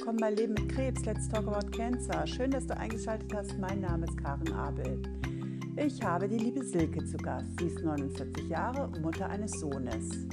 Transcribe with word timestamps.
willkommen 0.00 0.18
bei 0.18 0.30
Leben 0.30 0.54
mit 0.54 0.74
Krebs. 0.74 1.04
Let's 1.04 1.28
talk 1.28 1.46
about 1.46 1.70
cancer. 1.76 2.26
Schön, 2.26 2.50
dass 2.50 2.66
du 2.66 2.74
eingeschaltet 2.74 3.30
hast. 3.34 3.58
Mein 3.58 3.82
Name 3.82 4.06
ist 4.06 4.16
Karen 4.16 4.50
Abel. 4.54 5.02
Ich 5.76 6.02
habe 6.02 6.26
die 6.26 6.38
liebe 6.38 6.64
Silke 6.64 7.04
zu 7.04 7.18
Gast. 7.18 7.48
Sie 7.58 7.66
ist 7.66 7.82
49 7.82 8.48
Jahre 8.48 8.86
und 8.86 9.02
Mutter 9.02 9.28
eines 9.28 9.60
Sohnes. 9.60 10.26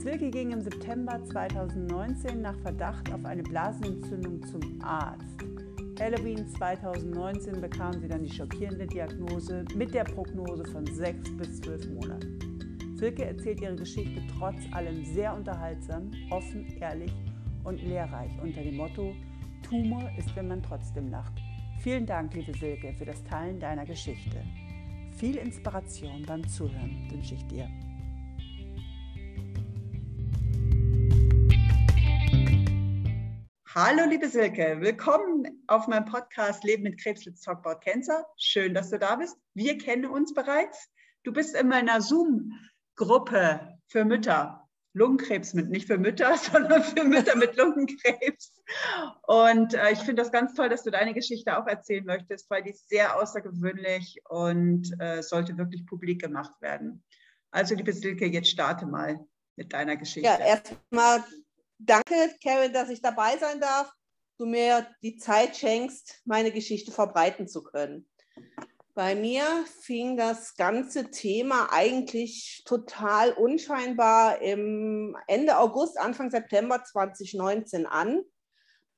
Silke 0.00 0.30
ging 0.30 0.52
im 0.52 0.60
September 0.60 1.20
2019 1.24 2.40
nach 2.40 2.56
Verdacht 2.60 3.12
auf 3.12 3.24
eine 3.24 3.42
Blasenentzündung 3.42 4.40
zum 4.46 4.60
Arzt. 4.80 5.42
Halloween 5.98 6.46
2019 6.46 7.60
bekam 7.60 8.00
sie 8.00 8.06
dann 8.06 8.22
die 8.22 8.30
schockierende 8.30 8.86
Diagnose 8.86 9.64
mit 9.74 9.92
der 9.92 10.04
Prognose 10.04 10.64
von 10.66 10.86
sechs 10.86 11.36
bis 11.36 11.62
zwölf 11.62 11.84
Monaten. 11.88 12.38
Silke 12.94 13.24
erzählt 13.24 13.60
ihre 13.60 13.74
Geschichte 13.74 14.22
trotz 14.38 14.60
allem 14.70 15.04
sehr 15.04 15.34
unterhaltsam, 15.34 16.12
offen, 16.30 16.64
ehrlich 16.80 17.12
und 17.66 17.82
lehrreich 17.82 18.30
unter 18.40 18.62
dem 18.62 18.76
Motto 18.76 19.14
Tumor 19.62 20.08
ist, 20.16 20.34
wenn 20.36 20.46
man 20.46 20.62
trotzdem 20.62 21.10
lacht. 21.10 21.32
Vielen 21.80 22.06
Dank, 22.06 22.32
liebe 22.32 22.56
Silke, 22.56 22.94
für 22.94 23.04
das 23.04 23.22
Teilen 23.24 23.58
deiner 23.58 23.84
Geschichte. 23.84 24.42
Viel 25.18 25.36
Inspiration 25.36 26.24
beim 26.26 26.46
Zuhören 26.46 27.10
wünsche 27.10 27.34
ich 27.34 27.46
dir. 27.48 27.68
Hallo, 33.74 34.08
liebe 34.08 34.28
Silke, 34.28 34.78
willkommen 34.80 35.64
auf 35.66 35.88
meinem 35.88 36.06
Podcast 36.06 36.64
Leben 36.64 36.84
mit 36.84 36.98
Krebs, 36.98 37.24
Let's 37.24 37.42
Talk 37.42 37.58
About 37.66 37.80
Cancer. 37.80 38.24
Schön, 38.38 38.72
dass 38.72 38.90
du 38.90 38.98
da 38.98 39.16
bist. 39.16 39.36
Wir 39.54 39.76
kennen 39.76 40.06
uns 40.06 40.32
bereits. 40.32 40.88
Du 41.24 41.32
bist 41.32 41.54
in 41.56 41.68
meiner 41.68 42.00
Zoom-Gruppe 42.00 43.76
für 43.88 44.04
Mütter. 44.04 44.65
Lungenkrebs 44.96 45.52
mit, 45.52 45.68
nicht 45.68 45.86
für 45.86 45.98
Mütter, 45.98 46.36
sondern 46.52 46.82
für 46.82 47.04
Mütter 47.04 47.36
mit 47.36 47.56
Lungenkrebs. 47.56 48.52
Und 49.26 49.74
äh, 49.74 49.92
ich 49.92 49.98
finde 49.98 50.22
das 50.22 50.32
ganz 50.32 50.54
toll, 50.54 50.68
dass 50.68 50.82
du 50.84 50.90
deine 50.90 51.12
Geschichte 51.12 51.58
auch 51.58 51.66
erzählen 51.66 52.04
möchtest, 52.04 52.50
weil 52.50 52.62
die 52.62 52.70
ist 52.70 52.88
sehr 52.88 53.16
außergewöhnlich 53.16 54.20
und 54.28 54.90
äh, 54.98 55.22
sollte 55.22 55.58
wirklich 55.58 55.86
publik 55.86 56.22
gemacht 56.22 56.60
werden. 56.60 57.04
Also, 57.50 57.74
liebe 57.74 57.92
Silke, 57.92 58.26
jetzt 58.26 58.48
starte 58.48 58.86
mal 58.86 59.20
mit 59.56 59.72
deiner 59.72 59.96
Geschichte. 59.96 60.28
Ja, 60.28 60.38
erstmal 60.38 61.24
danke, 61.78 62.34
Karen, 62.42 62.72
dass 62.72 62.88
ich 62.88 63.02
dabei 63.02 63.36
sein 63.36 63.60
darf, 63.60 63.92
du 64.38 64.46
mir 64.46 64.86
die 65.02 65.16
Zeit 65.16 65.56
schenkst, 65.56 66.22
meine 66.24 66.52
Geschichte 66.52 66.90
verbreiten 66.90 67.48
zu 67.48 67.62
können. 67.62 68.08
Bei 68.96 69.14
mir 69.14 69.44
fing 69.82 70.16
das 70.16 70.56
ganze 70.56 71.10
Thema 71.10 71.68
eigentlich 71.70 72.62
total 72.64 73.32
unscheinbar 73.32 74.40
im 74.40 75.14
Ende 75.26 75.58
August, 75.58 76.00
Anfang 76.00 76.30
September 76.30 76.82
2019 76.82 77.84
an. 77.84 78.22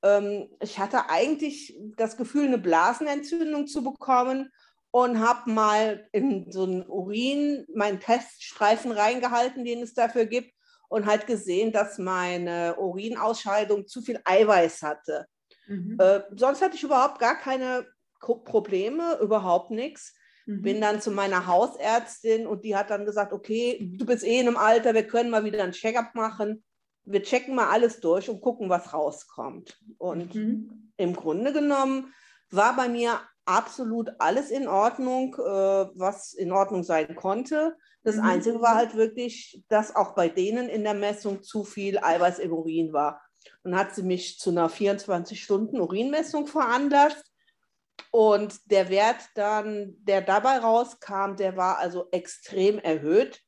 Ähm, 0.04 0.50
ich 0.60 0.78
hatte 0.78 1.10
eigentlich 1.10 1.76
das 1.96 2.16
Gefühl, 2.16 2.46
eine 2.46 2.58
Blasenentzündung 2.58 3.66
zu 3.66 3.82
bekommen 3.82 4.52
und 4.92 5.18
habe 5.18 5.50
mal 5.50 6.08
in 6.12 6.52
so 6.52 6.62
einen 6.62 6.86
Urin 6.86 7.66
meinen 7.74 7.98
Teststreifen 7.98 8.92
reingehalten, 8.92 9.64
den 9.64 9.82
es 9.82 9.94
dafür 9.94 10.26
gibt, 10.26 10.54
und 10.88 11.06
halt 11.06 11.26
gesehen, 11.26 11.72
dass 11.72 11.98
meine 11.98 12.76
Urinausscheidung 12.76 13.88
zu 13.88 14.00
viel 14.00 14.20
Eiweiß 14.24 14.80
hatte. 14.82 15.26
Mhm. 15.66 15.98
Äh, 15.98 16.20
sonst 16.36 16.62
hatte 16.62 16.76
ich 16.76 16.84
überhaupt 16.84 17.18
gar 17.18 17.36
keine 17.36 17.84
Probleme, 18.20 19.18
überhaupt 19.20 19.70
nichts. 19.70 20.14
Mhm. 20.46 20.62
Bin 20.62 20.80
dann 20.80 21.00
zu 21.00 21.10
meiner 21.10 21.46
Hausärztin 21.46 22.46
und 22.46 22.64
die 22.64 22.76
hat 22.76 22.90
dann 22.90 23.04
gesagt, 23.04 23.32
okay, 23.32 23.78
du 23.96 24.06
bist 24.06 24.24
eh 24.24 24.40
in 24.40 24.48
einem 24.48 24.56
Alter, 24.56 24.94
wir 24.94 25.06
können 25.06 25.30
mal 25.30 25.44
wieder 25.44 25.62
ein 25.62 25.72
Check-up 25.72 26.14
machen. 26.14 26.64
Wir 27.04 27.22
checken 27.22 27.54
mal 27.54 27.68
alles 27.68 28.00
durch 28.00 28.28
und 28.28 28.40
gucken, 28.40 28.68
was 28.68 28.92
rauskommt. 28.92 29.78
Und 29.96 30.34
mhm. 30.34 30.92
im 30.96 31.14
Grunde 31.14 31.52
genommen 31.52 32.12
war 32.50 32.76
bei 32.76 32.88
mir 32.88 33.20
absolut 33.44 34.10
alles 34.18 34.50
in 34.50 34.68
Ordnung, 34.68 35.34
äh, 35.34 35.40
was 35.94 36.34
in 36.34 36.52
Ordnung 36.52 36.82
sein 36.82 37.14
konnte. 37.16 37.76
Das 38.02 38.16
mhm. 38.16 38.22
Einzige 38.22 38.60
war 38.60 38.74
halt 38.74 38.94
wirklich, 38.94 39.62
dass 39.68 39.96
auch 39.96 40.14
bei 40.14 40.28
denen 40.28 40.68
in 40.68 40.84
der 40.84 40.94
Messung 40.94 41.42
zu 41.42 41.64
viel 41.64 41.98
Eiweiß 41.98 42.38
im 42.38 42.52
Urin 42.52 42.92
war. 42.92 43.22
Dann 43.64 43.76
hat 43.76 43.94
sie 43.94 44.02
mich 44.02 44.38
zu 44.38 44.50
einer 44.50 44.68
24-Stunden-Urinmessung 44.68 46.46
veranlasst. 46.46 47.27
Und 48.10 48.70
der 48.70 48.88
Wert 48.88 49.20
dann, 49.34 49.94
der 49.98 50.22
dabei 50.22 50.58
rauskam, 50.58 51.36
der 51.36 51.56
war 51.56 51.78
also 51.78 52.08
extrem 52.10 52.78
erhöht. 52.78 53.40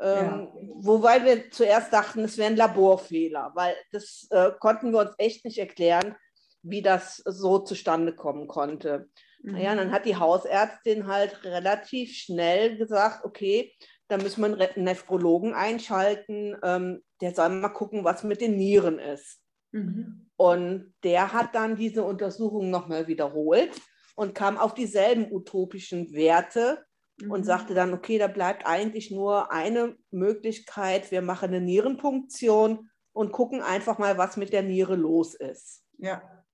Ähm, 0.00 0.24
ja. 0.24 0.52
Wobei 0.80 1.24
wir 1.24 1.50
zuerst 1.50 1.92
dachten, 1.92 2.24
es 2.24 2.38
wäre 2.38 2.50
ein 2.50 2.56
Laborfehler, 2.56 3.52
weil 3.54 3.74
das 3.92 4.26
äh, 4.30 4.50
konnten 4.58 4.92
wir 4.92 5.00
uns 5.00 5.14
echt 5.18 5.44
nicht 5.44 5.58
erklären, 5.58 6.16
wie 6.62 6.82
das 6.82 7.16
so 7.18 7.58
zustande 7.58 8.14
kommen 8.14 8.48
konnte. 8.48 9.08
Mhm. 9.42 9.52
Naja, 9.52 9.74
dann 9.74 9.92
hat 9.92 10.06
die 10.06 10.16
Hausärztin 10.16 11.06
halt 11.06 11.44
relativ 11.44 12.14
schnell 12.16 12.76
gesagt, 12.76 13.24
okay, 13.24 13.72
da 14.08 14.16
müssen 14.16 14.40
wir 14.42 14.70
einen 14.74 14.84
Nephrologen 14.84 15.54
einschalten, 15.54 16.56
ähm, 16.62 17.02
der 17.20 17.34
soll 17.34 17.48
mal 17.48 17.68
gucken, 17.68 18.04
was 18.04 18.24
mit 18.24 18.40
den 18.40 18.56
Nieren 18.56 18.98
ist. 18.98 19.40
Mhm. 19.72 20.30
Und 20.42 20.92
der 21.04 21.32
hat 21.32 21.54
dann 21.54 21.76
diese 21.76 22.02
Untersuchung 22.02 22.68
nochmal 22.68 23.06
wiederholt 23.06 23.80
und 24.16 24.34
kam 24.34 24.58
auf 24.58 24.74
dieselben 24.74 25.30
utopischen 25.30 26.12
Werte 26.12 26.84
mhm. 27.20 27.30
und 27.30 27.44
sagte 27.44 27.74
dann, 27.74 27.94
okay, 27.94 28.18
da 28.18 28.26
bleibt 28.26 28.66
eigentlich 28.66 29.12
nur 29.12 29.52
eine 29.52 29.96
Möglichkeit, 30.10 31.12
wir 31.12 31.22
machen 31.22 31.50
eine 31.50 31.60
Nierenpunktion 31.60 32.90
und 33.12 33.30
gucken 33.30 33.62
einfach 33.62 33.98
mal, 33.98 34.18
was 34.18 34.36
mit 34.36 34.52
der 34.52 34.64
Niere 34.64 34.96
los 34.96 35.34
ist. 35.34 35.84
Ja. 35.98 36.44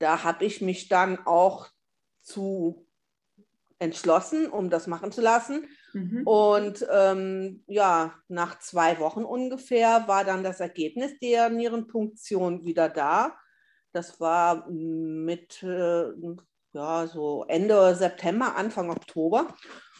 Da 0.00 0.24
habe 0.24 0.44
ich 0.44 0.60
mich 0.60 0.88
dann 0.88 1.24
auch 1.24 1.68
zu 2.20 2.84
entschlossen, 3.78 4.48
um 4.48 4.70
das 4.70 4.88
machen 4.88 5.12
zu 5.12 5.20
lassen. 5.20 5.68
Mhm. 5.94 6.26
Und 6.26 6.86
ähm, 6.92 7.64
ja, 7.66 8.14
nach 8.28 8.58
zwei 8.58 8.98
Wochen 8.98 9.24
ungefähr 9.24 10.06
war 10.08 10.24
dann 10.24 10.42
das 10.42 10.60
Ergebnis 10.60 11.18
der 11.20 11.48
Nierenpunktion 11.50 12.64
wieder 12.64 12.88
da. 12.88 13.36
Das 13.92 14.20
war 14.20 14.68
mit 14.68 15.62
äh, 15.62 16.06
ja, 16.72 17.06
so 17.06 17.44
Ende 17.46 17.94
September, 17.94 18.56
Anfang 18.56 18.90
Oktober. 18.90 19.54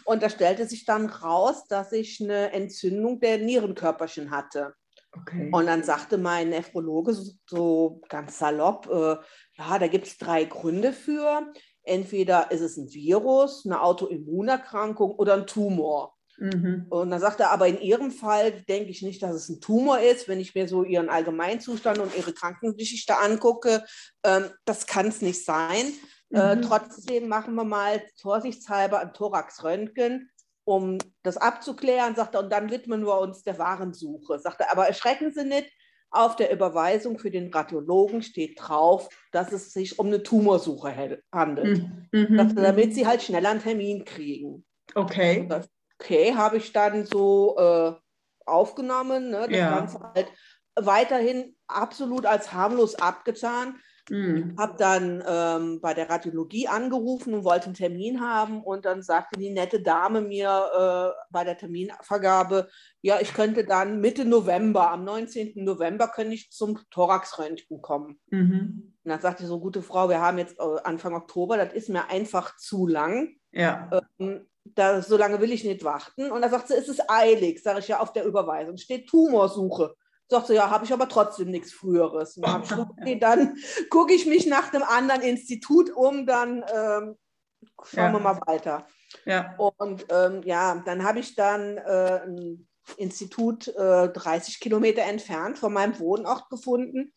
Und 0.04 0.22
da 0.22 0.28
stellte 0.28 0.66
sich 0.66 0.84
dann 0.84 1.08
raus, 1.08 1.66
dass 1.68 1.92
ich 1.92 2.20
eine 2.20 2.52
Entzündung 2.52 3.20
der 3.20 3.38
Nierenkörperchen 3.38 4.30
hatte. 4.30 4.74
Okay. 5.12 5.48
Und 5.52 5.66
dann 5.66 5.84
sagte 5.84 6.18
mein 6.18 6.50
Nephrologe 6.50 7.14
so, 7.14 7.32
so 7.46 8.02
ganz 8.08 8.38
salopp, 8.38 8.88
äh, 8.90 9.16
ja, 9.58 9.78
da 9.78 9.86
gibt 9.86 10.08
es 10.08 10.18
drei 10.18 10.44
Gründe 10.44 10.92
für. 10.92 11.52
Entweder 11.84 12.50
ist 12.50 12.62
es 12.62 12.76
ein 12.76 12.92
Virus, 12.92 13.64
eine 13.64 13.82
Autoimmunerkrankung 13.82 15.12
oder 15.12 15.34
ein 15.34 15.46
Tumor. 15.46 16.14
Mhm. 16.38 16.86
Und 16.88 17.10
dann 17.10 17.20
sagt 17.20 17.40
er, 17.40 17.50
aber 17.50 17.68
in 17.68 17.80
Ihrem 17.80 18.10
Fall 18.10 18.52
denke 18.62 18.90
ich 18.90 19.02
nicht, 19.02 19.22
dass 19.22 19.34
es 19.34 19.48
ein 19.48 19.60
Tumor 19.60 20.00
ist, 20.00 20.26
wenn 20.28 20.40
ich 20.40 20.54
mir 20.54 20.66
so 20.66 20.82
Ihren 20.82 21.08
Allgemeinzustand 21.08 21.98
und 21.98 22.16
Ihre 22.16 22.32
Krankengeschichte 22.32 23.18
angucke. 23.18 23.84
Ähm, 24.24 24.50
das 24.64 24.86
kann 24.86 25.08
es 25.08 25.22
nicht 25.22 25.44
sein. 25.44 25.92
Äh, 26.32 26.56
mhm. 26.56 26.62
Äh, 26.62 26.66
trotzdem 26.66 27.28
machen 27.28 27.54
wir 27.54 27.64
mal 27.64 28.02
vorsichtshalber 28.20 29.00
ein 29.00 29.12
Thoraxröntgen, 29.12 30.30
um 30.64 30.98
das 31.22 31.36
abzuklären, 31.36 32.16
sagt 32.16 32.34
er, 32.34 32.40
und 32.40 32.50
dann 32.50 32.70
widmen 32.70 33.06
wir 33.06 33.20
uns 33.20 33.42
der 33.42 33.58
Warensuche. 33.58 34.38
Sagt 34.38 34.60
er, 34.60 34.72
aber 34.72 34.86
erschrecken 34.86 35.32
Sie 35.32 35.44
nicht, 35.44 35.70
auf 36.14 36.36
der 36.36 36.52
Überweisung 36.52 37.18
für 37.18 37.30
den 37.30 37.52
Radiologen 37.52 38.22
steht 38.22 38.58
drauf, 38.60 39.08
dass 39.32 39.52
es 39.52 39.72
sich 39.72 39.98
um 39.98 40.06
eine 40.06 40.22
Tumorsuche 40.22 41.20
handelt. 41.32 41.78
Mhm. 41.78 42.08
mhm. 42.12 42.36
Sagt 42.36 42.56
er, 42.56 42.62
damit 42.62 42.94
Sie 42.94 43.06
halt 43.06 43.22
schneller 43.22 43.50
einen 43.50 43.62
Termin 43.62 44.04
kriegen. 44.04 44.64
Okay. 44.94 45.48
Okay, 46.00 46.34
habe 46.34 46.58
ich 46.58 46.72
dann 46.72 47.06
so 47.06 47.56
äh, 47.56 47.92
aufgenommen, 48.46 49.30
ne, 49.30 49.46
das 49.48 49.56
ja. 49.56 49.70
Ganze 49.70 50.00
halt 50.00 50.28
weiterhin 50.76 51.56
absolut 51.66 52.26
als 52.26 52.52
harmlos 52.52 52.94
abgetan. 52.96 53.80
Mhm. 54.10 54.56
Habe 54.58 54.74
dann 54.76 55.22
ähm, 55.26 55.80
bei 55.80 55.94
der 55.94 56.10
Radiologie 56.10 56.68
angerufen 56.68 57.34
und 57.34 57.44
wollte 57.44 57.66
einen 57.66 57.74
Termin 57.74 58.20
haben 58.20 58.62
und 58.62 58.84
dann 58.84 59.02
sagte 59.02 59.38
die 59.38 59.50
nette 59.50 59.80
Dame 59.80 60.20
mir 60.20 60.48
äh, 60.48 61.22
bei 61.30 61.44
der 61.44 61.56
Terminvergabe, 61.56 62.68
ja, 63.00 63.18
ich 63.20 63.32
könnte 63.32 63.64
dann 63.64 64.00
Mitte 64.00 64.24
November, 64.24 64.90
am 64.90 65.04
19. 65.04 65.64
November 65.64 66.08
könnte 66.08 66.34
ich 66.34 66.50
zum 66.50 66.78
Thoraxröntgen 66.90 67.80
kommen. 67.80 68.20
Mhm. 68.30 68.94
Und 69.02 69.10
dann 69.10 69.20
sagte 69.20 69.46
so, 69.46 69.60
gute 69.60 69.82
Frau, 69.82 70.08
wir 70.08 70.20
haben 70.20 70.38
jetzt 70.38 70.58
äh, 70.58 70.80
Anfang 70.84 71.14
Oktober, 71.14 71.56
das 71.56 71.72
ist 71.72 71.88
mir 71.88 72.08
einfach 72.10 72.56
zu 72.56 72.86
lang. 72.86 73.36
Ja. 73.52 73.90
Ähm, 74.18 74.46
da, 74.64 75.02
so 75.02 75.16
lange 75.16 75.40
will 75.40 75.52
ich 75.52 75.64
nicht 75.64 75.84
warten. 75.84 76.30
Und 76.30 76.42
dann 76.42 76.50
sagt 76.50 76.68
sie, 76.68 76.74
es 76.74 76.88
ist 76.88 77.10
eilig, 77.10 77.62
sage 77.62 77.80
ich 77.80 77.88
ja 77.88 78.00
auf 78.00 78.12
der 78.12 78.24
Überweisung, 78.24 78.76
steht 78.76 79.08
Tumorsuche. 79.08 79.94
Sagt 80.28 80.46
sie, 80.46 80.54
ja, 80.54 80.70
habe 80.70 80.84
ich 80.84 80.92
aber 80.92 81.08
trotzdem 81.08 81.50
nichts 81.50 81.72
Früheres. 81.72 82.34
Dann, 82.34 82.62
okay, 82.98 83.18
dann 83.18 83.56
gucke 83.90 84.14
ich 84.14 84.26
mich 84.26 84.46
nach 84.46 84.72
einem 84.72 84.82
anderen 84.84 85.22
Institut 85.22 85.90
um, 85.90 86.26
dann 86.26 86.64
ähm, 86.74 87.16
schauen 87.82 88.06
ja. 88.06 88.12
wir 88.12 88.20
mal 88.20 88.40
weiter. 88.46 88.86
Ja. 89.26 89.54
Und 89.56 90.06
ähm, 90.10 90.42
ja, 90.44 90.82
dann 90.84 91.04
habe 91.04 91.20
ich 91.20 91.34
dann 91.34 91.78
äh, 91.78 92.20
ein 92.26 92.68
Institut 92.96 93.68
äh, 93.68 94.08
30 94.08 94.60
Kilometer 94.60 95.02
entfernt 95.02 95.58
von 95.58 95.72
meinem 95.72 95.98
Wohnort 95.98 96.50
gefunden, 96.50 97.12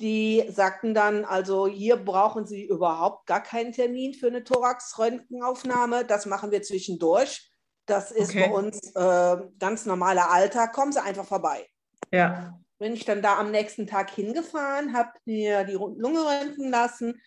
die 0.00 0.44
sagten 0.48 0.94
dann, 0.94 1.26
also 1.26 1.66
hier 1.66 1.96
brauchen 1.96 2.46
Sie 2.46 2.64
überhaupt 2.64 3.26
gar 3.26 3.42
keinen 3.42 3.72
Termin 3.72 4.14
für 4.14 4.28
eine 4.28 4.44
Thorax-Röntgenaufnahme. 4.44 6.06
Das 6.06 6.24
machen 6.24 6.50
wir 6.50 6.62
zwischendurch. 6.62 7.52
Das 7.84 8.10
ist 8.10 8.30
okay. 8.30 8.48
bei 8.48 8.54
uns 8.54 8.78
äh, 8.94 9.36
ganz 9.58 9.84
normaler 9.84 10.30
Alltag. 10.30 10.72
Kommen 10.72 10.92
Sie 10.92 11.02
einfach 11.02 11.26
vorbei. 11.26 11.66
Ja. 12.10 12.58
Bin 12.78 12.94
ich 12.94 13.04
dann 13.04 13.22
da 13.22 13.38
am 13.38 13.50
nächsten 13.50 13.86
Tag 13.86 14.10
hingefahren, 14.10 14.94
habe 14.94 15.10
mir 15.24 15.64
die 15.64 15.74
Lunge 15.74 16.20
röntgen 16.20 16.70
lassen 16.70 17.20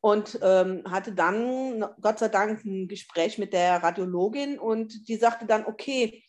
und 0.00 0.38
ähm, 0.42 0.82
hatte 0.90 1.12
dann 1.12 1.84
Gott 2.00 2.18
sei 2.18 2.28
Dank 2.28 2.64
ein 2.64 2.88
Gespräch 2.88 3.38
mit 3.38 3.52
der 3.52 3.82
Radiologin 3.82 4.58
und 4.58 5.08
die 5.08 5.16
sagte 5.16 5.46
dann, 5.46 5.66
okay, 5.66 6.24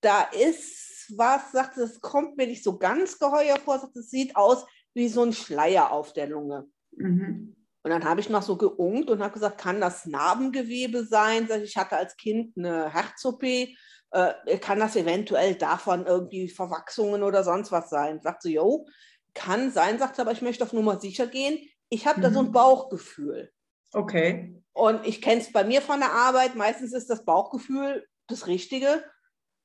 da 0.00 0.22
ist 0.22 1.12
was, 1.16 1.52
sagte, 1.52 1.82
es 1.82 2.00
kommt 2.00 2.36
mir 2.36 2.46
nicht 2.46 2.62
so 2.62 2.78
ganz 2.78 3.18
geheuer 3.18 3.56
vor, 3.58 3.78
sagte, 3.78 4.00
es 4.00 4.10
sieht 4.10 4.36
aus 4.36 4.64
wie 4.94 5.08
so 5.08 5.22
ein 5.22 5.32
Schleier 5.32 5.92
auf 5.92 6.12
der 6.12 6.28
Lunge. 6.28 6.66
Mhm. 6.96 7.56
Und 7.82 7.90
dann 7.90 8.04
habe 8.04 8.20
ich 8.20 8.28
noch 8.28 8.42
so 8.42 8.56
geungt 8.56 9.08
und 9.10 9.22
habe 9.22 9.32
gesagt, 9.32 9.58
kann 9.58 9.80
das 9.80 10.06
Narbengewebe 10.06 11.04
sein? 11.04 11.48
Ich 11.62 11.76
hatte 11.76 11.96
als 11.96 12.16
Kind 12.16 12.56
eine 12.56 12.92
Herz-OP. 12.92 13.42
Äh, 14.12 14.58
kann 14.58 14.80
das 14.80 14.96
eventuell 14.96 15.54
davon 15.54 16.06
irgendwie 16.06 16.48
Verwachsungen 16.48 17.22
oder 17.22 17.44
sonst 17.44 17.70
was 17.70 17.90
sein? 17.90 18.20
Sagt 18.20 18.42
sie, 18.42 18.54
jo, 18.54 18.86
kann 19.34 19.70
sein, 19.70 19.98
sagt 19.98 20.16
sie, 20.16 20.22
aber 20.22 20.32
ich 20.32 20.42
möchte 20.42 20.64
auf 20.64 20.72
Nummer 20.72 20.98
sicher 21.00 21.26
gehen. 21.26 21.58
Ich 21.88 22.06
habe 22.06 22.18
mhm. 22.18 22.22
da 22.22 22.30
so 22.30 22.40
ein 22.40 22.46
mhm. 22.46 22.52
Bauchgefühl. 22.52 23.52
Okay. 23.92 24.60
Und 24.72 25.06
ich 25.06 25.20
kenne 25.20 25.40
es 25.40 25.52
bei 25.52 25.64
mir 25.64 25.82
von 25.82 26.00
der 26.00 26.12
Arbeit. 26.12 26.54
Meistens 26.54 26.92
ist 26.92 27.10
das 27.10 27.24
Bauchgefühl 27.24 28.06
das 28.26 28.46
Richtige. 28.46 29.04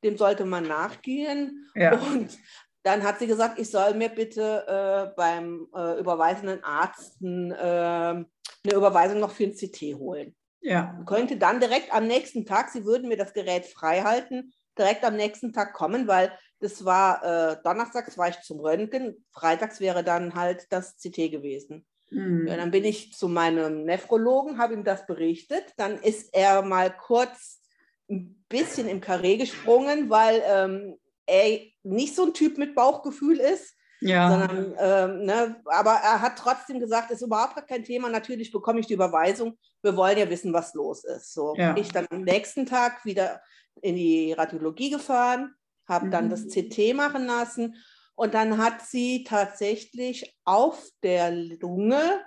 Dem 0.04 0.18
sollte 0.18 0.46
man 0.46 0.68
nachgehen. 0.68 1.70
Ja. 1.76 1.94
Und 1.94 2.38
dann 2.84 3.04
hat 3.04 3.20
sie 3.20 3.28
gesagt, 3.28 3.60
ich 3.60 3.70
soll 3.70 3.96
mir 3.96 4.10
bitte 4.10 4.66
äh, 4.68 5.16
beim 5.16 5.68
äh, 5.76 6.00
überweisenden 6.00 6.64
Arzt 6.64 7.20
äh, 7.22 7.26
eine 7.26 8.28
Überweisung 8.64 9.20
noch 9.20 9.32
für 9.32 9.46
ein 9.46 9.54
CT 9.54 9.96
holen. 9.96 10.36
Ja. 10.66 11.00
Könnte 11.06 11.38
dann 11.38 11.60
direkt 11.60 11.94
am 11.94 12.08
nächsten 12.08 12.46
Tag, 12.46 12.72
sie 12.72 12.86
würden 12.86 13.08
mir 13.08 13.18
das 13.18 13.34
Gerät 13.34 13.68
frei 13.68 14.02
halten, 14.02 14.52
direkt 14.78 15.04
am 15.04 15.16
nächsten 15.16 15.54
Tag 15.54 15.74
kommen, 15.74 16.08
weil 16.08 16.32
das 16.60 16.84
war 16.84 17.24
äh, 17.24 17.58
donnerstags 17.64 18.18
war 18.18 18.30
ich 18.30 18.42
zum 18.42 18.60
Röntgen, 18.60 19.26
freitags 19.32 19.80
wäre 19.80 20.04
dann 20.04 20.34
halt 20.34 20.66
das 20.72 20.98
CT 20.98 21.30
gewesen. 21.30 21.86
Mhm. 22.10 22.48
Ja, 22.48 22.58
dann 22.58 22.72
bin 22.72 22.84
ich 22.84 23.14
zu 23.14 23.28
meinem 23.28 23.84
Nephrologen, 23.84 24.58
habe 24.58 24.74
ihm 24.74 24.84
das 24.84 25.06
berichtet. 25.06 25.66
Dann 25.78 26.00
ist 26.00 26.34
er 26.34 26.64
mal 26.64 26.90
kurz 26.90 27.62
ein 28.10 28.44
bisschen 28.50 28.88
im 28.88 29.02
Karree 29.02 29.38
gesprungen, 29.38 30.10
weil 30.10 30.42
ähm, 30.48 30.98
er 31.28 31.60
nicht 31.84 32.16
so 32.16 32.26
ein 32.26 32.34
Typ 32.34 32.58
mit 32.58 32.74
Bauchgefühl 32.74 33.40
ist. 33.40 33.75
Ja. 34.02 34.30
Sondern, 34.30 34.76
ähm, 34.78 35.26
ne, 35.26 35.56
aber 35.66 35.92
er 35.92 36.22
hat 36.22 36.38
trotzdem 36.38 36.80
gesagt, 36.80 37.12
es 37.12 37.22
ist 37.22 37.28
überhaupt 37.28 37.68
kein 37.68 37.84
Thema. 37.84 38.10
Natürlich 38.10 38.52
bekomme 38.52 38.80
ich 38.80 38.88
die 38.88 38.94
Überweisung. 38.94 39.58
Wir 39.82 39.96
wollen 39.96 40.18
ja 40.18 40.30
wissen, 40.30 40.54
was 40.54 40.74
los 40.74 41.04
ist. 41.04 41.34
So 41.34 41.56
ja. 41.56 41.76
ich 41.78 41.92
dann 41.92 42.08
am 42.10 42.22
nächsten 42.22 42.66
Tag 42.66 43.06
wieder 43.06 43.42
in 43.82 43.96
die 43.96 44.34
Radiologie 44.34 44.90
gefahren, 44.90 45.54
habe 45.88 46.08
mhm. 46.08 46.12
dann 46.12 46.30
das 46.30 46.48
CT 46.48 46.94
machen 46.94 47.26
lassen 47.26 47.76
und 48.16 48.34
dann 48.34 48.58
hat 48.58 48.82
sie 48.82 49.24
tatsächlich 49.24 50.38
auf 50.46 50.90
der 51.04 51.32
Lunge 51.32 52.22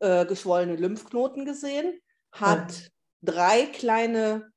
äh, 0.00 0.26
geschwollene 0.26 0.76
Lymphknoten 0.76 1.44
gesehen, 1.44 1.98
hat 2.32 2.72
oh. 2.72 2.90
drei 3.22 3.66
kleine 3.66 4.52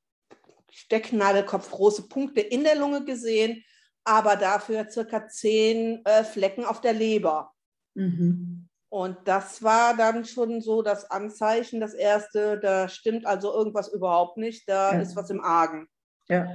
Stecknadelkopfgroße 0.70 2.08
Punkte 2.08 2.40
in 2.40 2.64
der 2.64 2.76
Lunge 2.76 3.04
gesehen 3.04 3.64
aber 4.04 4.36
dafür 4.36 4.88
circa 4.90 5.28
zehn 5.28 6.04
äh, 6.04 6.24
Flecken 6.24 6.64
auf 6.64 6.80
der 6.80 6.92
Leber. 6.92 7.52
Mhm. 7.94 8.68
Und 8.90 9.16
das 9.24 9.62
war 9.62 9.96
dann 9.96 10.24
schon 10.24 10.60
so 10.60 10.82
das 10.82 11.10
Anzeichen, 11.10 11.80
das 11.80 11.94
erste, 11.94 12.60
da 12.60 12.88
stimmt 12.88 13.26
also 13.26 13.52
irgendwas 13.52 13.88
überhaupt 13.88 14.36
nicht, 14.36 14.68
da 14.68 14.92
ja. 14.92 15.00
ist 15.00 15.16
was 15.16 15.30
im 15.30 15.40
Argen. 15.40 15.88
Ja. 16.28 16.46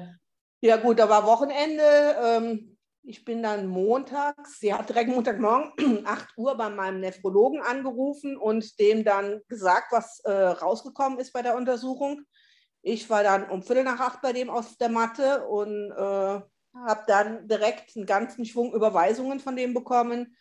Ja, 0.61 0.77
gut, 0.77 0.99
da 0.99 1.09
war 1.09 1.25
Wochenende. 1.25 1.83
Ähm, 2.21 2.77
ich 3.01 3.25
bin 3.25 3.41
dann 3.41 3.67
montags, 3.67 4.59
sie 4.59 4.73
hat 4.73 4.89
direkt 4.89 5.09
Montagmorgen 5.09 5.73
8 6.05 6.37
Uhr 6.37 6.55
bei 6.55 6.69
meinem 6.69 6.99
Nephrologen 6.99 7.61
angerufen 7.61 8.37
und 8.37 8.79
dem 8.79 9.03
dann 9.03 9.41
gesagt, 9.47 9.91
was 9.91 10.19
äh, 10.25 10.31
rausgekommen 10.31 11.17
ist 11.19 11.33
bei 11.33 11.41
der 11.41 11.55
Untersuchung. 11.55 12.21
Ich 12.81 13.09
war 13.09 13.23
dann 13.23 13.49
um 13.49 13.63
Viertel 13.63 13.83
nach 13.83 13.99
acht 13.99 14.21
bei 14.21 14.31
dem 14.31 14.49
aus 14.49 14.77
der 14.77 14.89
Matte 14.89 15.45
und 15.47 15.91
äh, 15.91 16.41
habe 16.73 17.03
dann 17.07 17.47
direkt 17.47 17.95
einen 17.95 18.05
ganzen 18.05 18.45
Schwung 18.45 18.73
Überweisungen 18.73 19.39
von 19.39 19.55
dem 19.55 19.73
bekommen, 19.73 20.35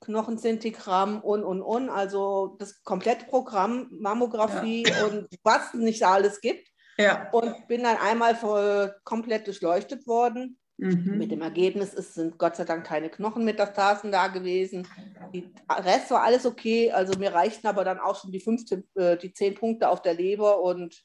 Knochenzentigramm 0.00 1.20
und, 1.20 1.44
und, 1.44 1.62
und, 1.62 1.88
also 1.88 2.56
das 2.58 2.82
komplette 2.82 3.26
Programm, 3.26 3.88
Mammographie 3.90 4.84
ja. 4.86 5.04
und 5.06 5.28
was 5.42 5.74
es 5.74 5.80
nicht 5.80 6.04
alles 6.04 6.40
gibt. 6.40 6.68
Ja. 6.98 7.28
Und 7.32 7.66
bin 7.66 7.82
dann 7.82 7.96
einmal 7.96 8.36
voll 8.36 8.94
komplett 9.04 9.46
durchleuchtet 9.46 10.06
worden. 10.06 10.58
Mhm. 10.76 11.18
Mit 11.18 11.30
dem 11.30 11.40
Ergebnis 11.40 11.94
ist, 11.94 12.14
sind 12.14 12.36
Gott 12.38 12.56
sei 12.56 12.64
Dank 12.64 12.84
keine 12.84 13.08
Knochenmetastasen 13.08 14.10
da 14.10 14.26
gewesen. 14.26 14.86
Der 15.32 15.84
Rest 15.84 16.10
war 16.10 16.22
alles 16.22 16.46
okay. 16.46 16.90
Also 16.90 17.18
mir 17.18 17.32
reichten 17.32 17.66
aber 17.66 17.84
dann 17.84 18.00
auch 18.00 18.20
schon 18.20 18.32
die 18.32 18.40
15, 18.40 18.84
äh, 18.96 19.16
die 19.16 19.32
10 19.32 19.54
Punkte 19.54 19.88
auf 19.88 20.02
der 20.02 20.14
Leber 20.14 20.60
und 20.60 21.04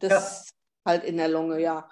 das 0.00 0.48
ja. 0.48 0.92
halt 0.92 1.04
in 1.04 1.16
der 1.16 1.28
Lunge, 1.28 1.60
ja. 1.60 1.88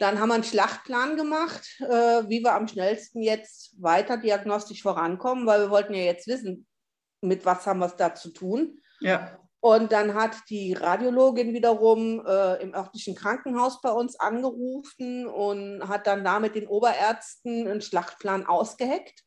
Dann 0.00 0.18
haben 0.18 0.30
wir 0.30 0.34
einen 0.34 0.44
Schlachtplan 0.44 1.18
gemacht, 1.18 1.78
äh, 1.80 2.22
wie 2.26 2.42
wir 2.42 2.54
am 2.54 2.66
schnellsten 2.66 3.20
jetzt 3.20 3.80
weiter 3.82 4.16
diagnostisch 4.16 4.82
vorankommen, 4.82 5.46
weil 5.46 5.60
wir 5.60 5.70
wollten 5.70 5.92
ja 5.92 6.04
jetzt 6.04 6.26
wissen, 6.26 6.66
mit 7.20 7.44
was 7.44 7.66
haben 7.66 7.80
wir 7.80 7.86
es 7.86 7.96
da 7.96 8.14
zu 8.14 8.30
tun. 8.30 8.80
Ja. 9.00 9.38
Und 9.60 9.92
dann 9.92 10.14
hat 10.14 10.36
die 10.48 10.72
Radiologin 10.72 11.52
wiederum 11.52 12.24
äh, 12.26 12.62
im 12.62 12.74
örtlichen 12.74 13.14
Krankenhaus 13.14 13.82
bei 13.82 13.90
uns 13.90 14.18
angerufen 14.18 15.26
und 15.26 15.86
hat 15.86 16.06
dann 16.06 16.24
da 16.24 16.40
mit 16.40 16.54
den 16.54 16.66
Oberärzten 16.66 17.68
einen 17.68 17.82
Schlachtplan 17.82 18.46
ausgeheckt 18.46 19.22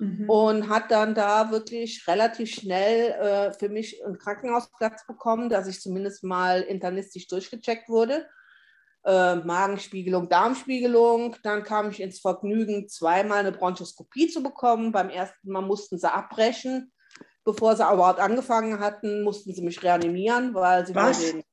mhm. 0.00 0.28
und 0.28 0.68
hat 0.68 0.90
dann 0.90 1.14
da 1.14 1.52
wirklich 1.52 2.02
relativ 2.08 2.50
schnell 2.50 3.12
äh, 3.12 3.52
für 3.52 3.68
mich 3.68 4.04
einen 4.04 4.18
Krankenhausplatz 4.18 5.06
bekommen, 5.06 5.50
dass 5.50 5.68
ich 5.68 5.80
zumindest 5.80 6.24
mal 6.24 6.62
internistisch 6.62 7.28
durchgecheckt 7.28 7.88
wurde 7.88 8.26
äh, 9.06 9.36
Magenspiegelung, 9.36 10.28
Darmspiegelung. 10.28 11.36
Dann 11.42 11.62
kam 11.62 11.90
ich 11.90 12.00
ins 12.00 12.20
Vergnügen, 12.20 12.88
zweimal 12.88 13.38
eine 13.38 13.52
Bronchoskopie 13.52 14.28
zu 14.28 14.42
bekommen. 14.42 14.92
Beim 14.92 15.08
ersten 15.08 15.50
Mal 15.50 15.62
mussten 15.62 15.98
sie 15.98 16.12
abbrechen. 16.12 16.92
Bevor 17.44 17.76
sie 17.76 17.84
überhaupt 17.84 18.18
angefangen 18.18 18.80
hatten, 18.80 19.22
mussten 19.22 19.54
sie 19.54 19.62
mich 19.62 19.80
reanimieren, 19.82 20.52
weil 20.52 20.84
sie 20.84 20.92
den, 20.92 21.44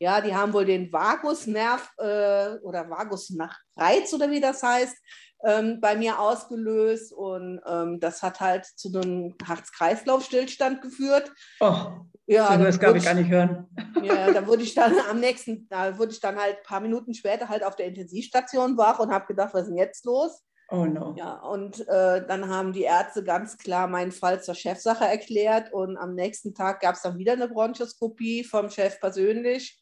ja, 0.00 0.20
die 0.20 0.34
haben 0.34 0.52
wohl 0.52 0.64
den 0.64 0.92
Vagusnerv 0.92 1.88
äh, 1.98 2.56
oder 2.62 2.90
Vagusreiz 2.90 4.12
oder 4.12 4.28
wie 4.28 4.40
das 4.40 4.64
heißt, 4.64 4.96
ähm, 5.44 5.80
bei 5.80 5.94
mir 5.94 6.18
ausgelöst 6.18 7.12
und 7.12 7.60
ähm, 7.64 8.00
das 8.00 8.22
hat 8.22 8.40
halt 8.40 8.64
zu 8.64 8.88
einem 8.88 9.36
Herz-Kreislauf-Stillstand 9.44 10.82
geführt. 10.82 11.30
Oh. 11.60 11.86
Ja, 12.26 12.56
das 12.56 12.78
glaube 12.78 12.98
ich 12.98 13.04
gar 13.04 13.14
nicht 13.14 13.30
hören. 13.30 13.68
Ja, 14.02 14.32
da 14.32 14.46
wurde 14.46 14.62
ich 14.62 14.74
dann 14.74 14.92
am 15.10 15.20
nächsten, 15.20 15.68
da 15.68 15.96
wurde 15.96 16.12
ich 16.12 16.20
dann 16.20 16.36
halt 16.36 16.56
ein 16.58 16.62
paar 16.64 16.80
Minuten 16.80 17.14
später 17.14 17.48
halt 17.48 17.62
auf 17.64 17.76
der 17.76 17.86
Intensivstation 17.86 18.76
wach 18.76 18.98
und 18.98 19.12
habe 19.12 19.26
gedacht, 19.26 19.54
was 19.54 19.62
ist 19.62 19.68
denn 19.68 19.78
jetzt 19.78 20.04
los? 20.04 20.42
Oh 20.68 20.84
no. 20.84 21.14
Ja, 21.16 21.34
und 21.42 21.86
äh, 21.86 22.26
dann 22.26 22.48
haben 22.48 22.72
die 22.72 22.82
Ärzte 22.82 23.22
ganz 23.22 23.56
klar 23.56 23.86
meinen 23.86 24.10
Fall 24.10 24.42
zur 24.42 24.56
Chefsache 24.56 25.04
erklärt 25.04 25.72
und 25.72 25.96
am 25.96 26.14
nächsten 26.14 26.54
Tag 26.54 26.80
gab 26.80 26.96
es 26.96 27.02
dann 27.02 27.18
wieder 27.18 27.34
eine 27.34 27.48
Bronchoskopie 27.48 28.42
vom 28.42 28.70
Chef 28.70 28.98
persönlich. 28.98 29.80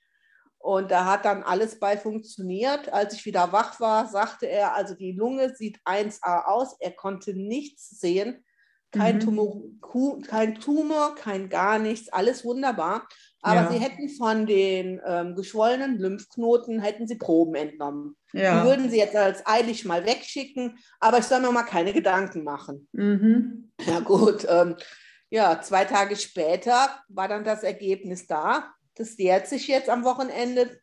Und 0.59 0.91
da 0.91 1.05
hat 1.05 1.27
dann 1.27 1.43
alles 1.43 1.79
bei 1.79 1.97
funktioniert. 1.97 2.91
Als 2.91 3.15
ich 3.15 3.27
wieder 3.27 3.53
wach 3.53 3.81
war, 3.81 4.09
sagte 4.09 4.47
er, 4.47 4.75
also 4.75 4.95
die 4.95 5.13
Lunge 5.13 5.55
sieht 5.55 5.79
1A 5.85 6.45
aus. 6.47 6.77
Er 6.81 6.93
konnte 6.93 7.35
nichts 7.35 8.01
sehen. 8.01 8.43
Kein, 8.95 9.17
mhm. 9.17 9.21
Tumor, 9.21 9.63
kein 10.27 10.55
Tumor, 10.57 11.15
kein 11.15 11.49
gar 11.49 11.79
nichts, 11.79 12.09
alles 12.09 12.45
wunderbar. 12.45 13.07
Aber 13.43 13.63
ja. 13.63 13.71
sie 13.71 13.79
hätten 13.79 14.09
von 14.09 14.47
den 14.47 15.03
ähm, 15.05 15.35
geschwollenen 15.35 15.99
Lymphknoten, 15.99 16.81
hätten 16.81 17.07
sie 17.07 17.17
Proben 17.17 17.55
entnommen. 17.55 18.17
Ja. 18.33 18.61
Die 18.63 18.69
würden 18.69 18.89
sie 18.89 18.97
jetzt 18.97 19.15
als 19.15 19.47
eilig 19.47 19.85
mal 19.85 20.07
wegschicken, 20.07 20.79
aber 20.99 21.19
ich 21.19 21.25
soll 21.25 21.41
mir 21.41 21.53
mal 21.53 21.65
keine 21.65 21.93
Gedanken 21.93 22.43
machen. 22.43 22.89
Mhm. 22.93 23.71
Ja 23.87 24.01
gut, 24.01 24.47
ähm, 24.49 24.77
ja, 25.29 25.61
zwei 25.61 25.85
Tage 25.85 26.17
später 26.17 26.89
war 27.09 27.29
dann 27.29 27.45
das 27.45 27.63
Ergebnis 27.63 28.27
da. 28.27 28.73
Das 28.95 29.19
jährt 29.19 29.47
sich 29.47 29.67
jetzt 29.69 29.91
am 29.91 30.05
Wochenende 30.05 30.81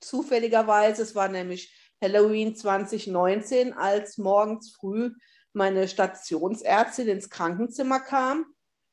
zufälligerweise. 0.00 1.02
Es 1.02 1.14
war 1.14 1.28
nämlich 1.28 1.74
Halloween 2.00 2.54
2019, 2.54 3.72
als 3.72 4.18
morgens 4.18 4.76
früh 4.78 5.10
meine 5.54 5.88
Stationsärztin 5.88 7.08
ins 7.08 7.30
Krankenzimmer 7.30 8.00
kam, 8.00 8.46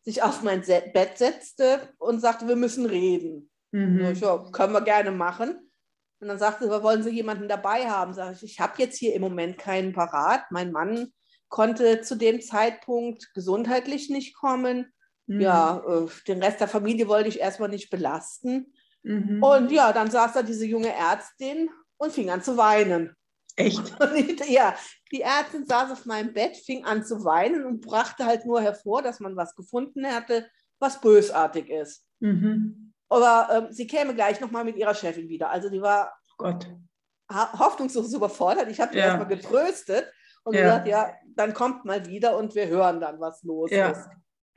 sich 0.03 0.23
auf 0.23 0.41
mein 0.43 0.61
Bett 0.61 1.17
setzte 1.17 1.79
und 1.97 2.21
sagte, 2.21 2.47
wir 2.47 2.55
müssen 2.55 2.85
reden. 2.85 3.49
Mhm. 3.71 4.15
Ja, 4.15 4.37
können 4.51 4.73
wir 4.73 4.81
gerne 4.81 5.11
machen. 5.11 5.71
Und 6.19 6.27
dann 6.27 6.37
sagte 6.37 6.65
sie, 6.65 6.83
wollen 6.83 7.03
Sie 7.03 7.09
jemanden 7.09 7.47
dabei 7.47 7.89
haben? 7.89 8.13
Sag 8.13 8.33
ich, 8.33 8.43
ich 8.43 8.59
habe 8.59 8.73
jetzt 8.77 8.97
hier 8.97 9.15
im 9.15 9.21
Moment 9.21 9.57
keinen 9.57 9.91
parat. 9.91 10.43
Mein 10.51 10.71
Mann 10.71 11.11
konnte 11.49 12.01
zu 12.01 12.15
dem 12.15 12.41
Zeitpunkt 12.41 13.33
gesundheitlich 13.33 14.09
nicht 14.09 14.35
kommen. 14.35 14.93
Mhm. 15.25 15.41
Ja, 15.41 15.83
äh, 15.87 16.07
den 16.27 16.43
Rest 16.43 16.59
der 16.59 16.67
Familie 16.67 17.07
wollte 17.07 17.29
ich 17.29 17.39
erstmal 17.39 17.69
nicht 17.69 17.89
belasten. 17.89 18.73
Mhm. 19.03 19.41
Und 19.41 19.71
ja, 19.71 19.93
dann 19.93 20.11
saß 20.11 20.33
da 20.33 20.43
diese 20.43 20.65
junge 20.65 20.93
Ärztin 20.93 21.69
und 21.97 22.11
fing 22.11 22.29
an 22.29 22.43
zu 22.43 22.55
weinen. 22.55 23.15
Echt? 23.55 23.81
Ja, 24.47 24.75
die 25.11 25.21
Ärztin 25.21 25.65
saß 25.65 25.91
auf 25.91 26.05
meinem 26.05 26.33
Bett, 26.33 26.57
fing 26.57 26.85
an 26.85 27.03
zu 27.03 27.23
weinen 27.23 27.65
und 27.65 27.81
brachte 27.81 28.25
halt 28.25 28.45
nur 28.45 28.61
hervor, 28.61 29.01
dass 29.01 29.19
man 29.19 29.35
was 29.35 29.55
gefunden 29.55 30.05
hatte, 30.05 30.49
was 30.79 30.99
bösartig 30.99 31.69
ist. 31.69 32.05
Mhm. 32.19 32.93
Aber 33.09 33.49
ähm, 33.51 33.67
sie 33.71 33.87
käme 33.87 34.15
gleich 34.15 34.39
nochmal 34.39 34.63
mit 34.63 34.77
ihrer 34.77 34.95
Chefin 34.95 35.27
wieder. 35.27 35.49
Also 35.49 35.69
die 35.69 35.81
war 35.81 36.13
oh 36.31 36.35
Gott. 36.37 36.67
hoffnungslos 37.29 38.13
überfordert. 38.13 38.69
Ich 38.69 38.79
habe 38.79 38.93
die 38.93 38.99
ja. 38.99 39.05
erstmal 39.05 39.27
getröstet 39.27 40.11
und 40.43 40.55
ja. 40.55 40.61
gesagt, 40.61 40.87
ja, 40.87 41.13
dann 41.35 41.53
kommt 41.53 41.85
mal 41.85 42.05
wieder 42.05 42.37
und 42.37 42.55
wir 42.55 42.67
hören 42.67 42.99
dann, 42.99 43.19
was 43.19 43.43
los 43.43 43.69
ja. 43.71 43.89
ist. 43.89 44.07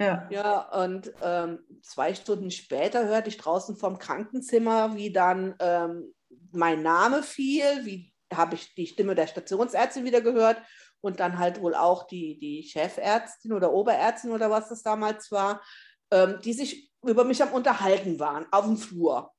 Ja. 0.01 0.27
ja, 0.29 0.61
und 0.83 1.13
ähm, 1.23 1.61
zwei 1.83 2.15
Stunden 2.15 2.51
später 2.51 3.07
hörte 3.07 3.29
ich 3.29 3.37
draußen 3.37 3.77
vom 3.77 3.99
Krankenzimmer, 3.99 4.97
wie 4.97 5.13
dann 5.13 5.55
ähm, 5.61 6.13
mein 6.51 6.83
Name 6.83 7.23
fiel, 7.23 7.65
wie 7.85 8.14
habe 8.37 8.55
ich 8.55 8.75
die 8.75 8.87
Stimme 8.87 9.15
der 9.15 9.27
Stationsärztin 9.27 10.05
wieder 10.05 10.21
gehört 10.21 10.61
und 11.01 11.21
dann 11.21 11.39
halt 11.39 11.61
wohl 11.61 11.75
auch 11.75 12.07
die, 12.07 12.39
die 12.39 12.63
Chefärztin 12.63 13.53
oder 13.53 13.73
Oberärztin 13.73 14.31
oder 14.31 14.51
was 14.51 14.69
das 14.69 14.83
damals 14.83 15.31
war, 15.31 15.63
ähm, 16.11 16.39
die 16.43 16.53
sich 16.53 16.91
über 17.05 17.25
mich 17.25 17.43
am 17.43 17.53
Unterhalten 17.53 18.19
waren 18.19 18.47
auf 18.51 18.65
dem 18.65 18.77
Flur. 18.77 19.31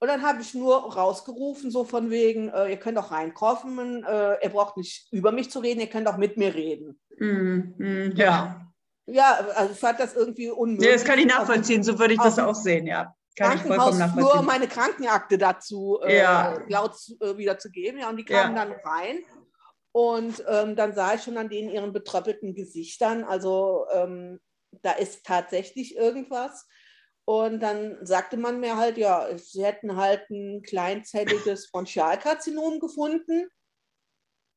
Und 0.00 0.08
dann 0.08 0.22
habe 0.22 0.42
ich 0.42 0.54
nur 0.54 0.94
rausgerufen, 0.94 1.70
so 1.70 1.84
von 1.84 2.10
wegen, 2.10 2.48
äh, 2.50 2.68
ihr 2.68 2.76
könnt 2.76 2.98
auch 2.98 3.10
reinkommen, 3.10 4.04
äh, 4.04 4.42
ihr 4.42 4.50
braucht 4.50 4.76
nicht 4.76 5.10
über 5.12 5.32
mich 5.32 5.50
zu 5.50 5.60
reden, 5.60 5.80
ihr 5.80 5.86
könnt 5.86 6.08
auch 6.08 6.18
mit 6.18 6.36
mir 6.36 6.54
reden. 6.54 7.00
Mm, 7.18 7.74
mm, 7.78 8.12
ja. 8.16 8.60
Ja, 9.06 9.38
also 9.54 9.72
ich 9.72 9.78
fand 9.78 10.00
das 10.00 10.14
irgendwie 10.14 10.50
unmöglich. 10.50 10.88
Ja, 10.88 10.94
das 10.94 11.04
kann 11.04 11.18
ich 11.18 11.26
nachvollziehen, 11.26 11.82
so 11.82 11.98
würde 11.98 12.14
ich 12.14 12.20
das 12.20 12.38
auch 12.38 12.54
sehen, 12.54 12.86
ja. 12.86 13.14
Kann 13.36 13.58
Krankenhaus 13.58 13.98
nur 14.14 14.42
meine 14.42 14.68
Krankenakte 14.68 15.38
dazu 15.38 15.98
äh, 16.04 16.18
ja. 16.18 16.56
laut 16.68 16.96
äh, 17.20 17.36
wieder 17.36 17.58
zu 17.58 17.70
geben. 17.70 17.98
Ja, 17.98 18.08
und 18.08 18.16
die 18.16 18.24
kamen 18.24 18.56
ja. 18.56 18.64
dann 18.64 18.74
rein. 18.84 19.18
Und 19.92 20.44
ähm, 20.48 20.76
dann 20.76 20.94
sah 20.94 21.14
ich 21.14 21.22
schon 21.22 21.36
an 21.36 21.48
denen 21.48 21.70
ihren 21.70 21.92
betröppelten 21.92 22.54
Gesichtern, 22.54 23.22
also 23.22 23.86
ähm, 23.92 24.40
da 24.82 24.90
ist 24.90 25.24
tatsächlich 25.24 25.96
irgendwas. 25.96 26.66
Und 27.26 27.60
dann 27.60 28.04
sagte 28.04 28.36
man 28.36 28.60
mir 28.60 28.76
halt, 28.76 28.98
ja, 28.98 29.28
sie 29.38 29.64
hätten 29.64 29.96
halt 29.96 30.28
ein 30.30 30.62
kleinzelliges 30.62 31.70
Bronchialkarzinom 31.72 32.80
gefunden. 32.80 33.48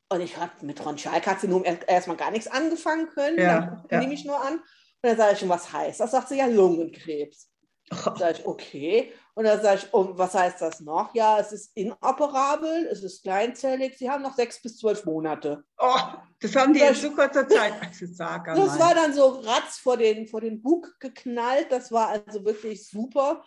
Und 0.10 0.22
ich 0.22 0.38
habe 0.38 0.52
mit 0.66 0.78
Bronchialkarzinom 0.78 1.64
erstmal 1.66 2.18
gar 2.18 2.32
nichts 2.32 2.48
angefangen 2.48 3.08
können. 3.10 3.38
Ja, 3.38 3.86
ja. 3.90 4.00
nehme 4.00 4.14
ich 4.14 4.26
nur 4.26 4.42
an. 4.42 4.56
Und 4.56 4.64
dann 5.02 5.18
sage 5.18 5.34
ich 5.34 5.40
schon, 5.40 5.50
was 5.50 5.72
heißt 5.72 6.00
das? 6.00 6.12
Sagt 6.12 6.30
sie 6.30 6.40
ja 6.40 6.48
Lungenkrebs. 6.48 7.50
Oh. 7.92 8.12
Sag 8.18 8.40
ich, 8.40 8.46
okay. 8.46 9.14
Und 9.34 9.46
dann 9.46 9.62
sage 9.62 9.82
ich, 9.84 9.94
oh, 9.94 10.10
was 10.14 10.34
heißt 10.34 10.62
das 10.62 10.82
noch? 10.82 11.14
Ja, 11.16 11.40
es 11.40 11.52
ist 11.52 11.78
inoperabel, 11.78 12.88
es 12.92 13.04
ist 13.04 13.24
kleinzellig, 13.24 13.98
Sie 13.98 14.10
haben 14.10 14.24
noch 14.24 14.36
sechs 14.36 14.62
bis 14.62 14.78
zwölf 14.78 15.06
Monate. 15.06 15.64
Oh, 15.78 15.96
das 16.42 16.56
haben 16.56 16.74
die 16.74 16.82
in 16.82 16.94
so 16.96 17.12
kurzer 17.12 17.48
Zeit. 17.48 17.74
Das, 17.82 18.00
das 18.00 18.80
war 18.80 18.94
dann 18.94 19.14
so 19.14 19.28
ratz 19.40 19.78
vor 19.78 19.96
den, 19.96 20.28
vor 20.28 20.42
den 20.42 20.62
Bug 20.62 21.00
geknallt. 21.00 21.72
Das 21.72 21.92
war 21.92 22.10
also 22.10 22.44
wirklich 22.44 22.90
super. 22.90 23.44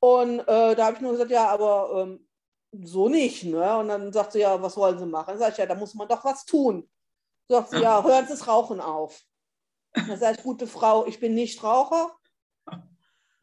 Und 0.00 0.40
äh, 0.40 0.74
da 0.74 0.86
habe 0.86 0.96
ich 0.96 1.02
nur 1.02 1.12
gesagt, 1.12 1.30
ja, 1.30 1.48
aber 1.48 2.02
ähm, 2.02 2.26
so 2.84 3.08
nicht. 3.08 3.44
Ne? 3.44 3.78
Und 3.78 3.88
dann 3.88 4.12
sagt 4.12 4.32
sie, 4.32 4.40
ja, 4.40 4.60
was 4.60 4.76
wollen 4.76 4.98
Sie 4.98 5.06
machen? 5.06 5.30
Dann 5.30 5.38
sage 5.38 5.52
ich, 5.52 5.58
ja, 5.58 5.66
da 5.66 5.74
muss 5.74 5.94
man 5.94 6.08
doch 6.08 6.24
was 6.24 6.44
tun. 6.44 6.88
Sagt 7.48 7.70
sie, 7.70 7.80
ja, 7.80 8.02
hören 8.02 8.26
Sie 8.26 8.32
das 8.32 8.48
Rauchen 8.48 8.80
auf. 8.80 9.22
Dann 9.92 10.18
sage 10.18 10.36
ich, 10.38 10.42
gute 10.42 10.66
Frau, 10.66 11.06
ich 11.06 11.20
bin 11.20 11.34
nicht 11.34 11.62
Raucher. 11.62 12.10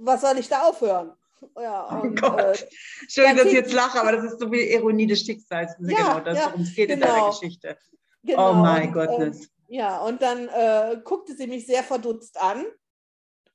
Was 0.06 0.22
soll 0.22 0.38
ich 0.38 0.50
da 0.50 0.64
aufhören? 0.64 1.14
Ja, 1.60 1.88
oh 1.92 2.04
und, 2.04 2.24
oh 2.24 2.30
Gott. 2.30 2.62
Äh, 2.62 2.68
Schön, 3.08 3.36
dass 3.36 3.46
ich 3.46 3.54
jetzt 3.54 3.74
lache, 3.74 4.00
aber 4.00 4.14
das 4.14 4.26
ist 4.26 4.40
so 4.40 4.52
wie 4.52 4.74
Ironie 4.74 5.08
des 5.08 5.22
Schicksals. 5.22 5.76
Ja, 5.80 5.98
genau 5.98 6.20
das, 6.20 6.38
ja, 6.38 6.46
worum 6.48 6.62
es 6.62 6.76
geht 6.76 6.90
genau. 6.90 7.06
in 7.06 7.12
deiner 7.14 7.30
Geschichte. 7.30 7.78
Genau. 8.24 8.52
Oh 8.52 8.54
mein 8.54 8.92
Gott. 8.92 9.10
Ähm, 9.20 9.48
ja, 9.68 10.00
und 10.00 10.22
dann 10.22 10.48
äh, 10.48 10.98
guckte 11.04 11.36
sie 11.36 11.48
mich 11.48 11.66
sehr 11.66 11.84
verdutzt 11.84 12.40
an 12.42 12.66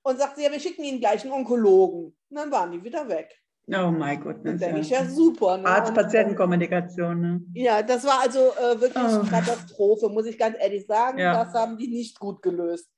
und 0.03 0.19
sagte, 0.19 0.43
ja, 0.43 0.51
wir 0.51 0.61
schicken 0.61 0.85
Ihnen 0.85 1.01
gleich 1.01 1.23
einen 1.23 1.33
Onkologen. 1.33 2.17
Und 2.31 2.37
dann 2.37 2.51
waren 2.51 2.73
die 2.73 2.83
wieder 2.83 3.09
weg. 3.09 3.35
Oh 3.69 3.91
mein 3.91 4.21
Gott. 4.23 4.37
Das 4.45 4.59
denke 4.59 4.81
ich 4.81 4.91
ja 4.91 5.05
super. 5.05 5.59
Ne? 5.59 5.67
Arzt-Patienten-Kommunikation. 5.67 7.21
Ne? 7.21 7.41
Ja, 7.55 7.83
das 7.83 8.05
war 8.05 8.21
also 8.21 8.39
äh, 8.39 8.81
wirklich 8.81 9.05
oh. 9.05 9.23
Katastrophe, 9.29 10.09
muss 10.09 10.27
ich 10.27 10.39
ganz 10.39 10.57
ehrlich 10.59 10.87
sagen. 10.87 11.19
Ja. 11.19 11.45
Das 11.45 11.53
haben 11.53 11.77
die 11.77 11.89
nicht 11.89 12.19
gut 12.19 12.41
gelöst. 12.41 12.89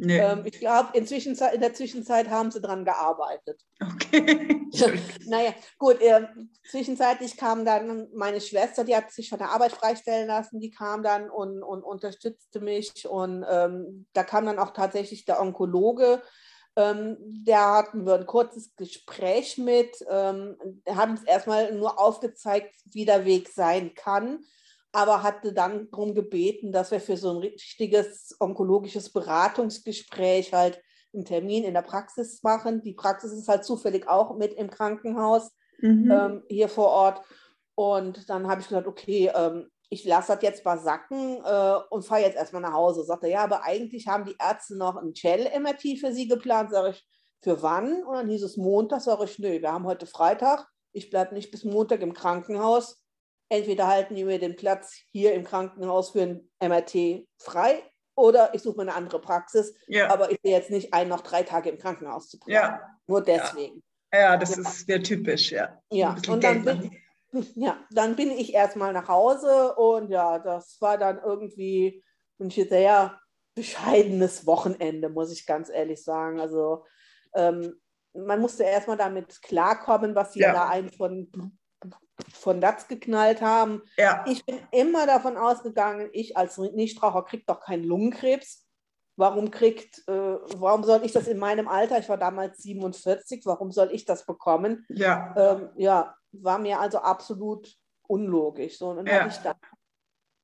Nee. 0.00 0.18
Ähm, 0.18 0.42
ich 0.44 0.60
glaube, 0.60 0.96
in, 0.96 1.04
in, 1.04 1.60
der 1.60 1.74
Zwischenzeit 1.74 2.30
haben 2.30 2.52
sie 2.52 2.60
dran 2.60 2.84
gearbeitet. 2.84 3.60
Okay. 3.82 4.68
naja, 5.26 5.52
gut. 5.76 6.00
Äh, 6.00 6.28
zwischenzeitlich 6.70 7.36
kam 7.36 7.64
dann 7.64 8.08
meine 8.14 8.40
Schwester, 8.40 8.84
die 8.84 8.94
hat 8.94 9.10
sich 9.10 9.28
von 9.28 9.40
der 9.40 9.50
Arbeit 9.50 9.72
freistellen 9.72 10.28
lassen, 10.28 10.60
die 10.60 10.70
kam 10.70 11.02
dann 11.02 11.28
und, 11.28 11.64
und 11.64 11.82
unterstützte 11.82 12.60
mich. 12.60 13.08
Und 13.08 13.44
ähm, 13.50 14.06
da 14.12 14.22
kam 14.22 14.46
dann 14.46 14.60
auch 14.60 14.70
tatsächlich 14.70 15.24
der 15.24 15.40
Onkologe. 15.40 16.22
Ähm, 16.76 17.16
da 17.44 17.78
hatten 17.78 18.06
wir 18.06 18.14
ein 18.14 18.26
kurzes 18.26 18.76
Gespräch 18.76 19.58
mit. 19.58 19.96
Ähm, 20.08 20.56
haben 20.88 21.12
uns 21.12 21.24
erstmal 21.24 21.74
nur 21.74 21.98
aufgezeigt, 21.98 22.72
wie 22.84 23.04
der 23.04 23.24
Weg 23.24 23.48
sein 23.48 23.94
kann 23.94 24.44
aber 24.92 25.22
hatte 25.22 25.52
dann 25.52 25.90
darum 25.90 26.14
gebeten, 26.14 26.72
dass 26.72 26.90
wir 26.90 27.00
für 27.00 27.16
so 27.16 27.30
ein 27.30 27.38
richtiges 27.38 28.36
onkologisches 28.40 29.12
Beratungsgespräch 29.12 30.52
halt 30.52 30.80
einen 31.12 31.24
Termin 31.24 31.64
in 31.64 31.74
der 31.74 31.82
Praxis 31.82 32.42
machen. 32.42 32.82
Die 32.82 32.94
Praxis 32.94 33.32
ist 33.32 33.48
halt 33.48 33.64
zufällig 33.64 34.08
auch 34.08 34.36
mit 34.36 34.54
im 34.54 34.70
Krankenhaus 34.70 35.50
mhm. 35.80 36.10
ähm, 36.10 36.42
hier 36.48 36.68
vor 36.68 36.88
Ort. 36.88 37.22
Und 37.74 38.28
dann 38.28 38.48
habe 38.48 38.60
ich 38.60 38.68
gesagt, 38.68 38.86
okay, 38.86 39.30
ähm, 39.34 39.68
ich 39.90 40.04
lasse 40.04 40.34
das 40.34 40.42
jetzt 40.42 40.64
mal 40.64 40.78
sacken 40.78 41.42
äh, 41.44 41.78
und 41.90 42.04
fahre 42.04 42.22
jetzt 42.22 42.36
erstmal 42.36 42.62
nach 42.62 42.72
Hause. 42.72 43.04
Sagt 43.04 43.24
er, 43.24 43.30
ja, 43.30 43.44
aber 43.44 43.64
eigentlich 43.64 44.06
haben 44.06 44.24
die 44.24 44.36
Ärzte 44.38 44.76
noch 44.76 44.96
ein 44.96 45.14
Shell-MRT 45.14 45.98
für 45.98 46.12
Sie 46.12 46.28
geplant. 46.28 46.70
Sage 46.70 46.90
ich, 46.90 47.06
für 47.40 47.62
wann? 47.62 48.02
Und 48.04 48.14
dann 48.14 48.28
hieß 48.28 48.42
es 48.42 48.56
Montag. 48.56 49.00
Sage 49.00 49.24
ich, 49.24 49.38
nö, 49.38 49.60
wir 49.60 49.72
haben 49.72 49.86
heute 49.86 50.06
Freitag. 50.06 50.66
Ich 50.92 51.10
bleibe 51.10 51.34
nicht 51.34 51.50
bis 51.50 51.64
Montag 51.64 52.00
im 52.00 52.12
Krankenhaus 52.12 53.02
entweder 53.48 53.86
halten 53.86 54.14
die 54.14 54.24
mir 54.24 54.38
den 54.38 54.56
Platz 54.56 54.96
hier 55.12 55.34
im 55.34 55.44
Krankenhaus 55.44 56.10
für 56.10 56.22
ein 56.22 56.50
MRT 56.60 57.26
frei 57.38 57.82
oder 58.14 58.54
ich 58.54 58.62
suche 58.62 58.76
mir 58.76 58.82
eine 58.82 58.94
andere 58.94 59.20
Praxis. 59.20 59.74
Ja. 59.86 60.10
Aber 60.10 60.30
ich 60.30 60.38
sehe 60.42 60.52
jetzt 60.52 60.70
nicht 60.70 60.92
ein, 60.92 61.08
noch 61.08 61.20
drei 61.20 61.42
Tage 61.42 61.70
im 61.70 61.78
Krankenhaus 61.78 62.28
zu 62.28 62.38
bleiben. 62.38 62.52
Ja. 62.52 62.80
Nur 63.06 63.22
deswegen. 63.22 63.82
Ja, 64.12 64.20
ja 64.20 64.36
das 64.36 64.56
ist 64.56 64.86
sehr 64.86 65.02
typisch, 65.02 65.52
ja. 65.52 65.80
Ja, 65.90 66.16
und 66.28 66.42
dann 66.42 66.64
bin, 66.64 66.90
ja, 67.54 67.78
dann 67.90 68.16
bin 68.16 68.30
ich 68.30 68.54
erstmal 68.54 68.92
nach 68.92 69.08
Hause 69.08 69.74
und 69.76 70.10
ja, 70.10 70.38
das 70.38 70.80
war 70.80 70.98
dann 70.98 71.20
irgendwie 71.24 72.02
ein 72.40 72.50
sehr 72.50 73.20
bescheidenes 73.54 74.46
Wochenende, 74.46 75.08
muss 75.08 75.32
ich 75.32 75.46
ganz 75.46 75.68
ehrlich 75.68 76.02
sagen. 76.02 76.40
Also 76.40 76.84
ähm, 77.34 77.74
man 78.14 78.40
musste 78.40 78.64
erstmal 78.64 78.96
damit 78.96 79.42
klarkommen, 79.42 80.14
was 80.14 80.32
sie 80.32 80.40
ja. 80.40 80.52
da 80.52 80.68
einen 80.68 80.90
von 80.90 81.57
von 82.32 82.60
Latz 82.60 82.88
geknallt 82.88 83.40
haben. 83.40 83.82
Ja. 83.96 84.24
Ich 84.26 84.44
bin 84.44 84.58
immer 84.72 85.06
davon 85.06 85.36
ausgegangen, 85.36 86.08
ich 86.12 86.36
als 86.36 86.58
Nichtraucher 86.58 87.24
kriege 87.24 87.44
doch 87.46 87.60
keinen 87.60 87.84
Lungenkrebs. 87.84 88.66
Warum 89.16 89.50
kriegt, 89.50 90.06
äh, 90.06 90.12
warum 90.12 90.84
soll 90.84 91.04
ich 91.04 91.12
das 91.12 91.26
in 91.26 91.38
meinem 91.38 91.66
Alter, 91.66 91.98
ich 91.98 92.08
war 92.08 92.18
damals 92.18 92.58
47, 92.58 93.44
warum 93.46 93.72
soll 93.72 93.90
ich 93.92 94.04
das 94.04 94.24
bekommen? 94.24 94.86
Ja, 94.88 95.34
ähm, 95.36 95.70
ja 95.76 96.14
war 96.32 96.58
mir 96.58 96.78
also 96.78 96.98
absolut 96.98 97.74
unlogisch. 98.06 98.78
So, 98.78 98.90
und 98.90 98.96
dann 98.98 99.06
ja. 99.06 99.20
habe 99.20 99.28
ich 99.28 99.38
dann 99.38 99.56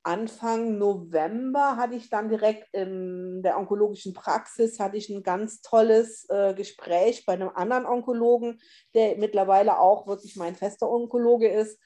Anfang 0.05 0.79
November 0.79 1.77
hatte 1.77 1.95
ich 1.95 2.11
dann 2.11 2.29
direkt 2.29 2.73
in 2.73 3.43
der 3.43 3.59
onkologischen 3.59 4.13
Praxis 4.13 4.79
hatte 4.79 4.99
ich 4.99 5.09
ein 5.09 5.23
ganz 5.23 5.63
tolles 5.63 6.27
äh, 6.29 6.55
Gespräch 6.55 7.25
bei 7.25 7.33
einem 7.33 7.49
anderen 7.49 7.87
Onkologen, 7.87 8.61
der 8.95 9.17
mittlerweile 9.17 9.79
auch 9.79 10.07
wirklich 10.07 10.37
mein 10.37 10.55
fester 10.55 10.91
Onkologe 10.91 11.49
ist. 11.49 11.81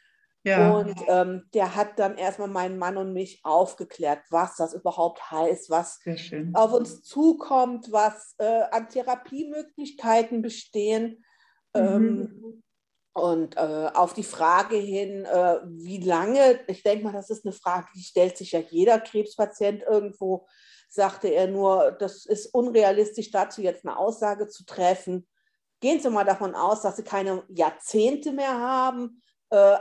Ja. 0.45 0.77
Und 0.77 0.97
ähm, 1.09 1.45
der 1.55 1.75
hat 1.75 1.99
dann 1.99 2.17
erstmal 2.17 2.49
meinen 2.49 2.79
Mann 2.79 2.97
und 2.97 3.13
mich 3.13 3.41
aufgeklärt, 3.45 4.23
was 4.31 4.57
das 4.57 4.75
überhaupt 4.75 5.31
heißt, 5.31 5.71
was 5.71 6.01
auf 6.55 6.73
uns 6.73 7.03
zukommt, 7.03 7.93
was 7.93 8.35
äh, 8.39 8.63
an 8.71 8.89
Therapiemöglichkeiten 8.89 10.43
bestehen. 10.43 11.25
Mhm. 11.75 11.83
Ähm, 11.83 12.63
und 13.13 13.57
äh, 13.57 13.91
auf 13.95 14.15
die 14.15 14.23
Frage 14.23 14.77
hin, 14.77 15.25
äh, 15.25 15.57
wie 15.65 16.01
lange, 16.01 16.61
ich 16.67 16.83
denke 16.83 17.05
mal, 17.05 17.13
das 17.13 17.31
ist 17.31 17.45
eine 17.45 17.53
Frage, 17.53 17.89
die 17.95 18.03
stellt 18.03 18.37
sich 18.37 18.53
ja 18.53 18.61
jeder 18.61 19.01
Krebspatient 19.01 19.83
irgendwo, 19.83 20.47
sagte 20.89 21.29
er 21.29 21.49
nur, 21.49 21.93
das 21.93 22.27
ist 22.27 22.47
unrealistisch, 22.55 23.31
dazu 23.31 23.61
jetzt 23.61 23.85
eine 23.85 23.99
Aussage 23.99 24.49
zu 24.49 24.65
treffen. 24.65 25.27
Gehen 25.81 26.01
Sie 26.01 26.11
mal 26.11 26.25
davon 26.25 26.55
aus, 26.55 26.83
dass 26.83 26.97
Sie 26.97 27.05
keine 27.05 27.45
Jahrzehnte 27.49 28.33
mehr 28.33 28.59
haben. 28.59 29.23
Äh, 29.51 29.79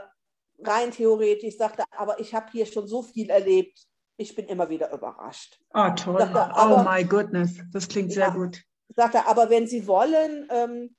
rein 0.63 0.91
theoretisch 0.91 1.57
sagte 1.57 1.83
er, 1.89 1.99
aber 1.99 2.19
ich 2.19 2.33
habe 2.33 2.51
hier 2.51 2.65
schon 2.65 2.87
so 2.87 3.01
viel 3.01 3.29
erlebt. 3.29 3.79
ich 4.19 4.35
bin 4.35 4.47
immer 4.47 4.67
wieder 4.67 4.91
überrascht. 4.91 5.59
Ah, 5.73 5.91
oh, 5.91 5.95
toll. 5.95 6.21
Aber, 6.21 6.53
oh 6.57 6.89
my 6.89 7.03
goodness, 7.03 7.59
das 7.71 7.87
klingt 7.87 8.11
sehr 8.11 8.27
ja, 8.27 8.33
gut. 8.33 8.63
Sagt 8.95 9.13
er, 9.13 9.27
aber 9.27 9.49
wenn 9.51 9.67
Sie 9.67 9.85
wollen, 9.85 10.47
ähm, 10.49 10.95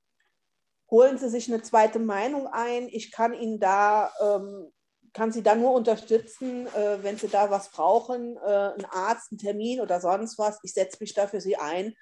holen 0.91 1.17
Sie 1.17 1.29
sich 1.29 1.51
eine 1.51 1.61
zweite 1.61 1.99
Meinung 1.99 2.47
ein. 2.47 2.87
Ich 2.89 3.11
kann 3.11 3.33
Ihnen 3.33 3.59
da, 3.59 4.11
ähm, 4.21 4.71
kann 5.13 5.31
Sie 5.31 5.43
da 5.43 5.55
nur 5.55 5.73
unterstützen, 5.73 6.67
äh, 6.67 7.03
wenn 7.03 7.17
Sie 7.17 7.27
da 7.27 7.49
was 7.49 7.71
brauchen, 7.71 8.37
äh, 8.37 8.49
einen 8.49 8.85
Arzt, 8.85 9.31
einen 9.31 9.39
Termin 9.39 9.81
oder 9.81 9.99
sonst 9.99 10.37
was. 10.37 10.59
Ich 10.63 10.73
setze 10.73 10.97
mich 10.99 11.13
da 11.13 11.27
für 11.27 11.41
Sie 11.41 11.57
ein, 11.57 11.93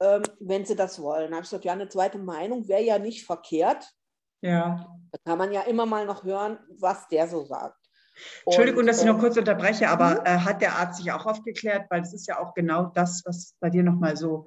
ähm, 0.00 0.22
wenn 0.40 0.64
Sie 0.64 0.76
das 0.76 1.00
wollen. 1.00 1.30
Da 1.30 1.36
habe 1.36 1.44
ich 1.44 1.50
gesagt, 1.50 1.64
ja, 1.64 1.72
eine 1.72 1.88
zweite 1.88 2.18
Meinung 2.18 2.68
wäre 2.68 2.82
ja 2.82 2.98
nicht 2.98 3.26
verkehrt. 3.26 3.92
Ja. 4.40 4.86
Da 5.12 5.18
kann 5.24 5.38
man 5.38 5.52
ja 5.52 5.62
immer 5.62 5.86
mal 5.86 6.04
noch 6.04 6.24
hören, 6.24 6.58
was 6.78 7.08
der 7.08 7.28
so 7.28 7.44
sagt. 7.44 7.76
Entschuldigung, 8.44 8.80
und, 8.80 8.86
dass 8.86 9.00
ich 9.00 9.06
noch 9.06 9.14
ähm, 9.14 9.20
kurz 9.20 9.36
unterbreche, 9.36 9.88
aber 9.88 10.20
mhm. 10.20 10.26
äh, 10.26 10.38
hat 10.38 10.60
der 10.60 10.76
Arzt 10.76 10.98
sich 10.98 11.10
auch 11.12 11.24
aufgeklärt, 11.26 11.86
weil 11.90 12.00
das 12.00 12.12
ist 12.12 12.26
ja 12.26 12.38
auch 12.38 12.54
genau 12.54 12.86
das, 12.86 13.22
was 13.24 13.54
bei 13.60 13.70
dir 13.70 13.82
nochmal 13.82 14.16
so 14.16 14.46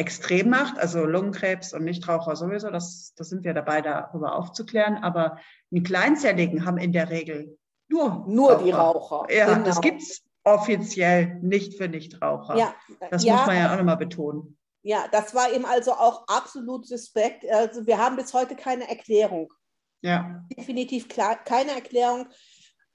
extrem 0.00 0.48
macht, 0.48 0.78
also 0.78 1.04
Lungenkrebs 1.04 1.74
und 1.74 1.84
Nichtraucher 1.84 2.34
sowieso, 2.34 2.70
das, 2.70 3.12
das 3.16 3.28
sind 3.28 3.44
wir 3.44 3.52
dabei, 3.52 3.82
darüber 3.82 4.34
aufzuklären, 4.34 4.96
aber 4.96 5.38
die 5.68 5.82
Kleinzelligen 5.82 6.64
haben 6.64 6.78
in 6.78 6.92
der 6.92 7.10
Regel 7.10 7.58
nur, 7.88 8.24
nur 8.26 8.52
Raucher. 8.52 8.64
die 8.64 8.70
Raucher. 8.70 9.26
Ja, 9.30 9.52
genau. 9.52 9.66
das 9.66 9.80
gibt 9.82 10.00
es 10.00 10.22
offiziell 10.42 11.38
nicht 11.42 11.76
für 11.76 11.88
Nichtraucher. 11.88 12.56
Ja, 12.56 12.74
das 13.10 13.24
ja, 13.24 13.36
muss 13.36 13.46
man 13.46 13.56
ja 13.56 13.72
auch 13.72 13.76
nochmal 13.76 13.98
betonen. 13.98 14.56
Ja, 14.82 15.04
das 15.12 15.34
war 15.34 15.52
eben 15.52 15.66
also 15.66 15.92
auch 15.92 16.26
absolut 16.26 16.86
suspekt. 16.86 17.44
Also 17.50 17.86
wir 17.86 17.98
haben 17.98 18.16
bis 18.16 18.32
heute 18.32 18.56
keine 18.56 18.88
Erklärung. 18.88 19.52
Ja. 20.00 20.42
Definitiv 20.56 21.08
klar, 21.08 21.36
keine 21.44 21.72
Erklärung. 21.72 22.26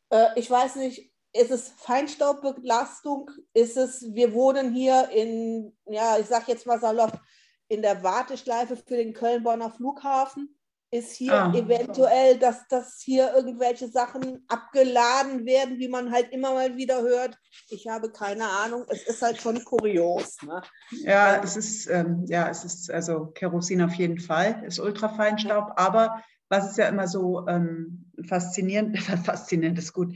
Äh, 0.09 0.27
ich 0.38 0.50
weiß 0.50 0.77
nicht, 0.77 1.12
ist 1.36 1.51
es 1.51 1.74
Feinstaubbelastung? 1.77 3.30
Ist 3.54 3.77
es, 3.77 4.13
wir 4.13 4.34
wohnen 4.34 4.74
hier 4.74 5.10
in, 5.10 5.75
ja, 5.86 6.18
ich 6.18 6.27
sage 6.27 6.46
jetzt 6.48 6.65
mal 6.65 6.80
salopp, 6.80 7.20
in 7.68 7.82
der 7.82 8.04
Warteschleife 8.04 8.77
für 8.77 8.96
den 8.96 9.13
Köln-Bonner 9.13 9.72
Flughafen? 9.72 10.56
Ist 10.92 11.13
hier 11.13 11.34
ah. 11.34 11.54
eventuell, 11.54 12.38
dass, 12.38 12.68
dass 12.70 13.01
hier 13.04 13.34
irgendwelche 13.36 13.89
Sachen 13.89 14.46
abgeladen 14.48 15.46
werden, 15.46 15.77
wie 15.77 15.89
man 15.89 16.12
halt 16.12 16.32
immer 16.32 16.54
mal 16.54 16.77
wieder 16.77 17.01
hört? 17.01 17.38
Ich 17.70 17.88
habe 17.88 18.12
keine 18.12 18.48
Ahnung. 18.48 18.86
Es 18.88 19.04
ist 19.04 19.22
halt 19.22 19.42
schon 19.42 19.62
kurios. 19.65 20.38
Ne? 20.44 20.62
Ja, 21.01 21.36
ähm, 21.36 21.42
es 21.44 21.58
ist, 21.58 21.89
ähm, 21.89 22.24
ja, 22.27 22.48
es 22.48 22.63
ist 22.63 22.89
also 22.89 23.25
Kerosin 23.34 23.82
auf 23.82 23.96
jeden 23.96 24.20
Fall, 24.20 24.63
ist 24.65 24.80
Ultrafeinstaub, 24.80 25.74
aber 25.75 26.24
was 26.48 26.70
ist 26.70 26.77
ja 26.77 26.88
immer 26.88 27.08
so 27.08 27.46
ähm, 27.48 28.12
faszinierend, 28.27 28.98
faszinierend 29.25 29.80
ist 29.80 29.92
gut, 29.92 30.15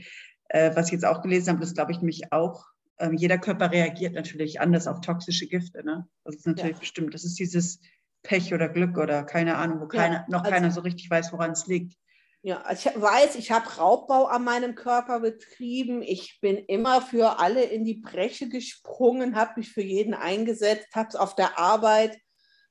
äh, 0.50 0.74
was 0.74 0.86
ich 0.86 0.92
jetzt 0.92 1.06
auch 1.06 1.22
gelesen 1.22 1.50
habe, 1.50 1.60
das 1.60 1.74
glaube 1.74 1.92
ich 1.92 1.98
nämlich 1.98 2.32
auch, 2.32 2.66
ähm, 2.98 3.14
jeder 3.14 3.38
Körper 3.38 3.70
reagiert 3.70 4.14
natürlich 4.14 4.60
anders 4.60 4.86
auf 4.86 5.00
toxische 5.00 5.46
Gifte. 5.46 5.84
Ne? 5.84 6.06
Das 6.24 6.36
ist 6.36 6.46
natürlich 6.46 6.76
ja. 6.76 6.80
bestimmt, 6.80 7.14
das 7.14 7.24
ist 7.24 7.38
dieses 7.38 7.80
Pech 8.22 8.52
oder 8.52 8.68
Glück 8.68 8.98
oder 8.98 9.24
keine 9.24 9.56
Ahnung, 9.56 9.80
wo 9.80 9.86
keiner, 9.86 10.16
ja, 10.16 10.26
noch 10.28 10.40
also, 10.40 10.50
keiner 10.50 10.70
so 10.70 10.80
richtig 10.82 11.08
weiß, 11.08 11.32
woran 11.32 11.52
es 11.52 11.66
liegt. 11.66 11.94
Ja, 12.42 12.62
also 12.62 12.90
ich 12.90 13.00
weiß, 13.00 13.36
ich 13.36 13.50
habe 13.50 13.68
Raubbau 13.68 14.26
an 14.26 14.44
meinem 14.44 14.74
Körper 14.74 15.20
betrieben. 15.20 16.02
Ich 16.02 16.38
bin 16.40 16.56
immer 16.56 17.02
für 17.02 17.38
alle 17.38 17.62
in 17.62 17.84
die 17.84 17.96
Breche 17.96 18.48
gesprungen, 18.48 19.36
habe 19.36 19.52
mich 19.56 19.72
für 19.72 19.82
jeden 19.82 20.14
eingesetzt, 20.14 20.88
habe 20.94 21.08
es 21.10 21.16
auf 21.16 21.34
der 21.34 21.58
Arbeit 21.58 22.18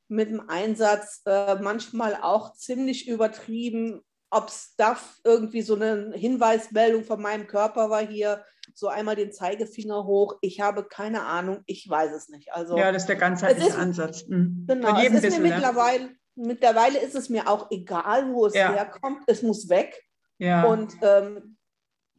mit 0.07 0.29
dem 0.29 0.49
Einsatz 0.49 1.21
äh, 1.25 1.55
manchmal 1.61 2.15
auch 2.21 2.53
ziemlich 2.55 3.07
übertrieben. 3.07 4.01
Ob 4.31 4.49
es 4.49 4.75
da 4.77 4.97
irgendwie 5.23 5.61
so 5.61 5.75
eine 5.75 6.11
Hinweismeldung 6.13 7.03
von 7.03 7.21
meinem 7.21 7.47
Körper 7.47 7.89
war 7.89 8.05
hier, 8.05 8.43
so 8.75 8.87
einmal 8.87 9.15
den 9.15 9.31
Zeigefinger 9.31 10.05
hoch. 10.05 10.37
Ich 10.41 10.61
habe 10.61 10.83
keine 10.83 11.23
Ahnung, 11.23 11.63
ich 11.65 11.89
weiß 11.89 12.13
es 12.13 12.29
nicht. 12.29 12.53
Also, 12.53 12.77
ja, 12.77 12.91
das 12.91 13.03
ist 13.03 13.07
der 13.07 13.15
ganzheitliche 13.15 13.75
Ansatz. 13.75 14.27
Mhm. 14.27 14.65
Genau, 14.67 14.97
es 14.97 15.05
ist 15.05 15.21
bisschen, 15.21 15.43
mir 15.43 15.49
mittlerweile, 15.49 16.03
ja. 16.03 16.09
mittlerweile 16.35 16.99
ist 16.99 17.15
es 17.15 17.29
mir 17.29 17.47
auch 17.47 17.71
egal, 17.71 18.33
wo 18.33 18.45
es 18.45 18.53
ja. 18.53 18.71
herkommt. 18.71 19.23
Es 19.27 19.41
muss 19.41 19.69
weg. 19.69 20.03
Ja. 20.37 20.65
Und 20.65 20.95
ähm, 21.01 21.57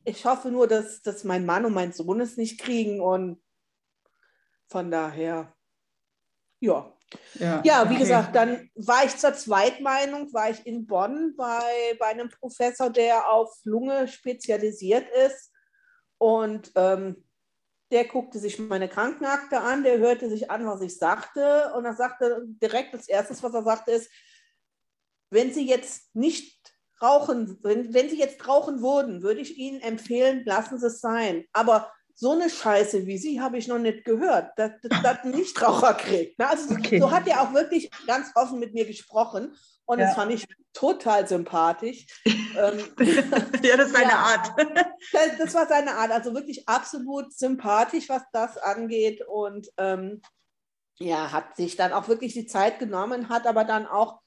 ich 0.05 0.25
hoffe 0.25 0.51
nur, 0.51 0.67
dass, 0.67 1.03
dass 1.03 1.25
mein 1.25 1.47
Mann 1.47 1.65
und 1.65 1.73
mein 1.73 1.93
Sohn 1.93 2.21
es 2.21 2.37
nicht 2.37 2.61
kriegen. 2.61 3.01
Und 3.01 3.41
von 4.69 4.91
daher, 4.91 5.55
ja, 6.61 6.93
ja, 7.35 7.63
ja 7.65 7.89
wie 7.89 7.95
okay. 7.95 8.03
gesagt, 8.03 8.35
dann 8.35 8.71
war 8.75 9.05
ich 9.05 9.17
zur 9.17 9.35
Zweitmeinung, 9.35 10.33
war 10.33 10.51
ich 10.51 10.67
in 10.67 10.87
Bonn 10.87 11.35
bei, 11.37 11.97
bei 11.99 12.07
einem 12.07 12.29
Professor, 12.29 12.91
der 12.91 13.31
auf 13.31 13.51
Lunge 13.65 14.09
spezialisiert 14.09 15.07
ist. 15.27 15.53
Und 16.19 16.71
ähm, 16.75 17.25
der 17.91 18.05
guckte 18.05 18.39
sich 18.39 18.59
meine 18.59 18.89
Krankenakte 18.89 19.61
an, 19.61 19.83
der 19.83 19.99
hörte 19.99 20.29
sich 20.29 20.51
an, 20.51 20.67
was 20.67 20.81
ich 20.81 20.97
sagte. 20.97 21.73
Und 21.75 21.85
er 21.85 21.95
sagte 21.95 22.45
direkt 22.47 22.95
als 22.95 23.09
erstes, 23.09 23.43
was 23.43 23.55
er 23.55 23.65
sagte, 23.65 23.93
ist, 23.93 24.11
wenn 25.31 25.53
Sie 25.53 25.67
jetzt 25.67 26.15
nicht 26.15 26.75
rauchen, 27.03 27.59
wenn, 27.63 27.93
wenn 27.95 28.09
Sie 28.09 28.19
jetzt 28.19 28.47
rauchen 28.47 28.83
würden, 28.83 29.23
würde 29.23 29.41
ich 29.41 29.57
Ihnen 29.57 29.81
empfehlen, 29.81 30.45
lassen 30.45 30.79
Sie 30.79 30.87
es 30.87 31.01
sein. 31.01 31.47
Aber 31.53 31.93
so 32.21 32.33
eine 32.33 32.51
Scheiße 32.51 33.07
wie 33.07 33.17
sie 33.17 33.41
habe 33.41 33.57
ich 33.57 33.67
noch 33.67 33.79
nicht 33.79 34.05
gehört, 34.05 34.53
dass 34.59 34.73
das 34.83 35.25
ein 35.25 35.31
Nichtraucher 35.31 35.95
kriegt. 35.95 36.39
Ne? 36.39 36.49
Also 36.49 36.75
okay. 36.75 37.01
so 37.01 37.11
hat 37.11 37.27
er 37.27 37.41
auch 37.41 37.55
wirklich 37.55 37.91
ganz 38.07 38.31
offen 38.35 38.59
mit 38.59 38.75
mir 38.75 38.85
gesprochen 38.85 39.57
und 39.87 39.99
ja. 39.99 40.07
das 40.07 40.17
fand 40.17 40.31
ich 40.31 40.47
total 40.75 41.27
sympathisch. 41.27 42.07
Ähm, 42.27 42.79
ja, 43.63 43.77
das 43.77 43.87
ist 43.87 43.95
seine 43.95 44.11
ja, 44.11 44.19
Art. 44.19 44.53
das, 45.13 45.39
das, 45.39 45.55
war 45.55 45.67
seine 45.67 45.95
Art, 45.95 46.11
also 46.11 46.35
wirklich 46.35 46.69
absolut 46.69 47.33
sympathisch, 47.33 48.11
was 48.11 48.23
das 48.33 48.59
angeht 48.59 49.27
und 49.27 49.71
ähm, 49.79 50.21
ja, 50.99 51.33
hat 51.33 51.57
sich 51.57 51.77
dann 51.77 51.95
auch 51.95 52.09
wirklich 52.09 52.35
die 52.35 52.47
Zeit 52.47 52.79
genommen, 52.79 53.31
hat 53.31 53.47
aber 53.47 53.65
dann 53.65 53.87
auch 53.87 54.21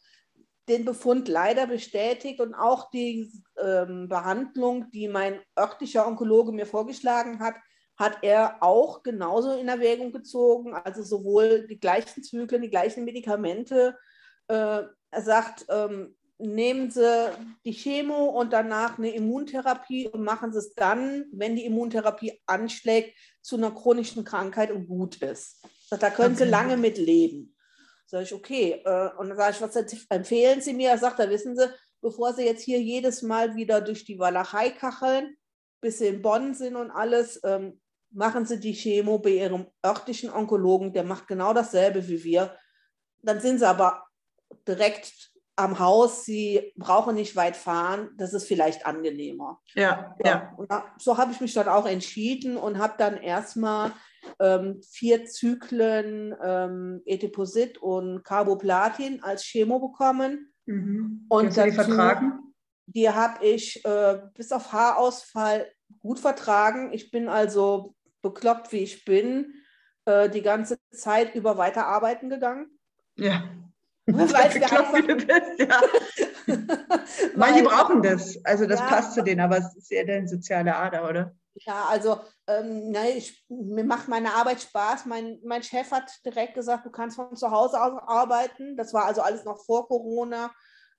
den 0.67 0.83
Befund 0.83 1.27
leider 1.27 1.67
bestätigt 1.67 2.39
und 2.39 2.55
auch 2.55 2.89
die 2.89 3.31
ähm, 3.63 4.09
Behandlung, 4.09 4.89
die 4.89 5.07
mein 5.07 5.39
örtlicher 5.57 6.07
Onkologe 6.07 6.51
mir 6.53 6.65
vorgeschlagen 6.65 7.39
hat, 7.39 7.53
hat 7.95 8.19
er 8.21 8.57
auch 8.61 9.03
genauso 9.03 9.51
in 9.53 9.67
Erwägung 9.67 10.11
gezogen, 10.11 10.73
also 10.73 11.03
sowohl 11.03 11.67
die 11.67 11.79
gleichen 11.79 12.23
Zyklen, 12.23 12.61
die 12.61 12.69
gleichen 12.69 13.05
Medikamente. 13.05 13.97
Äh, 14.47 14.83
er 15.11 15.21
sagt, 15.21 15.65
ähm, 15.69 16.15
nehmen 16.39 16.91
Sie 16.91 17.29
die 17.65 17.73
Chemo 17.73 18.25
und 18.29 18.51
danach 18.51 18.97
eine 18.97 19.13
Immuntherapie 19.13 20.07
und 20.07 20.23
machen 20.23 20.51
Sie 20.51 20.59
es 20.59 20.73
dann, 20.73 21.25
wenn 21.31 21.55
die 21.55 21.65
Immuntherapie 21.65 22.41
anschlägt, 22.45 23.17
zu 23.41 23.57
einer 23.57 23.71
chronischen 23.71 24.23
Krankheit 24.23 24.71
und 24.71 24.87
gut 24.87 25.21
ist. 25.21 25.61
Da 25.89 26.09
können. 26.09 26.35
Sie 26.35 26.45
lange 26.45 26.77
mit 26.77 26.97
leben. 26.97 27.55
Sag 28.07 28.23
ich, 28.23 28.33
okay. 28.33 28.81
Äh, 28.83 29.09
und 29.17 29.29
dann 29.29 29.37
sage 29.37 29.55
ich, 29.55 29.61
was 29.61 30.05
empfehlen 30.09 30.61
Sie 30.61 30.73
mir? 30.73 30.89
Er 30.89 30.97
sagt, 30.97 31.19
da 31.19 31.29
wissen 31.29 31.55
Sie, 31.55 31.69
bevor 32.01 32.33
Sie 32.33 32.43
jetzt 32.43 32.63
hier 32.63 32.81
jedes 32.81 33.21
Mal 33.21 33.55
wieder 33.55 33.81
durch 33.81 34.05
die 34.05 34.19
Walachei 34.19 34.71
kacheln, 34.71 35.37
bis 35.81 35.99
Sie 35.99 36.07
in 36.07 36.21
Bonn 36.21 36.53
sind 36.53 36.75
und 36.75 36.91
alles, 36.91 37.39
ähm, 37.43 37.79
machen 38.13 38.45
Sie 38.45 38.59
die 38.59 38.73
Chemo 38.73 39.19
bei 39.19 39.31
Ihrem 39.31 39.67
örtlichen 39.85 40.31
Onkologen, 40.31 40.93
der 40.93 41.03
macht 41.03 41.27
genau 41.27 41.53
dasselbe 41.53 42.07
wie 42.07 42.23
wir. 42.23 42.55
Dann 43.21 43.39
sind 43.39 43.59
Sie 43.59 43.67
aber 43.67 44.03
direkt 44.67 45.31
am 45.55 45.79
Haus, 45.79 46.25
Sie 46.25 46.73
brauchen 46.75 47.15
nicht 47.15 47.35
weit 47.35 47.55
fahren, 47.55 48.09
das 48.17 48.33
ist 48.33 48.47
vielleicht 48.47 48.85
angenehmer. 48.85 49.61
Ja, 49.75 50.15
ja. 50.23 50.55
ja. 50.69 50.95
so 50.97 51.17
habe 51.17 51.31
ich 51.31 51.41
mich 51.41 51.53
dann 51.53 51.67
auch 51.67 51.85
entschieden 51.85 52.57
und 52.57 52.77
habe 52.77 52.95
dann 52.97 53.17
erstmal 53.17 53.91
ähm, 54.39 54.81
vier 54.89 55.25
Zyklen 55.25 56.35
ähm, 56.43 57.01
Etiposit 57.05 57.77
und 57.77 58.23
Carboplatin 58.23 59.21
als 59.23 59.43
Chemo 59.43 59.79
bekommen. 59.79 60.53
Mhm. 60.65 61.25
Und 61.29 61.57
dazu, 61.57 61.69
die 61.69 61.75
vertragen? 61.75 62.39
Die 62.85 63.09
habe 63.09 63.45
ich 63.45 63.83
äh, 63.85 64.21
bis 64.33 64.51
auf 64.51 64.71
Haarausfall 64.71 65.67
gut 65.99 66.19
vertragen. 66.19 66.91
Ich 66.93 67.11
bin 67.11 67.29
also 67.29 67.95
bekloppt 68.23 68.71
wie 68.71 68.79
ich 68.79 69.05
bin, 69.05 69.53
äh, 70.05 70.29
die 70.29 70.41
ganze 70.41 70.79
Zeit 70.91 71.35
über 71.35 71.57
weiterarbeiten 71.57 72.31
gegangen. 72.31 72.79
Ja. 73.15 73.43
Weil 74.05 74.49
bekloppt, 74.49 74.93
wie 74.95 75.07
du 75.07 75.15
bist, 75.15 75.59
ja. 75.59 75.81
Manche 77.35 77.63
brauchen 77.63 78.01
das. 78.01 78.43
Also 78.43 78.65
das 78.65 78.79
ja, 78.79 78.87
passt 78.87 79.13
zu 79.13 79.23
denen, 79.23 79.39
aber 79.39 79.59
es 79.59 79.75
ist 79.75 79.91
eher 79.91 80.03
eine 80.13 80.27
soziale 80.27 80.75
Ader, 80.75 81.07
oder? 81.07 81.35
Ja, 81.55 81.85
also 81.85 82.19
ähm, 82.47 82.89
ne, 82.89 83.11
ich, 83.11 83.45
mir 83.47 83.83
macht 83.83 84.07
meine 84.07 84.33
Arbeit 84.33 84.61
Spaß. 84.61 85.05
Mein, 85.05 85.39
mein 85.45 85.63
Chef 85.63 85.91
hat 85.91 86.11
direkt 86.25 86.55
gesagt, 86.55 86.85
du 86.85 86.89
kannst 86.89 87.15
von 87.15 87.35
zu 87.35 87.51
Hause 87.51 87.81
aus 87.81 87.93
arbeiten. 88.07 88.75
Das 88.75 88.93
war 88.93 89.05
also 89.05 89.21
alles 89.21 89.45
noch 89.45 89.63
vor 89.63 89.87
Corona. 89.87 90.51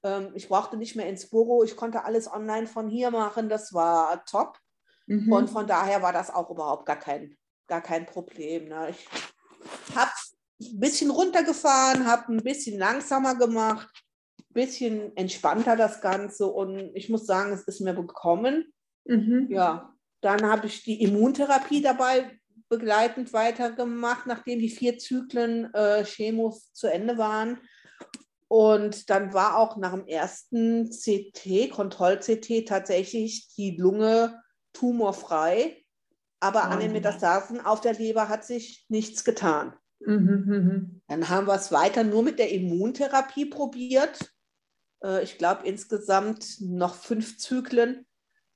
Ähm, 0.02 0.30
ich 0.34 0.48
brauchte 0.48 0.76
nicht 0.76 0.96
mehr 0.96 1.08
ins 1.08 1.28
Büro. 1.28 1.64
Ich 1.64 1.76
konnte 1.76 2.04
alles 2.04 2.32
online 2.32 2.66
von 2.66 2.88
hier 2.88 3.10
machen. 3.10 3.48
Das 3.48 3.74
war 3.74 4.24
top. 4.24 4.58
Mhm. 5.06 5.32
Und 5.32 5.50
von 5.50 5.66
daher 5.66 6.02
war 6.02 6.12
das 6.12 6.30
auch 6.30 6.50
überhaupt 6.50 6.86
gar 6.86 6.98
kein, 6.98 7.36
gar 7.66 7.80
kein 7.80 8.06
Problem. 8.06 8.68
Ne? 8.68 8.90
Ich 8.90 9.06
habe 9.94 10.10
ein 10.60 10.80
bisschen 10.80 11.10
runtergefahren, 11.10 12.06
habe 12.06 12.32
ein 12.32 12.42
bisschen 12.42 12.78
langsamer 12.78 13.34
gemacht, 13.36 13.88
ein 14.38 14.54
bisschen 14.54 15.16
entspannter 15.16 15.76
das 15.76 16.00
Ganze 16.00 16.46
und 16.46 16.94
ich 16.94 17.08
muss 17.08 17.26
sagen, 17.26 17.52
es 17.52 17.62
ist 17.64 17.80
mir 17.80 17.94
bekommen. 17.94 18.72
Mhm. 19.04 19.48
Ja, 19.50 19.94
dann 20.20 20.42
habe 20.48 20.66
ich 20.66 20.82
die 20.84 21.02
Immuntherapie 21.02 21.82
dabei 21.82 22.30
begleitend 22.68 23.32
weitergemacht, 23.32 24.26
nachdem 24.26 24.58
die 24.58 24.70
vier 24.70 24.98
Zyklen 24.98 25.72
äh, 25.74 26.04
Chemo 26.04 26.56
zu 26.72 26.86
Ende 26.86 27.18
waren. 27.18 27.58
Und 28.48 29.10
dann 29.10 29.34
war 29.34 29.58
auch 29.58 29.76
nach 29.76 29.92
dem 29.92 30.06
ersten 30.06 30.88
CT, 30.90 31.70
Kontroll-CT, 31.70 32.66
tatsächlich 32.66 33.48
die 33.56 33.76
Lunge 33.76 34.40
tumorfrei. 34.74 35.80
Aber 36.40 36.64
an 36.64 36.80
den 36.80 36.92
Metastasen 36.92 37.64
auf 37.64 37.80
der 37.80 37.94
Leber 37.94 38.28
hat 38.28 38.44
sich 38.44 38.84
nichts 38.90 39.24
getan. 39.24 39.74
Mhm, 40.00 40.44
mhm. 40.46 41.02
Dann 41.08 41.28
haben 41.30 41.46
wir 41.46 41.54
es 41.54 41.72
weiter 41.72 42.04
nur 42.04 42.22
mit 42.22 42.38
der 42.38 42.50
Immuntherapie 42.50 43.46
probiert. 43.46 44.34
Äh, 45.02 45.22
ich 45.22 45.38
glaube 45.38 45.66
insgesamt 45.66 46.60
noch 46.60 46.96
fünf 46.96 47.38
Zyklen. 47.38 48.06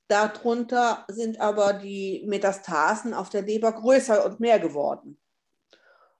Darunter 0.07 1.05
sind 1.07 1.39
aber 1.39 1.73
die 1.73 2.23
Metastasen 2.27 3.13
auf 3.13 3.29
der 3.29 3.43
Leber 3.43 3.71
größer 3.71 4.25
und 4.25 4.39
mehr 4.39 4.59
geworden. 4.59 5.19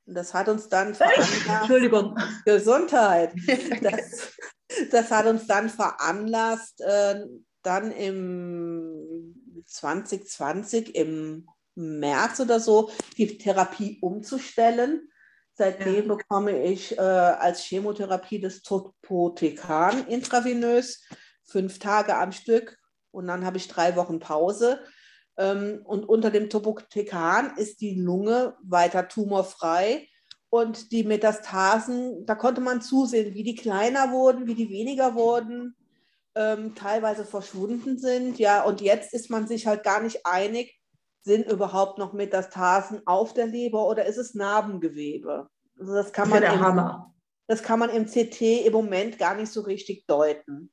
Und 0.05 0.15
das 0.15 0.33
hat 0.33 0.49
uns 0.49 0.69
dann 0.69 0.95
veranlasst. 0.95 1.47
Entschuldigung. 1.47 2.17
Gesundheit. 2.45 3.33
Das, 3.81 4.33
das 4.91 5.09
hat 5.09 5.25
uns 5.25 5.47
dann 5.47 5.67
veranlasst, 5.67 6.79
äh, 6.81 7.25
dann 7.63 7.91
im 7.91 9.38
2020, 9.65 10.95
im 10.95 11.47
März 11.75 12.39
oder 12.39 12.59
so, 12.59 12.91
die 13.17 13.37
Therapie 13.37 13.99
umzustellen. 14.01 15.09
Seitdem 15.53 16.07
ja. 16.07 16.15
bekomme 16.15 16.63
ich 16.63 16.97
äh, 16.97 17.01
als 17.01 17.63
Chemotherapie 17.63 18.39
das 18.39 18.61
Topotecan 18.61 20.07
intravenös, 20.07 21.03
fünf 21.43 21.79
Tage 21.79 22.15
am 22.15 22.31
Stück 22.31 22.77
und 23.11 23.27
dann 23.27 23.45
habe 23.45 23.57
ich 23.57 23.67
drei 23.67 23.95
Wochen 23.95 24.19
Pause. 24.19 24.79
Ähm, 25.37 25.81
und 25.83 26.07
unter 26.07 26.29
dem 26.31 26.49
Topotecan 26.49 27.57
ist 27.57 27.81
die 27.81 27.95
Lunge 27.95 28.55
weiter 28.63 29.07
tumorfrei. 29.07 30.07
Und 30.51 30.91
die 30.91 31.03
Metastasen, 31.03 32.25
da 32.25 32.33
konnte 32.33 32.59
man 32.61 32.81
zusehen, 32.81 33.35
wie 33.35 33.43
die 33.43 33.55
kleiner 33.55 34.11
wurden, 34.11 34.47
wie 34.47 34.55
die 34.55 34.69
weniger 34.69 35.13
wurden, 35.13 35.75
ähm, 36.39 36.73
teilweise 36.73 37.25
verschwunden 37.25 37.97
sind. 37.97 38.39
Ja, 38.39 38.63
und 38.63 38.79
jetzt 38.79 39.13
ist 39.13 39.29
man 39.29 39.45
sich 39.45 39.67
halt 39.67 39.83
gar 39.83 40.01
nicht 40.01 40.25
einig, 40.25 40.79
sind 41.21 41.51
überhaupt 41.51 41.97
noch 41.97 42.13
Metastasen 42.13 43.05
auf 43.05 43.33
der 43.33 43.45
Leber 43.45 43.85
oder 43.87 44.05
ist 44.05 44.17
es 44.17 44.35
Narbengewebe? 44.35 45.49
Also 45.77 45.93
das 45.93 46.13
kann 46.13 46.29
man, 46.29 46.41
im, 46.41 46.81
das 47.47 47.61
kann 47.61 47.79
man 47.79 47.89
im 47.89 48.05
CT 48.05 48.41
im 48.65 48.73
Moment 48.73 49.19
gar 49.19 49.35
nicht 49.35 49.51
so 49.51 49.61
richtig 49.61 50.07
deuten. 50.07 50.71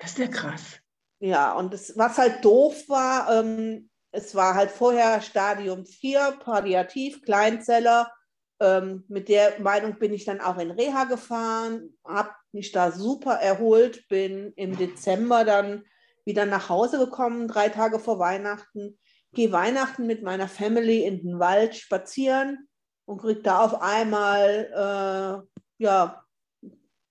Das 0.00 0.12
ist 0.12 0.18
ja 0.18 0.28
krass. 0.28 0.78
Ja, 1.18 1.52
und 1.54 1.74
das, 1.74 1.98
was 1.98 2.16
halt 2.16 2.44
doof 2.44 2.88
war, 2.88 3.40
ähm, 3.40 3.90
es 4.12 4.34
war 4.36 4.54
halt 4.54 4.70
vorher 4.70 5.20
Stadium 5.22 5.84
4, 5.84 6.38
Palliativ, 6.40 7.22
Kleinzeller. 7.22 8.12
Ähm, 8.60 9.04
mit 9.08 9.28
der 9.28 9.58
Meinung 9.60 9.98
bin 9.98 10.12
ich 10.12 10.24
dann 10.24 10.40
auch 10.40 10.58
in 10.58 10.70
Reha 10.70 11.04
gefahren, 11.04 11.94
habe 12.04 12.30
mich 12.52 12.72
da 12.72 12.92
super 12.92 13.34
erholt, 13.34 14.06
bin 14.08 14.52
im 14.56 14.76
Dezember 14.76 15.44
dann 15.44 15.84
wieder 16.24 16.46
nach 16.46 16.68
Hause 16.68 16.98
gekommen, 16.98 17.48
drei 17.48 17.70
Tage 17.70 17.98
vor 17.98 18.18
Weihnachten. 18.18 18.98
Gehe 19.32 19.52
Weihnachten 19.52 20.06
mit 20.06 20.22
meiner 20.22 20.48
Family 20.48 21.04
in 21.04 21.22
den 21.22 21.38
Wald 21.38 21.76
spazieren 21.76 22.68
und 23.06 23.18
kriege 23.20 23.42
da 23.42 23.64
auf 23.64 23.80
einmal 23.80 25.46
äh, 25.46 25.82
ja, 25.82 26.24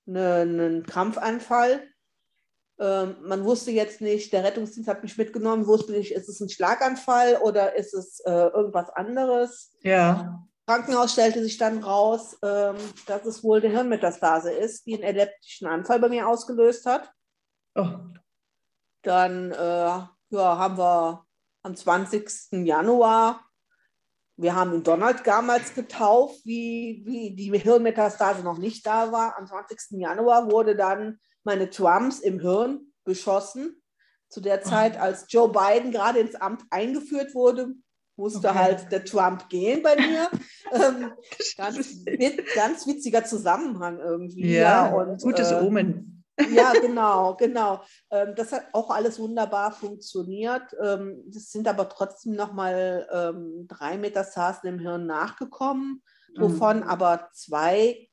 einen 0.05 0.55
ne, 0.55 0.83
Krampfanfall 0.85 1.81
ähm, 2.79 3.17
man 3.23 3.43
wusste 3.43 3.71
jetzt 3.71 3.99
nicht, 3.99 4.31
der 4.31 4.43
Rettungsdienst 4.43 4.89
hat 4.89 5.03
mich 5.03 5.17
mitgenommen, 5.17 5.67
wusste 5.67 5.91
nicht, 5.91 6.13
ist 6.13 6.29
es 6.29 6.39
ein 6.39 6.49
Schlaganfall 6.49 7.37
oder 7.41 7.75
ist 7.75 7.93
es 7.93 8.21
äh, 8.21 8.31
irgendwas 8.31 8.89
anderes. 8.91 9.73
Ja. 9.81 10.47
Krankenhaus 10.69 11.13
stellte 11.13 11.41
sich 11.41 11.57
dann 11.57 11.83
raus, 11.83 12.37
ähm, 12.43 12.75
dass 13.07 13.25
es 13.25 13.43
wohl 13.43 13.57
eine 13.57 13.69
Hirnmetastase 13.69 14.51
ist, 14.51 14.85
die 14.85 14.93
einen 14.93 15.01
epileptischen 15.01 15.65
Anfall 15.65 15.99
bei 15.99 16.09
mir 16.09 16.27
ausgelöst 16.27 16.85
hat. 16.85 17.11
Oh. 17.73 17.87
Dann 19.01 19.51
äh, 19.51 19.55
ja, 19.55 20.11
haben 20.29 20.77
wir 20.77 21.25
am 21.63 21.75
20. 21.75 22.51
Januar, 22.51 23.43
wir 24.37 24.53
haben 24.53 24.75
ihn 24.75 24.83
Donald 24.83 25.25
damals 25.25 25.73
getauft, 25.73 26.45
wie, 26.45 27.01
wie 27.03 27.35
die 27.35 27.57
Hirnmetastase 27.57 28.43
noch 28.43 28.59
nicht 28.59 28.85
da 28.85 29.11
war. 29.11 29.39
Am 29.39 29.47
20. 29.47 29.99
Januar 29.99 30.51
wurde 30.51 30.75
dann 30.75 31.19
meine 31.43 31.71
Trumps 31.71 32.19
im 32.19 32.41
Hirn 32.41 32.93
beschossen. 33.05 33.81
Zu 34.29 34.39
der 34.39 34.61
Zeit, 34.61 34.99
als 34.99 35.25
Joe 35.29 35.51
Biden 35.51 35.91
gerade 35.91 36.19
ins 36.19 36.35
Amt 36.35 36.61
eingeführt 36.69 37.33
wurde, 37.33 37.73
musste 38.19 38.49
okay. 38.49 38.57
halt 38.57 38.91
der 38.91 39.03
Trump 39.03 39.49
gehen 39.49 39.81
bei 39.81 39.95
mir. 39.95 40.29
ähm, 40.73 41.11
ganz, 41.57 42.03
ganz, 42.53 42.87
witziger 42.87 43.23
Zusammenhang 43.23 43.99
irgendwie. 43.99 44.53
Ja, 44.53 44.87
ja 44.87 44.93
und, 44.93 45.21
gutes 45.21 45.51
äh, 45.51 45.55
Omen. 45.55 46.23
Ja, 46.53 46.73
genau, 46.81 47.35
genau. 47.35 47.81
Ähm, 48.11 48.33
das 48.35 48.51
hat 48.51 48.67
auch 48.73 48.89
alles 48.89 49.19
wunderbar 49.19 49.71
funktioniert. 49.71 50.75
Ähm, 50.83 51.23
es 51.29 51.51
sind 51.51 51.67
aber 51.67 51.89
trotzdem 51.89 52.35
nochmal 52.35 53.07
ähm, 53.11 53.65
drei 53.67 53.97
Metastasen 53.97 54.69
im 54.69 54.79
Hirn 54.79 55.05
nachgekommen, 55.05 56.03
wovon 56.37 56.77
mhm. 56.77 56.83
aber 56.83 57.29
zwei 57.33 58.09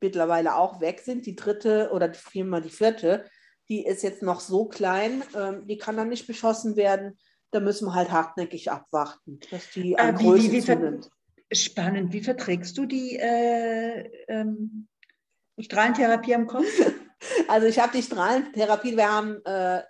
mittlerweile 0.00 0.56
auch 0.56 0.80
weg 0.80 1.00
sind. 1.00 1.26
Die 1.26 1.36
dritte 1.36 1.90
oder 1.92 2.12
vielmehr 2.12 2.60
die 2.60 2.70
vierte, 2.70 3.24
die 3.68 3.86
ist 3.86 4.02
jetzt 4.02 4.22
noch 4.22 4.40
so 4.40 4.66
klein, 4.66 5.22
ähm, 5.34 5.66
die 5.66 5.78
kann 5.78 5.96
dann 5.96 6.10
nicht 6.10 6.26
beschossen 6.26 6.76
werden. 6.76 7.18
Da 7.54 7.60
müssen 7.60 7.86
wir 7.86 7.94
halt 7.94 8.10
hartnäckig 8.10 8.72
abwarten, 8.72 9.38
dass 9.52 9.70
die 9.70 9.96
an 9.96 10.16
äh, 10.16 10.18
Größe 10.18 10.50
wie, 10.50 10.52
wie 10.52 10.60
zunimmt. 10.60 11.08
Spannend. 11.52 12.12
Wie 12.12 12.20
verträgst 12.20 12.76
du 12.76 12.84
die 12.84 13.16
äh, 13.16 14.10
ähm, 14.26 14.88
Strahlentherapie 15.58 16.34
am 16.34 16.46
Kopf? 16.46 16.66
Also 17.48 17.66
ich 17.68 17.78
habe 17.78 17.96
die 17.96 18.02
Strahlentherapie, 18.02 18.98
wir 18.98 19.10
haben 19.10 19.42
äh, 19.46 19.82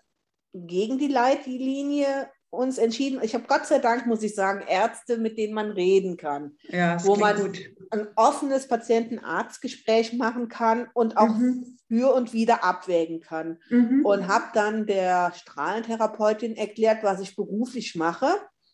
gegen 0.52 0.98
die 0.98 1.08
Leitlinie 1.08 2.30
uns 2.54 2.78
entschieden. 2.78 3.20
Ich 3.22 3.34
habe 3.34 3.44
Gott 3.46 3.66
sei 3.66 3.78
Dank, 3.78 4.06
muss 4.06 4.22
ich 4.22 4.34
sagen, 4.34 4.64
Ärzte, 4.66 5.18
mit 5.18 5.38
denen 5.38 5.54
man 5.54 5.70
reden 5.70 6.16
kann. 6.16 6.56
Ja, 6.68 7.04
wo 7.04 7.16
man 7.16 7.36
gut. 7.36 7.58
ein 7.90 8.08
offenes 8.16 8.68
Patienten-Arzt-Gespräch 8.68 10.14
machen 10.14 10.48
kann 10.48 10.88
und 10.94 11.16
auch 11.16 11.28
mhm. 11.28 11.78
für 11.88 12.14
und 12.14 12.32
wieder 12.32 12.64
abwägen 12.64 13.20
kann. 13.20 13.58
Mhm. 13.68 14.04
Und 14.04 14.28
habe 14.28 14.46
dann 14.54 14.86
der 14.86 15.32
Strahlentherapeutin 15.34 16.56
erklärt, 16.56 17.02
was 17.02 17.20
ich 17.20 17.36
beruflich 17.36 17.94
mache, 17.94 18.28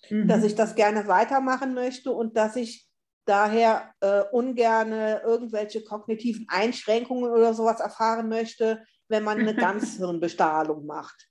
mhm. 0.09 0.29
dass 0.29 0.45
ich 0.45 0.55
das 0.55 0.75
gerne 0.75 1.09
weitermachen 1.09 1.75
möchte 1.75 2.13
und 2.13 2.37
dass 2.37 2.57
ich 2.57 2.89
daher 3.25 3.95
äh, 4.01 4.23
ungerne 4.33 5.23
irgendwelche 5.25 5.85
kognitiven 5.85 6.47
Einschränkungen 6.49 7.31
oder 7.31 7.55
sowas 7.55 7.81
erfahren 7.81 8.29
möchte, 8.29 8.83
wenn 9.09 9.25
man 9.25 9.39
eine 9.39 9.55
Ganzhirnbestrahlung 9.57 10.87
macht. 10.87 11.30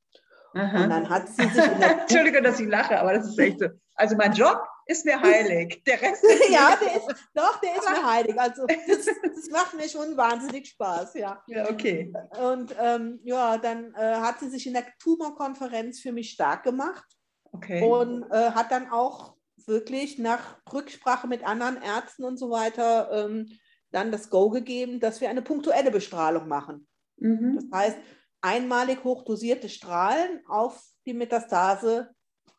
Aha. 0.53 0.83
Und 0.83 0.89
dann 0.89 1.09
hat 1.09 1.29
sie 1.29 1.47
sich. 1.47 1.63
Entschuldige, 2.01 2.41
dass 2.41 2.59
ich 2.59 2.67
lache, 2.67 2.99
aber 2.99 3.13
das 3.13 3.27
ist 3.27 3.39
echt 3.39 3.59
so. 3.59 3.67
Also 3.95 4.15
mein 4.15 4.33
Job 4.33 4.61
ist 4.85 5.05
mir 5.05 5.21
heilig. 5.21 5.83
Der 5.85 6.01
Rest 6.01 6.23
ist 6.23 6.49
Ja, 6.49 6.75
der 6.81 6.95
ist, 6.95 7.07
doch, 7.33 7.61
der 7.61 7.75
ist 7.75 7.89
mir 7.89 8.11
heilig. 8.11 8.39
Also 8.39 8.65
das, 8.65 9.05
das, 9.05 9.49
macht 9.51 9.75
mir 9.75 9.87
schon 9.87 10.17
wahnsinnig 10.17 10.69
Spaß, 10.69 11.13
ja. 11.15 11.43
Ja, 11.47 11.69
okay. 11.69 12.11
Und 12.41 12.75
ähm, 12.81 13.19
ja, 13.23 13.57
dann 13.57 13.93
äh, 13.93 14.15
hat 14.15 14.39
sie 14.39 14.49
sich 14.49 14.65
in 14.65 14.73
der 14.73 14.85
Tumorkonferenz 14.99 15.99
für 15.99 16.11
mich 16.11 16.31
stark 16.31 16.63
gemacht. 16.63 17.05
Okay. 17.51 17.83
Und 17.83 18.23
äh, 18.31 18.51
hat 18.51 18.71
dann 18.71 18.89
auch 18.89 19.35
wirklich 19.65 20.17
nach 20.17 20.57
Rücksprache 20.71 21.27
mit 21.27 21.45
anderen 21.45 21.81
Ärzten 21.81 22.23
und 22.23 22.37
so 22.37 22.49
weiter 22.49 23.11
ähm, 23.11 23.47
dann 23.91 24.11
das 24.11 24.29
Go 24.29 24.49
gegeben, 24.49 24.99
dass 24.99 25.21
wir 25.21 25.29
eine 25.29 25.41
punktuelle 25.41 25.91
Bestrahlung 25.91 26.47
machen. 26.47 26.87
Mhm. 27.17 27.55
Das 27.55 27.79
heißt, 27.79 27.97
einmalig 28.41 29.03
hochdosierte 29.03 29.69
Strahlen 29.69 30.41
auf 30.47 30.81
die 31.05 31.13
Metastase 31.13 32.09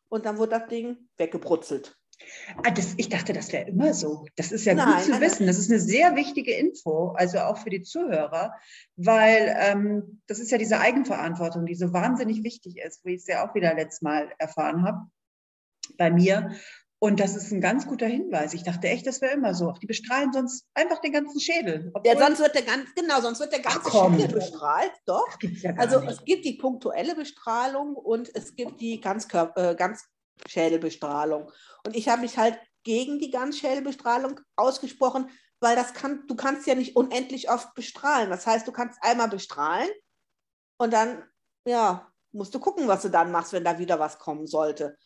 und 0.08 0.26
dann 0.26 0.38
wird 0.38 0.52
das 0.52 0.66
Ding 0.68 1.08
weggebrutzelt. 1.16 1.96
Ah, 2.62 2.70
das, 2.70 2.94
ich 2.96 3.08
dachte, 3.08 3.32
das 3.32 3.52
wäre 3.52 3.68
immer 3.68 3.94
so. 3.94 4.26
Das 4.36 4.52
ist 4.52 4.64
ja 4.66 4.74
nein, 4.74 4.94
gut 4.94 5.04
zu 5.04 5.10
nein, 5.12 5.20
wissen. 5.22 5.46
Das 5.46 5.58
ist 5.58 5.70
eine 5.70 5.80
sehr 5.80 6.16
wichtige 6.16 6.52
Info, 6.52 7.12
also 7.16 7.38
auch 7.38 7.58
für 7.58 7.70
die 7.70 7.82
Zuhörer, 7.82 8.54
weil 8.96 9.56
ähm, 9.58 10.20
das 10.26 10.38
ist 10.38 10.50
ja 10.50 10.58
diese 10.58 10.80
Eigenverantwortung, 10.80 11.64
die 11.64 11.74
so 11.74 11.92
wahnsinnig 11.92 12.44
wichtig 12.44 12.78
ist, 12.78 13.04
wie 13.04 13.14
ich 13.14 13.20
es 13.20 13.26
ja 13.26 13.48
auch 13.48 13.54
wieder 13.54 13.74
letztes 13.74 14.02
Mal 14.02 14.30
erfahren 14.38 14.84
habe 14.84 15.06
bei 15.96 16.10
mir. 16.10 16.50
Und 17.02 17.18
das 17.18 17.34
ist 17.34 17.50
ein 17.50 17.62
ganz 17.62 17.86
guter 17.86 18.06
Hinweis. 18.06 18.52
Ich 18.52 18.62
dachte 18.62 18.88
echt, 18.88 19.06
das 19.06 19.22
wäre 19.22 19.32
immer 19.32 19.54
so. 19.54 19.72
Die 19.72 19.86
bestrahlen 19.86 20.34
sonst 20.34 20.66
einfach 20.74 21.00
den 21.00 21.12
ganzen 21.12 21.40
Schädel. 21.40 21.90
Ja, 22.04 22.18
sonst 22.18 22.40
wird 22.40 22.54
der 22.54 22.62
ganz, 22.62 22.94
genau, 22.94 23.22
sonst 23.22 23.40
wird 23.40 23.52
der 23.52 23.60
ganze 23.60 23.90
Ach, 23.90 24.10
Schädel 24.10 24.28
bestrahlt. 24.28 24.92
Doch. 25.06 25.26
Ja 25.40 25.72
also 25.78 26.00
nicht. 26.00 26.10
es 26.10 26.24
gibt 26.26 26.44
die 26.44 26.58
punktuelle 26.58 27.14
Bestrahlung 27.14 27.94
und 27.96 28.30
es 28.34 28.54
gibt 28.54 28.82
die 28.82 29.00
Ganzkörper, 29.00 29.70
äh, 29.70 29.76
Ganzschädelbestrahlung. 29.76 31.50
Und 31.86 31.96
ich 31.96 32.10
habe 32.10 32.20
mich 32.20 32.36
halt 32.36 32.60
gegen 32.82 33.18
die 33.18 33.30
Ganzschädelbestrahlung 33.30 34.38
ausgesprochen, 34.56 35.30
weil 35.60 35.76
das 35.76 35.94
kann, 35.94 36.24
du 36.26 36.36
kannst 36.36 36.66
ja 36.66 36.74
nicht 36.74 36.96
unendlich 36.96 37.50
oft 37.50 37.72
bestrahlen. 37.74 38.28
Das 38.28 38.46
heißt, 38.46 38.68
du 38.68 38.72
kannst 38.72 38.98
einmal 39.02 39.28
bestrahlen 39.28 39.90
und 40.76 40.92
dann, 40.92 41.24
ja, 41.66 42.12
musst 42.32 42.54
du 42.54 42.60
gucken, 42.60 42.88
was 42.88 43.00
du 43.02 43.08
dann 43.08 43.32
machst, 43.32 43.54
wenn 43.54 43.64
da 43.64 43.78
wieder 43.78 43.98
was 43.98 44.18
kommen 44.18 44.46
sollte. 44.46 44.98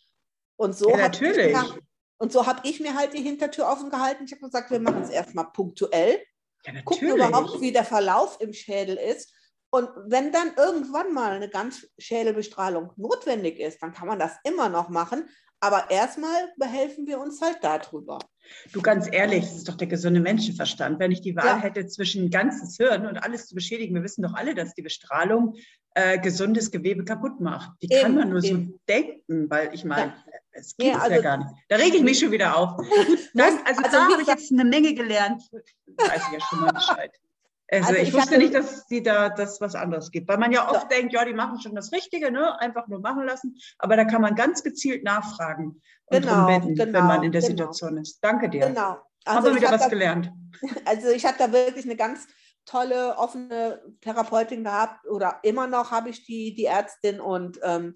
Und 0.56 0.76
so 0.76 0.90
Ja, 0.90 1.02
hab 1.02 1.14
ich 1.14 1.20
natürlich. 1.20 1.52
mir- 1.52 1.78
und 2.18 2.32
so 2.32 2.46
habe 2.46 2.60
ich 2.64 2.80
mir 2.80 2.94
halt 2.94 3.12
die 3.12 3.22
Hintertür 3.22 3.66
offen 3.68 3.90
gehalten. 3.90 4.24
Ich 4.24 4.32
habe 4.32 4.42
gesagt, 4.42 4.70
wir 4.70 4.80
machen 4.80 5.02
es 5.02 5.10
erstmal 5.10 5.46
punktuell, 5.52 6.20
Ja, 6.64 6.72
gucken 6.82 7.08
natürlich. 7.08 7.28
überhaupt, 7.28 7.60
wie 7.60 7.72
der 7.72 7.84
Verlauf 7.84 8.38
im 8.40 8.52
Schädel 8.52 8.96
ist. 8.96 9.32
Und 9.70 9.88
wenn 10.06 10.30
dann 10.30 10.52
irgendwann 10.56 11.12
mal 11.12 11.32
eine 11.32 11.48
Ganzschädelbestrahlung 11.50 12.92
notwendig 12.96 13.58
ist, 13.58 13.82
dann 13.82 13.92
kann 13.92 14.06
man 14.06 14.18
das 14.18 14.32
immer 14.44 14.68
noch 14.68 14.88
machen. 14.88 15.28
Aber 15.60 15.90
erstmal 15.90 16.52
behelfen 16.56 17.06
wir 17.06 17.18
uns 17.18 17.40
halt 17.40 17.58
darüber. 17.62 18.18
Du 18.72 18.82
ganz 18.82 19.08
ehrlich, 19.10 19.44
das 19.44 19.56
ist 19.56 19.68
doch 19.68 19.76
der 19.76 19.86
gesunde 19.86 20.20
Menschenverstand. 20.20 21.00
Wenn 21.00 21.10
ich 21.10 21.22
die 21.22 21.34
Wahl 21.34 21.46
Ja. 21.46 21.58
hätte 21.58 21.86
zwischen 21.86 22.30
ganzes 22.30 22.76
Hirn 22.76 23.06
und 23.06 23.16
alles 23.16 23.46
zu 23.46 23.54
beschädigen, 23.54 23.94
wir 23.94 24.02
wissen 24.02 24.22
doch 24.22 24.34
alle, 24.34 24.54
dass 24.54 24.74
die 24.74 24.82
Bestrahlung 24.82 25.56
äh, 25.94 26.18
gesundes 26.18 26.70
Gewebe 26.70 27.04
kaputt 27.04 27.40
macht. 27.40 27.70
Wie 27.80 27.88
kann 27.88 28.12
Eben, 28.12 28.14
man 28.14 28.30
nur 28.30 28.42
so 28.42 28.48
eben. 28.48 28.80
denken? 28.88 29.48
Weil 29.48 29.72
ich 29.72 29.84
meine, 29.84 30.12
es 30.54 30.74
es 30.78 30.86
ja 30.86 30.98
also- 30.98 31.22
gar 31.22 31.36
nicht. 31.38 31.50
Da 31.68 31.76
rege 31.76 31.96
ich 31.98 32.02
mich 32.02 32.18
schon 32.18 32.30
wieder 32.30 32.56
auf. 32.56 32.76
Danke. 33.34 33.60
Also, 33.66 33.82
also 33.82 33.82
da 33.96 34.08
habe 34.10 34.22
ich 34.22 34.28
jetzt 34.28 34.52
eine 34.52 34.64
Menge 34.64 34.94
gelernt. 34.94 35.42
Weiß 35.86 36.22
ich 36.28 36.32
ja 36.38 36.40
schon 36.48 36.60
mal 36.60 36.72
Bescheid. 36.72 37.12
Also, 37.70 37.88
Also 37.88 38.00
ich, 38.00 38.08
ich 38.08 38.14
wusste 38.14 38.38
nicht, 38.38 38.54
dass 38.54 38.86
die 38.86 39.02
da 39.02 39.28
das 39.30 39.60
was 39.60 39.74
anderes 39.74 40.10
gibt. 40.10 40.28
Weil 40.28 40.38
man 40.38 40.52
ja 40.52 40.68
oft 40.70 40.82
Ja. 40.90 40.98
denkt, 40.98 41.12
ja, 41.14 41.24
die 41.24 41.32
machen 41.32 41.60
schon 41.60 41.74
das 41.74 41.92
Richtige, 41.92 42.30
ne? 42.30 42.60
einfach 42.60 42.86
nur 42.88 43.00
machen 43.00 43.24
lassen. 43.24 43.56
Aber 43.78 43.96
da 43.96 44.04
kann 44.04 44.20
man 44.22 44.34
ganz 44.34 44.62
gezielt 44.62 45.02
nachfragen 45.02 45.80
und 46.06 46.20
Genau, 46.22 46.46
bitten, 46.46 46.78
wenn 46.78 46.92
genau, 46.92 47.02
man 47.04 47.22
in 47.22 47.32
der 47.32 47.40
genau. 47.40 47.50
Situation 47.50 47.96
ist. 47.98 48.20
Danke 48.22 48.48
dir. 48.48 48.66
Genau. 48.68 48.82
Haben 48.90 49.00
Also 49.24 49.48
wir 49.48 49.50
ich 49.52 49.56
wieder 49.58 49.68
habe 49.68 49.76
was 49.78 49.84
da, 49.84 49.88
gelernt. 49.88 50.30
also 50.84 51.08
ich 51.08 51.24
hab 51.24 51.38
da 51.38 51.50
wirklich 51.52 51.84
eine 51.86 51.96
ganz 51.96 52.26
tolle, 52.66 53.16
offene 53.18 53.82
Therapeutin 54.02 54.64
gehabt 54.64 55.06
oder 55.08 55.40
immer 55.42 55.66
noch 55.66 55.90
habe 55.90 56.10
ich 56.10 56.24
die, 56.26 56.54
die 56.54 56.66
Ärztin 56.66 57.20
und 57.20 57.58
ähm, 57.62 57.94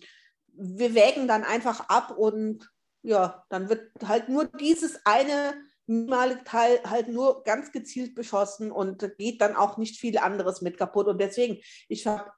wir 0.59 0.95
wägen 0.95 1.29
dann 1.29 1.45
einfach 1.45 1.89
ab 1.89 2.11
und 2.17 2.69
ja, 3.03 3.45
dann 3.49 3.69
wird 3.69 3.91
halt 4.07 4.29
nur 4.29 4.45
dieses 4.45 5.05
eine 5.07 5.55
minimale 5.87 6.45
Teil 6.45 6.81
halt 6.85 7.09
nur 7.09 7.43
ganz 7.45 7.73
gezielt 7.73 8.15
beschossen 8.15 8.71
und 8.71 9.17
geht 9.17 9.41
dann 9.41 9.57
auch 9.57 9.79
nicht 9.79 9.99
viel 9.99 10.19
anderes 10.19 10.61
mit 10.61 10.77
kaputt. 10.77 11.07
Und 11.07 11.19
deswegen, 11.19 11.63
ich 11.89 12.07
habe 12.07 12.31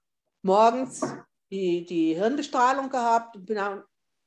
morgens 0.43 1.01
die, 1.51 1.85
die 1.85 2.15
Hirnbestrahlung 2.15 2.91
gehabt 2.91 3.45
bin 3.45 3.59
am, 3.59 3.83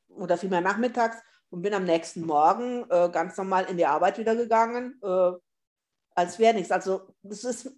oder 0.09 0.37
vielmehr 0.37 0.61
nachmittags 0.61 1.17
und 1.49 1.61
bin 1.61 1.73
am 1.73 1.85
nächsten 1.85 2.25
Morgen 2.25 2.83
äh, 2.89 3.09
ganz 3.11 3.37
normal 3.37 3.65
in 3.65 3.77
die 3.77 3.85
Arbeit 3.85 4.17
wieder 4.17 4.35
gegangen, 4.35 4.99
äh, 5.01 5.31
als 6.15 6.37
wäre 6.39 6.53
nichts. 6.53 6.71
Also 6.71 7.15
das 7.21 7.43
ist 7.43 7.71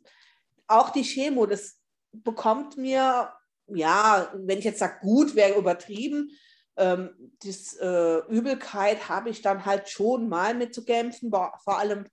auch 0.67 0.89
die 0.89 1.03
Chemo, 1.03 1.45
das 1.45 1.77
bekommt 2.11 2.77
mir, 2.77 3.31
ja, 3.67 4.31
wenn 4.35 4.59
ich 4.59 4.65
jetzt 4.65 4.79
sage, 4.79 4.99
gut, 5.01 5.35
wäre 5.35 5.57
übertrieben. 5.57 6.31
Ähm, 6.77 7.09
das 7.43 7.73
äh, 7.75 8.19
Übelkeit 8.29 9.09
habe 9.09 9.29
ich 9.29 9.41
dann 9.41 9.65
halt 9.65 9.89
schon 9.89 10.29
mal 10.29 10.53
mit 10.53 10.73
zu 10.73 10.83
kämpfen, 10.83 11.31
vor 11.31 11.79
allem 11.79 12.05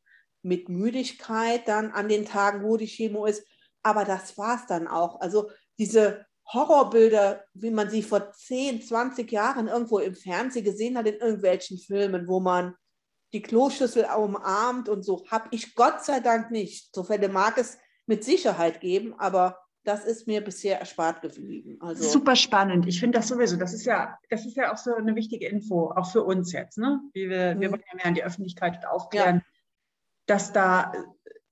mit 0.43 0.69
Müdigkeit 0.69 1.67
dann 1.67 1.93
an 1.93 2.09
den 2.09 2.25
Tagen, 2.25 2.65
wo 2.65 2.77
die 2.77 2.87
Chemo 2.87 3.27
ist. 3.27 3.45
Aber 3.83 4.05
das 4.05 4.37
war 4.39 4.57
es 4.57 4.67
dann 4.67 4.87
auch. 4.87 5.21
Also 5.21 5.51
diese 5.79 6.27
Horrorbilder, 6.53 7.45
wie 7.55 7.71
man 7.71 7.91
sie 7.91 8.03
vor 8.03 8.33
10, 8.33 8.83
20 8.83 9.31
Jahren 9.31 9.69
irgendwo 9.69 9.99
im 9.99 10.15
Fernsehen 10.15 10.65
gesehen 10.65 10.99
hat, 10.99 11.07
in 11.07 11.15
irgendwelchen 11.15 11.79
Filmen, 11.79 12.29
wo 12.29 12.41
man 12.41 12.75
die 13.33 13.43
Kloschüssel 13.43 14.05
umarmt 14.05 14.89
und 14.89 15.03
so, 15.03 15.25
habe 15.31 15.49
ich 15.53 15.75
Gott 15.75 16.05
sei 16.05 16.21
Dank 16.21 16.51
nicht. 16.51 16.95
So 16.95 17.05
Fälle 17.05 17.29
mag 17.29 17.57
es 17.59 17.79
mit 18.07 18.25
Sicherheit 18.25 18.81
geben, 18.81 19.15
aber 19.19 19.59
das 19.85 20.05
ist 20.05 20.27
mir 20.27 20.43
bisher 20.43 20.79
erspart 20.79 21.23
geblieben. 21.23 21.79
Also, 21.81 22.09
Super 22.09 22.37
spannend. 22.37 22.87
Ich 22.87 23.01
finde 23.01 23.19
das 23.19 23.29
sowieso. 23.29 23.57
Das 23.57 23.73
ist 23.73 23.85
ja, 23.85 24.17
das 24.31 24.47
ist 24.47 24.57
ja 24.57 24.73
auch 24.73 24.77
so 24.79 24.95
eine 24.95 25.15
wichtige 25.17 25.49
Info, 25.49 25.91
auch 25.91 26.11
für 26.11 26.23
uns 26.23 26.53
jetzt. 26.53 26.79
Ne? 26.79 27.01
Wie 27.13 27.29
wir, 27.29 27.59
wir 27.61 27.69
Mhm. 27.69 27.73
wollen 27.73 27.83
ja 27.91 27.97
mehr 27.97 28.07
an 28.07 28.15
die 28.15 28.25
Öffentlichkeit 28.25 28.77
und 28.77 28.87
aufklären, 28.87 29.43
dass 30.27 30.53
da 30.53 30.93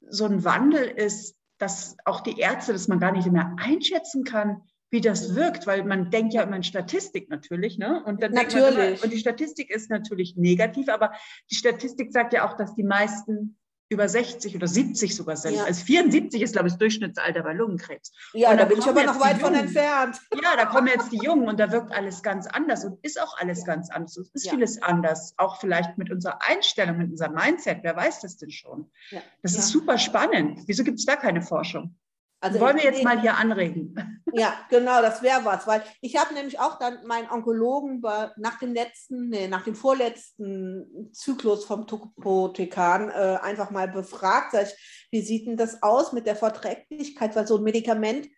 so 0.08 0.26
ein 0.26 0.44
Wandel 0.44 0.84
ist, 0.84 1.36
dass 1.58 1.96
auch 2.04 2.20
die 2.20 2.38
Ärzte, 2.38 2.72
dass 2.72 2.88
man 2.88 3.00
gar 3.00 3.12
nicht 3.12 3.30
mehr 3.30 3.54
einschätzen 3.58 4.24
kann, 4.24 4.62
wie 4.90 5.00
das 5.00 5.34
wirkt, 5.34 5.66
weil 5.66 5.84
man 5.84 6.10
denkt 6.10 6.34
ja 6.34 6.42
immer 6.42 6.56
in 6.56 6.62
Statistik 6.64 7.30
natürlich, 7.30 7.78
ne? 7.78 8.02
Und 8.04 8.22
dann 8.22 8.32
man 8.32 8.46
immer, 8.48 8.70
Natürlich. 8.70 9.04
und 9.04 9.12
die 9.12 9.18
Statistik 9.18 9.70
ist 9.70 9.88
natürlich 9.90 10.36
negativ, 10.36 10.88
aber 10.88 11.12
die 11.50 11.54
Statistik 11.54 12.12
sagt 12.12 12.32
ja 12.32 12.48
auch, 12.48 12.56
dass 12.56 12.74
die 12.74 12.82
meisten 12.82 13.56
über 13.90 14.08
60 14.08 14.54
oder 14.54 14.68
70 14.68 15.16
sogar 15.16 15.36
sind. 15.36 15.56
Ja. 15.56 15.64
Also 15.64 15.84
74 15.84 16.40
ist, 16.40 16.52
glaube 16.52 16.68
ich, 16.68 16.74
das 16.74 16.78
Durchschnittsalter 16.78 17.42
bei 17.42 17.52
Lungenkrebs. 17.52 18.12
ja, 18.34 18.54
da 18.56 18.64
bin 18.64 18.78
ich 18.78 18.86
aber 18.86 19.02
noch 19.02 19.20
weit 19.20 19.38
von 19.38 19.52
entfernt. 19.54 20.16
Ja, 20.32 20.56
da 20.56 20.66
kommen 20.66 20.86
jetzt 20.86 21.10
die 21.10 21.18
Jungen 21.18 21.48
und 21.48 21.58
da 21.58 21.72
wirkt 21.72 21.92
alles 21.92 22.22
ganz 22.22 22.46
anders 22.46 22.84
und 22.84 23.04
ist 23.04 23.20
auch 23.20 23.36
alles 23.38 23.64
ganz 23.64 23.90
anders. 23.90 24.16
Es 24.16 24.30
ist 24.32 24.44
Ja. 24.46 24.52
vieles 24.52 24.80
anders, 24.80 25.34
auch 25.38 25.60
vielleicht 25.60 25.98
mit 25.98 26.10
unserer 26.10 26.38
Einstellung, 26.48 26.98
mit 26.98 27.10
unserem 27.10 27.34
Mindset. 27.34 27.78
Wer 27.82 27.96
weiß 27.96 28.20
das 28.20 28.36
denn 28.36 28.50
schon? 28.52 28.88
Ja. 29.10 29.20
Das 29.42 29.54
Ja. 29.54 29.58
ist 29.58 29.68
super 29.70 29.98
spannend. 29.98 30.60
Wieso 30.66 30.84
gibt 30.84 31.00
es 31.00 31.04
da 31.04 31.16
keine 31.16 31.42
Forschung? 31.42 31.96
Also 32.42 32.58
Wollen 32.58 32.76
wir 32.78 32.84
jetzt 32.84 33.04
mal 33.04 33.20
hier 33.20 33.36
anregen? 33.36 33.94
Ja, 34.32 34.54
genau, 34.70 35.02
das 35.02 35.24
wäre 35.24 35.44
was, 35.44 35.66
weil 35.66 35.82
ich 36.00 36.16
habe 36.16 36.34
nämlich 36.34 36.60
auch 36.60 36.78
dann 36.78 37.04
meinen 37.04 37.28
Onkologen 37.28 38.00
nach 38.36 38.60
dem 38.60 38.72
letzten, 38.72 39.28
nee, 39.28 39.48
nach 39.48 39.64
dem 39.64 39.74
vorletzten 39.74 41.10
Zyklus 41.12 41.64
vom 41.64 41.88
Topotekan 41.88 43.10
äh, 43.10 43.38
einfach 43.42 43.72
mal 43.72 43.88
befragt, 43.88 44.52
sag 44.52 44.68
ich, 44.68 45.08
wie 45.10 45.22
sieht 45.22 45.48
denn 45.48 45.56
das 45.56 45.82
aus 45.82 46.12
mit 46.12 46.26
der 46.26 46.36
Verträglichkeit, 46.36 47.34
weil 47.34 47.48
so 47.48 47.56
ein 47.56 47.64
Medikament 47.64 48.28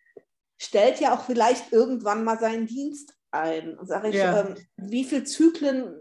stellt 0.56 0.98
ja 0.98 1.14
auch 1.14 1.24
vielleicht 1.24 1.72
irgendwann 1.72 2.24
mal 2.24 2.38
seinen 2.38 2.66
Dienst 2.66 3.14
ein. 3.32 3.76
Sag 3.82 4.04
ich, 4.06 4.14
Ja. 4.14 4.40
ähm, 4.40 4.54
wie 4.76 5.04
viele 5.04 5.24
Zyklen 5.24 5.94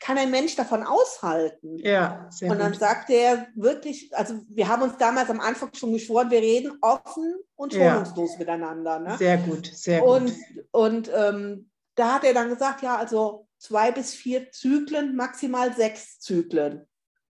kann 0.00 0.18
ein 0.18 0.30
Mensch 0.30 0.56
davon 0.56 0.82
aushalten? 0.82 1.78
Ja, 1.78 2.26
sehr 2.30 2.50
Und 2.50 2.58
dann 2.58 2.72
gut. 2.72 2.80
sagte 2.80 3.12
er 3.12 3.46
wirklich, 3.54 4.14
also 4.16 4.40
wir 4.48 4.68
haben 4.68 4.82
uns 4.82 4.96
damals 4.98 5.30
am 5.30 5.40
Anfang 5.40 5.72
schon 5.74 5.92
geschworen, 5.92 6.30
wir 6.30 6.40
reden 6.40 6.78
offen 6.80 7.34
und 7.56 7.72
Ja. 7.72 7.92
schonungslos 7.92 8.38
miteinander. 8.38 8.98
Ne? 8.98 9.16
Sehr 9.18 9.38
gut, 9.38 9.66
sehr 9.66 10.00
gut. 10.00 10.08
Und, 10.08 10.34
und 10.70 11.10
ähm, 11.14 11.70
da 11.94 12.14
hat 12.14 12.24
er 12.24 12.34
dann 12.34 12.48
gesagt, 12.48 12.82
ja, 12.82 12.96
also 12.96 13.48
zwei 13.58 13.90
bis 13.90 14.14
vier 14.14 14.50
Zyklen, 14.52 15.16
maximal 15.16 15.74
sechs 15.74 16.20
Zyklen. 16.20 16.86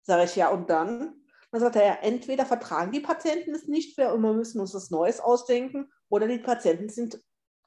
Sage 0.03 0.25
ich 0.25 0.37
ja, 0.37 0.49
und 0.49 0.71
dann? 0.71 1.15
Dann 1.51 1.61
sagt 1.61 1.77
er 1.77 1.87
ja, 1.87 1.99
entweder 2.03 2.47
vertragen 2.47 2.91
die 2.93 3.01
Patienten 3.01 3.55
es 3.55 3.69
nicht 3.69 3.97
mehr 3.97 4.13
und 4.13 4.23
wir 4.23 4.33
müssen 4.33 4.61
uns 4.61 4.75
was 4.75 4.91
Neues 4.91 5.21
ausdenken, 5.21 5.91
oder 6.09 6.27
die 6.27 6.39
Patienten 6.39 6.89
sind 6.89 7.21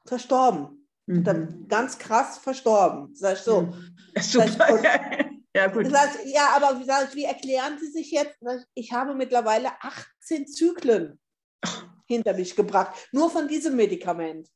verstorben. 0.06 0.87
Mhm. 1.08 1.24
Dann 1.24 1.66
ganz 1.68 1.98
krass 1.98 2.38
verstorben. 2.38 3.14
Sag 3.14 3.34
ich 3.34 3.40
so. 3.40 3.62
Mhm. 3.62 3.96
Super. 4.20 4.74
Und- 4.74 4.84
ja, 5.56 5.66
gut. 5.68 5.84
Er 5.84 5.90
sagt, 5.90 6.18
ja, 6.26 6.50
aber 6.54 6.78
wie, 6.78 6.84
sag 6.84 7.08
ich, 7.08 7.14
wie 7.14 7.24
erklären 7.24 7.78
Sie 7.80 7.90
sich 7.90 8.10
jetzt? 8.10 8.36
Sag 8.40 8.58
ich, 8.58 8.64
Ich 8.74 8.92
habe 8.92 9.14
mittlerweile 9.14 9.70
18 9.80 10.46
Zyklen 10.46 11.18
hinter 12.06 12.34
mich 12.34 12.54
gebracht, 12.54 12.94
nur 13.12 13.30
von 13.30 13.48
diesem 13.48 13.74
Medikament. 13.76 14.48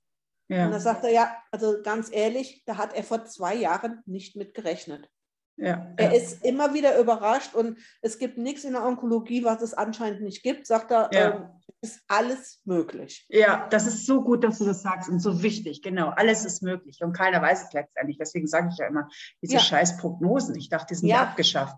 Und 0.49 0.57
dann 0.59 0.73
Ja, 0.73 0.81
sagt 0.81 1.05
er, 1.05 1.11
ja, 1.11 1.37
also 1.51 1.81
ganz 1.83 2.11
ehrlich, 2.13 2.63
da 2.67 2.77
hat 2.77 2.95
er 2.95 3.03
vor 3.05 3.25
zwei 3.25 3.55
Jahren 3.55 4.03
nicht 4.05 4.37
mit 4.37 4.53
gerechnet. 4.53 5.09
ja, 5.57 5.95
Er 5.97 6.11
ja. 6.13 6.17
ist 6.21 6.45
immer 6.45 6.75
wieder 6.75 6.99
überrascht 6.99 7.55
und 7.55 7.79
es 8.03 8.19
gibt 8.19 8.37
nichts 8.37 8.65
in 8.65 8.73
der 8.73 8.85
Onkologie, 8.85 9.45
was 9.45 9.63
es 9.63 9.73
anscheinend 9.73 10.21
nicht 10.21 10.43
gibt, 10.43 10.67
sagt 10.67 10.91
er, 10.91 11.09
Ja. 11.15 11.31
ähm, 11.37 11.49
ist 11.83 12.01
alles 12.07 12.61
möglich. 12.65 13.27
Ja, 13.29 13.67
das 13.69 13.87
ist 13.87 14.07
so 14.07 14.23
gut, 14.23 14.45
dass 14.45 14.59
du 14.59 14.65
das 14.65 14.83
sagst 14.83 15.09
und 15.09 15.19
so 15.19 15.43
wichtig. 15.43 15.83
Genau, 15.83 16.09
alles 16.11 16.45
ist 16.45 16.63
möglich 16.63 16.99
und 17.03 17.13
keiner 17.13 17.43
weiß 17.43 17.65
es 17.65 17.73
letztendlich. 17.73 18.19
Deswegen 18.19 18.47
sage 18.47 18.69
ich 18.73 18.79
ja 18.79 18.87
immer, 18.87 19.09
diese 19.43 19.55
Ja. 19.55 19.61
scheiß 19.61 19.97
Prognosen, 19.99 20.55
ich 20.55 20.69
dachte, 20.69 20.95
die 20.95 21.01
sind 21.01 21.09
Ja. 21.09 21.23
abgeschafft. 21.23 21.77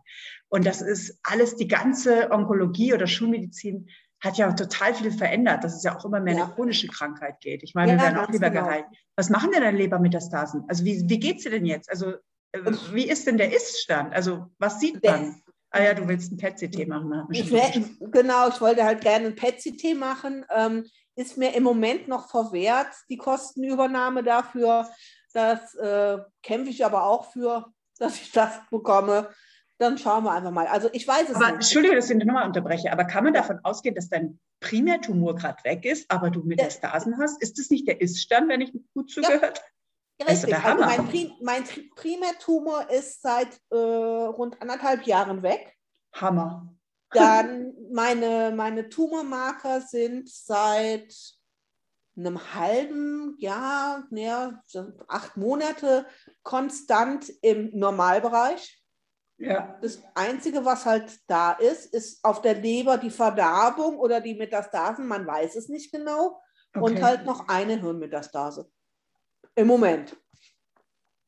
Und 0.48 0.66
das 0.66 0.82
ist 0.82 1.18
alles, 1.22 1.56
die 1.56 1.68
ganze 1.68 2.30
Onkologie 2.30 2.92
oder 2.92 3.06
Schulmedizin 3.06 3.88
hat 4.20 4.36
ja 4.36 4.52
total 4.52 4.94
viel 4.94 5.10
verändert, 5.10 5.64
dass 5.64 5.74
es 5.74 5.82
ja 5.82 5.96
auch 5.96 6.04
immer 6.04 6.20
mehr 6.20 6.34
Ja. 6.34 6.44
eine 6.44 6.54
chronische 6.54 6.86
Krankheit 6.88 7.40
geht. 7.40 7.62
Ich 7.62 7.74
meine, 7.74 7.92
wir 7.92 8.00
werden 8.00 8.18
auch 8.18 8.28
lieber 8.28 8.50
genau. 8.50 8.66
geheilt. 8.66 8.86
Was 9.16 9.30
machen 9.30 9.50
denn 9.52 9.62
deine 9.62 9.76
Lebermetastasen? 9.78 10.64
Also 10.68 10.84
wie, 10.84 11.02
wie 11.08 11.18
geht 11.18 11.38
es 11.38 11.44
dir 11.44 11.50
denn 11.50 11.66
jetzt? 11.66 11.90
Also 11.90 12.12
äh, 12.52 12.60
wie 12.92 13.08
ist 13.08 13.26
denn 13.26 13.38
der 13.38 13.54
Ist-Stand? 13.54 14.14
Also 14.14 14.46
was 14.58 14.80
sieht 14.80 15.02
man? 15.04 15.42
Ah 15.74 15.82
ja, 15.82 15.92
du 15.92 16.06
willst 16.06 16.30
ein 16.30 16.37
PET-CT 16.37 16.87
machen. 16.87 17.26
Ich 17.32 17.50
wär, 17.50 17.68
genau, 18.12 18.48
ich 18.48 18.60
wollte 18.60 18.84
halt 18.84 19.00
gerne 19.00 19.26
ein 19.26 19.34
PET-CT 19.34 19.98
machen. 19.98 20.46
Ähm, 20.54 20.87
ist 21.16 21.37
mir 21.37 21.52
im 21.56 21.64
Moment 21.64 22.06
noch 22.06 22.30
verwehrt, 22.30 22.87
die 23.08 23.16
Kostenübernahme 23.16 24.22
dafür. 24.22 24.88
Das 25.32 25.74
äh, 25.74 26.18
kämpfe 26.44 26.70
ich 26.70 26.84
aber 26.84 27.04
auch 27.06 27.32
für, 27.32 27.72
dass 27.98 28.20
ich 28.20 28.30
das 28.30 28.52
bekomme. 28.70 29.30
Dann 29.78 29.98
schauen 29.98 30.22
wir 30.22 30.30
einfach 30.30 30.52
mal. 30.52 30.68
Also 30.68 30.88
ich 30.92 31.08
weiß 31.08 31.30
es 31.30 31.34
Aber 31.34 31.46
nicht. 31.46 31.54
Entschuldige, 31.54 31.96
dass 31.96 32.08
ich 32.08 32.16
dich 32.16 32.24
nochmal 32.24 32.46
unterbreche, 32.46 32.92
aber 32.92 33.04
kann 33.04 33.24
man 33.24 33.34
davon 33.34 33.58
ausgehen, 33.64 33.96
dass 33.96 34.08
dein 34.08 34.38
Primärtumor 34.60 35.34
gerade 35.34 35.62
weg 35.64 35.84
ist, 35.84 36.08
aber 36.08 36.30
du 36.30 36.44
Metastasen 36.44 37.18
hast? 37.18 37.42
Ist 37.42 37.58
das 37.58 37.70
nicht 37.70 37.88
der 37.88 38.00
Ist-Stand, 38.00 38.48
wenn 38.48 38.60
ich 38.60 38.72
gut 38.94 39.10
zugehört? 39.10 39.58
Ja, 39.58 39.62
Also 39.64 39.73
Richtig. 40.20 40.55
Also 40.55 40.64
Hammer. 40.64 40.87
mein, 40.87 41.09
Prim 41.09 41.33
mein 41.40 41.64
Primärtumor 41.96 42.88
ist 42.90 43.22
seit 43.22 43.61
äh, 43.70 43.77
rund 43.77 44.61
anderthalb 44.62 45.05
Jahren 45.07 45.42
weg. 45.42 45.74
Hammer. 46.12 46.74
Dann 47.11 47.74
meine, 47.92 48.53
meine 48.55 48.88
Tumormarker 48.88 49.81
sind 49.81 50.29
seit 50.29 51.14
einem 52.16 52.55
halben 52.55 53.37
Jahr, 53.38 54.05
ja, 54.11 54.62
acht 55.09 55.37
Monate 55.37 56.07
konstant 56.42 57.29
im 57.42 57.70
Normalbereich. 57.77 58.85
Ja. 59.37 59.79
Das 59.83 60.00
Einzige, 60.14 60.64
was 60.64 60.87
halt 60.87 61.18
da 61.27 61.53
ist, 61.53 61.92
ist 61.92 62.24
auf 62.24 62.40
der 62.40 62.55
Leber 62.55 62.98
die 62.98 63.11
Verdarbung 63.11 63.98
oder 63.98 64.20
die 64.20 64.35
Metastasen, 64.35 65.07
man 65.07 65.27
weiß 65.27 65.57
es 65.57 65.68
nicht 65.68 65.92
genau. 65.92 66.40
Okay. 66.72 66.85
Und 66.85 67.03
halt 67.03 67.24
noch 67.24 67.48
eine 67.48 67.81
Hirnmetastase. 67.81 68.70
Im 69.56 69.66
Moment. 69.66 70.16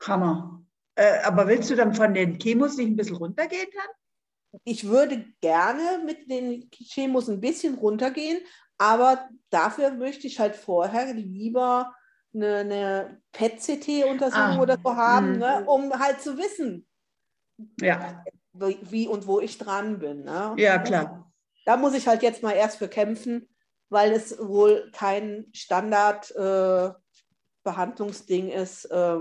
Hammer. 0.02 0.64
Äh, 0.94 1.22
aber 1.24 1.46
willst 1.46 1.70
du 1.70 1.76
dann 1.76 1.94
von 1.94 2.14
den 2.14 2.38
Chemos 2.38 2.76
nicht 2.76 2.88
ein 2.88 2.96
bisschen 2.96 3.16
runtergehen 3.16 3.68
dann? 3.74 4.60
Ich 4.64 4.88
würde 4.88 5.26
gerne 5.40 6.02
mit 6.04 6.30
den 6.30 6.70
Chemos 6.70 7.28
ein 7.28 7.40
bisschen 7.40 7.74
runtergehen, 7.74 8.40
aber 8.78 9.28
dafür 9.50 9.90
möchte 9.92 10.26
ich 10.26 10.40
halt 10.40 10.56
vorher 10.56 11.12
lieber 11.12 11.94
eine, 12.34 12.56
eine 12.58 13.22
PET-CT-Untersuchung 13.32 14.58
ah, 14.58 14.60
oder 14.60 14.78
so 14.82 14.96
haben, 14.96 15.38
ne, 15.38 15.60
mhm. 15.60 15.68
um 15.68 15.92
halt 15.98 16.20
zu 16.20 16.36
wissen, 16.38 16.86
ja. 17.80 18.24
wie 18.54 19.08
und 19.08 19.26
wo 19.26 19.40
ich 19.40 19.58
dran 19.58 19.98
bin. 19.98 20.24
Ne? 20.24 20.54
Ja, 20.56 20.78
klar. 20.78 21.30
Da 21.64 21.76
muss 21.76 21.94
ich 21.94 22.06
halt 22.06 22.22
jetzt 22.22 22.42
mal 22.42 22.52
erst 22.52 22.78
für 22.78 22.88
kämpfen, 22.88 23.48
weil 23.88 24.12
es 24.12 24.38
wohl 24.38 24.90
kein 24.92 25.46
Standardbehandlungsding 25.52 26.92
äh, 26.92 27.05
ist, 28.50 28.84
äh, 28.86 29.18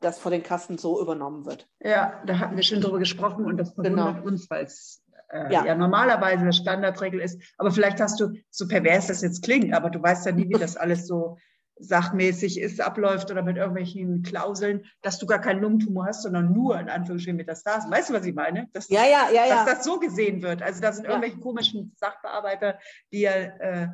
das 0.00 0.18
von 0.18 0.32
den 0.32 0.42
Kassen 0.42 0.78
so 0.78 1.00
übernommen 1.00 1.46
wird. 1.46 1.68
Ja, 1.80 2.22
da 2.26 2.38
hatten 2.38 2.56
wir 2.56 2.62
schon 2.62 2.80
drüber 2.80 2.98
gesprochen 2.98 3.44
und 3.46 3.56
das 3.56 3.74
verwundert 3.74 4.16
genau. 4.16 4.26
uns, 4.26 4.50
weil 4.50 4.64
es 4.64 5.02
äh, 5.30 5.52
ja. 5.52 5.64
ja. 5.64 5.74
normalerweise 5.74 6.42
eine 6.42 6.52
Standardregel 6.52 7.20
ist. 7.20 7.40
Aber 7.58 7.70
vielleicht 7.70 8.00
hast 8.00 8.20
du, 8.20 8.32
so 8.50 8.68
pervers 8.68 9.06
das 9.06 9.22
jetzt 9.22 9.42
klingt, 9.42 9.72
aber 9.74 9.90
du 9.90 10.02
weißt 10.02 10.26
ja 10.26 10.32
nie, 10.32 10.48
wie 10.48 10.58
das 10.58 10.76
alles 10.76 11.06
so 11.06 11.38
sachmäßig 11.78 12.58
ist, 12.58 12.80
abläuft 12.80 13.30
oder 13.30 13.42
mit 13.42 13.58
irgendwelchen 13.58 14.22
Klauseln, 14.22 14.86
dass 15.02 15.18
du 15.18 15.26
gar 15.26 15.40
keinen 15.40 15.60
Lungentumor 15.60 16.06
hast, 16.06 16.22
sondern 16.22 16.52
nur 16.52 16.78
in 16.80 16.88
Anführungsstrichen 16.88 17.36
Metastasen. 17.36 17.90
Weißt 17.90 18.08
du, 18.08 18.14
was 18.14 18.24
ich 18.24 18.34
meine? 18.34 18.68
Dass, 18.72 18.88
ja, 18.88 19.04
ja, 19.04 19.28
ja, 19.30 19.48
dass 19.48 19.76
das 19.76 19.84
so 19.84 19.98
gesehen 19.98 20.42
wird. 20.42 20.62
Also 20.62 20.80
da 20.80 20.92
sind 20.92 21.04
ja. 21.04 21.10
irgendwelche 21.10 21.38
komischen 21.38 21.92
Sachbearbeiter, 21.96 22.78
die 23.12 23.20
ja 23.20 23.32
äh, 23.32 23.88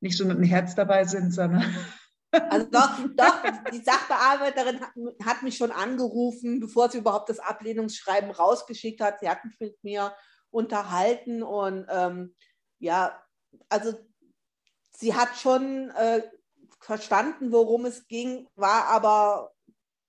nicht 0.00 0.18
so 0.18 0.26
mit 0.26 0.36
dem 0.36 0.44
Herz 0.44 0.74
dabei 0.74 1.04
sind, 1.04 1.32
sondern 1.32 1.64
also 2.32 2.66
doch, 2.70 2.98
doch, 3.14 3.42
die 3.70 3.82
Sachbearbeiterin 3.82 4.80
hat, 4.80 4.92
hat, 5.24 5.42
mich 5.42 5.56
schon 5.56 5.70
angerufen, 5.70 6.60
bevor 6.60 6.90
sie 6.90 6.98
überhaupt 6.98 7.28
das 7.28 7.38
Ablehnungsschreiben 7.38 8.30
rausgeschickt 8.30 9.00
hat. 9.00 9.20
Sie 9.20 9.28
hat 9.28 9.44
mich 9.44 9.58
mit 9.60 9.84
mir 9.84 10.14
unterhalten 10.50 11.42
und 11.42 11.86
ähm, 11.90 12.34
ja, 12.78 13.22
also 13.68 13.94
sie 14.90 15.14
hat 15.14 15.36
schon 15.36 15.90
äh, 15.90 16.22
verstanden, 16.80 17.52
worum 17.52 17.84
es 17.86 18.08
ging, 18.08 18.48
war 18.54 18.86
aber 18.86 19.52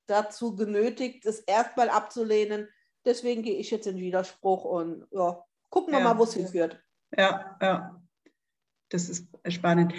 dazu 0.08 0.56
genötigt, 0.56 1.26
es 1.26 1.40
erstmal 1.40 1.90
abzulehnen. 1.90 2.70
Deswegen 3.06 3.44
gehe 3.44 3.58
ich 3.58 3.72
jetzt 3.72 3.88
in 3.88 3.98
Widerspruch 3.98 4.64
und 4.64 5.08
ja, 5.12 5.44
gucken 5.70 5.94
wir 5.94 6.00
ja. 6.00 6.06
mal, 6.06 6.18
wo 6.18 6.24
es 6.24 6.34
hinführt. 6.34 6.82
Ja, 7.16 7.58
ja. 7.62 8.02
Das 8.90 9.10
ist 9.10 9.28
spannend. 9.48 9.94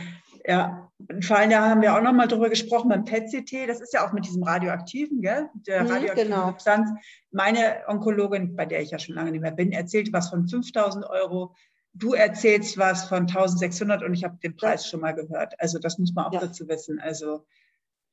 Ja, 0.46 0.90
vor 1.22 1.38
allem 1.38 1.50
da 1.50 1.70
haben 1.70 1.80
wir 1.80 1.96
auch 1.96 2.02
noch 2.02 2.12
mal 2.12 2.28
drüber 2.28 2.50
gesprochen 2.50 2.90
beim 2.90 3.04
PET-CT. 3.04 3.66
Das 3.66 3.80
ist 3.80 3.94
ja 3.94 4.06
auch 4.06 4.12
mit 4.12 4.26
diesem 4.26 4.42
radioaktiven, 4.42 5.22
gell? 5.22 5.48
der 5.66 5.84
mhm, 5.84 5.90
radioaktiven 5.90 6.30
genau. 6.30 6.46
Substanz. 6.48 6.90
Meine 7.30 7.82
Onkologin, 7.88 8.54
bei 8.54 8.66
der 8.66 8.82
ich 8.82 8.90
ja 8.90 8.98
schon 8.98 9.14
lange 9.14 9.30
nicht 9.30 9.40
mehr 9.40 9.52
bin, 9.52 9.72
erzählt 9.72 10.12
was 10.12 10.28
von 10.28 10.46
5000 10.46 11.06
Euro 11.06 11.54
du 11.94 12.12
erzählst 12.12 12.76
was 12.76 13.04
von 13.08 13.20
1600 13.20 14.02
und 14.02 14.14
ich 14.14 14.24
habe 14.24 14.36
den 14.42 14.56
Preis 14.56 14.86
schon 14.86 15.00
mal 15.00 15.14
gehört. 15.14 15.54
Also 15.58 15.78
das 15.78 15.98
muss 15.98 16.12
man 16.12 16.26
auch 16.26 16.32
ja. 16.32 16.40
dazu 16.40 16.68
wissen. 16.68 17.00
Also 17.00 17.46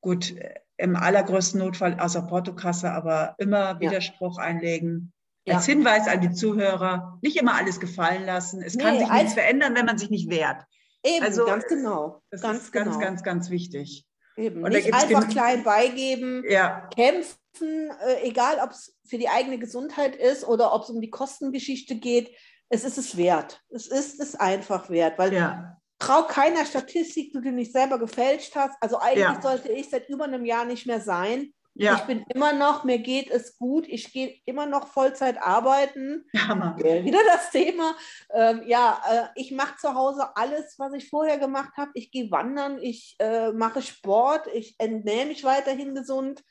gut, 0.02 0.36
im 0.78 0.96
allergrößten 0.96 1.60
Notfall 1.60 2.00
außer 2.00 2.22
Portokasse, 2.22 2.92
aber 2.92 3.36
immer 3.40 3.80
Widerspruch 3.80 4.38
ja. 4.38 4.46
einlegen. 4.46 5.14
Ja. 5.46 5.56
Als 5.56 5.66
Hinweis 5.66 6.08
an 6.08 6.22
die 6.22 6.32
Zuhörer, 6.32 7.18
nicht 7.24 7.38
immer 7.38 7.56
alles 7.56 7.80
gefallen 7.80 8.26
lassen. 8.26 8.62
Es 8.62 8.76
nee, 8.76 8.84
kann 8.84 9.00
sich 9.00 9.12
nichts 9.12 9.34
verändern, 9.34 9.76
wenn 9.76 9.88
man 9.88 9.98
sich 9.98 10.12
nicht 10.12 10.30
wehrt. 10.30 10.64
Eben, 11.04 11.26
also, 11.26 11.46
ganz 11.46 11.66
genau. 11.68 12.22
Das 12.30 12.42
ganz 12.42 12.64
ist 12.64 12.72
ganz, 12.72 12.94
genau. 12.94 13.00
ganz, 13.00 13.24
ganz 13.24 13.50
wichtig. 13.50 14.06
Eben. 14.38 14.64
Und 14.64 14.72
nicht 14.72 14.94
einfach 14.94 15.28
klein 15.30 15.64
beigeben, 15.64 16.44
ja. 16.48 16.88
kämpfen, 16.96 17.92
äh, 18.06 18.22
egal 18.24 18.60
ob 18.64 18.72
es 18.72 18.96
für 19.06 19.18
die 19.18 19.30
eigene 19.30 19.60
Gesundheit 19.60 20.16
ist 20.16 20.48
oder 20.48 20.74
ob 20.74 20.84
es 20.84 20.90
um 20.90 21.02
die 21.02 21.10
Kostengeschichte 21.10 21.96
geht 21.96 22.32
es 22.72 22.86
ist 22.86 22.98
es 22.98 23.18
wert. 23.18 23.62
Es 23.70 23.88
ist 23.88 24.20
es 24.22 24.36
einfach 24.36 24.90
wert, 24.90 25.20
weil 25.20 25.34
ja. 25.34 25.78
trau 26.00 26.24
keiner 26.24 26.66
Statistik, 26.66 27.34
die 27.34 27.42
du 27.42 27.52
nicht 27.52 27.74
selber 27.74 28.00
gefälscht 28.00 28.56
hast. 28.56 28.78
Also 28.80 28.98
eigentlich 28.98 29.20
ja. 29.20 29.42
sollte 29.42 29.70
ich 29.70 29.90
seit 29.90 30.08
über 30.08 30.24
einem 30.24 30.46
Jahr 30.46 30.64
nicht 30.64 30.88
mehr 30.88 31.02
sein. 31.02 31.54
Ja. 31.82 31.96
Ich 31.96 32.02
bin 32.02 32.24
immer 32.32 32.54
noch, 32.54 32.84
mir 32.84 33.00
geht 33.00 33.32
es 33.32 33.58
gut, 33.58 33.88
ich 33.88 34.14
gehe 34.14 34.40
immer 34.46 34.68
noch 34.68 34.88
Vollzeit 34.88 35.42
arbeiten. 35.42 36.26
Ja, 36.32 36.76
Wieder 36.78 37.20
das 37.26 37.50
Thema. 37.50 37.96
Ähm, 38.32 38.62
ja, 38.68 39.02
äh, 39.10 39.40
ich 39.40 39.52
mache 39.52 39.78
zu 39.78 39.96
Hause 39.96 40.36
alles, 40.36 40.78
was 40.78 40.94
ich 40.94 41.10
vorher 41.10 41.40
gemacht 41.40 41.76
habe. 41.78 41.90
Ich 41.96 42.12
gehe 42.12 42.30
wandern, 42.30 42.78
ich 42.80 43.16
äh, 43.18 43.52
mache 43.52 43.82
Sport, 43.82 44.48
ich 44.54 44.76
ernähre 44.78 45.26
mich 45.26 45.44
weiterhin 45.44 45.96
gesund. 45.96 46.44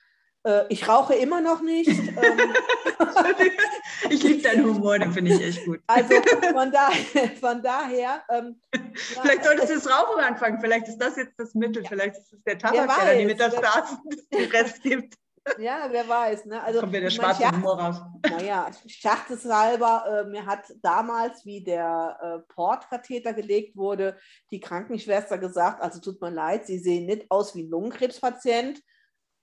Äh, 0.45 0.65
ich 0.69 0.89
rauche 0.89 1.15
immer 1.15 1.41
noch 1.41 1.63
nicht. 1.63 1.91
Ähm, 2.21 4.11
ich 4.11 4.23
liebe 4.23 4.43
deinen 4.43 4.65
Humor, 4.65 4.99
den 4.99 5.13
finde 5.13 5.33
ich 5.33 5.43
echt 5.43 5.65
gut. 5.65 5.81
Also 5.87 6.15
von 6.53 6.71
daher, 6.71 7.31
von 7.41 7.63
daher 7.63 8.23
ähm, 8.29 8.61
vielleicht 8.95 9.45
solltest 9.45 9.71
du 9.71 9.75
das 9.75 9.89
Rauchen 9.89 10.23
anfangen. 10.23 10.61
Vielleicht 10.61 10.89
ist 10.89 10.99
das 10.99 11.17
jetzt 11.17 11.33
das 11.39 11.55
Mittel. 11.55 11.85
Vielleicht 11.87 12.17
ist 12.17 12.33
es 12.33 12.43
der 12.43 12.59
Tabak, 12.59 12.89
weiß, 12.89 13.05
der 13.05 13.19
die 13.19 13.27
Metastasen 13.27 13.99
den 14.33 14.51
Rest 14.51 14.83
gibt. 14.83 15.15
Ja, 15.59 15.89
wer 15.91 16.07
weiß. 16.07 16.47
Ne? 16.47 16.63
Also, 16.63 16.81
kommt 16.81 16.93
mir 16.93 17.01
der 17.01 17.11
schwarze 17.11 17.43
Schacht, 17.43 17.57
Humor 17.57 17.81
raus. 17.81 18.03
Naja, 18.29 18.71
Schachteshalber, 18.87 20.25
äh, 20.27 20.29
mir 20.29 20.45
hat 20.45 20.65
damals, 20.83 21.45
wie 21.47 21.63
der 21.63 22.19
äh, 22.21 22.53
Portkatheter 22.53 23.33
gelegt 23.33 23.77
wurde, 23.77 24.19
die 24.51 24.61
Krankenschwester 24.61 25.39
gesagt, 25.39 25.83
also 25.83 26.01
tut 26.01 26.21
mir 26.21 26.31
leid, 26.31 26.67
Sie 26.67 26.79
sehen 26.79 27.07
nicht 27.07 27.31
aus 27.31 27.55
wie 27.55 27.63
ein 27.63 27.71
Lungenkrebspatient 27.71 28.83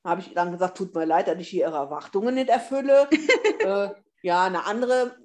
habe 0.04 0.22
ich 0.22 0.34
dann 0.34 0.52
gesagt, 0.52 0.78
tut 0.78 0.94
mir 0.96 1.06
leid, 1.06 1.28
dass 1.28 1.40
ich 1.40 1.50
hier 1.50 1.68
Ihre 1.68 1.78
Erwartungen 1.78 2.36
nicht 2.36 2.50
erfülle. 2.50 3.10
äh, 3.60 3.90
ja, 4.22 4.46
eine 4.46 4.66
andere 4.66 5.16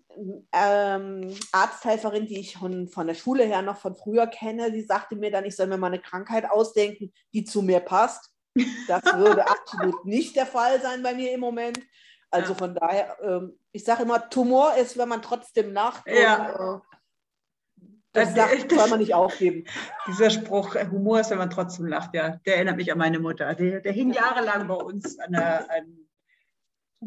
ähm, 0.52 1.34
Arzthelferin, 1.52 2.26
die 2.26 2.40
ich 2.40 2.56
von, 2.56 2.88
von 2.88 3.06
der 3.06 3.14
Schule 3.14 3.44
her 3.44 3.62
noch 3.62 3.78
von 3.78 3.94
früher 3.94 4.26
kenne, 4.26 4.70
die 4.72 4.82
sagte 4.82 5.16
mir 5.16 5.30
dann, 5.30 5.44
ich 5.44 5.56
soll 5.56 5.66
mir 5.66 5.78
mal 5.78 5.88
eine 5.88 6.00
Krankheit 6.00 6.50
ausdenken, 6.50 7.12
die 7.32 7.44
zu 7.44 7.62
mir 7.62 7.80
passt. 7.80 8.30
Das 8.88 9.02
würde 9.14 9.46
absolut 9.48 10.04
nicht 10.04 10.36
der 10.36 10.46
Fall 10.46 10.80
sein 10.80 11.02
bei 11.02 11.14
mir 11.14 11.32
im 11.32 11.40
Moment. 11.40 11.80
Also 12.30 12.52
ja. 12.52 12.58
von 12.58 12.74
daher, 12.74 13.16
ähm, 13.22 13.58
ich 13.72 13.84
sage 13.84 14.02
immer, 14.02 14.28
Tumor 14.28 14.74
ist, 14.76 14.96
wenn 14.96 15.08
man 15.08 15.22
trotzdem 15.22 15.72
lacht. 15.72 16.06
Ja. 16.06 16.52
Und, 16.54 16.78
äh, 16.78 16.80
das, 18.12 18.34
das, 18.34 18.48
soll 18.68 18.90
man 18.90 18.98
nicht 18.98 19.14
aufgeben. 19.14 19.64
Dieser 20.06 20.30
Spruch, 20.30 20.74
äh, 20.74 20.86
Humor 20.90 21.20
ist, 21.20 21.30
wenn 21.30 21.38
man 21.38 21.50
trotzdem 21.50 21.86
lacht, 21.86 22.14
ja, 22.14 22.40
der 22.44 22.56
erinnert 22.56 22.76
mich 22.76 22.92
an 22.92 22.98
meine 22.98 23.18
Mutter. 23.18 23.54
Der, 23.54 23.80
der 23.80 23.92
hing 23.92 24.12
jahrelang 24.12 24.68
bei 24.68 24.74
uns 24.74 25.18
an 25.18 25.32
der, 25.32 25.70
an, 25.70 26.02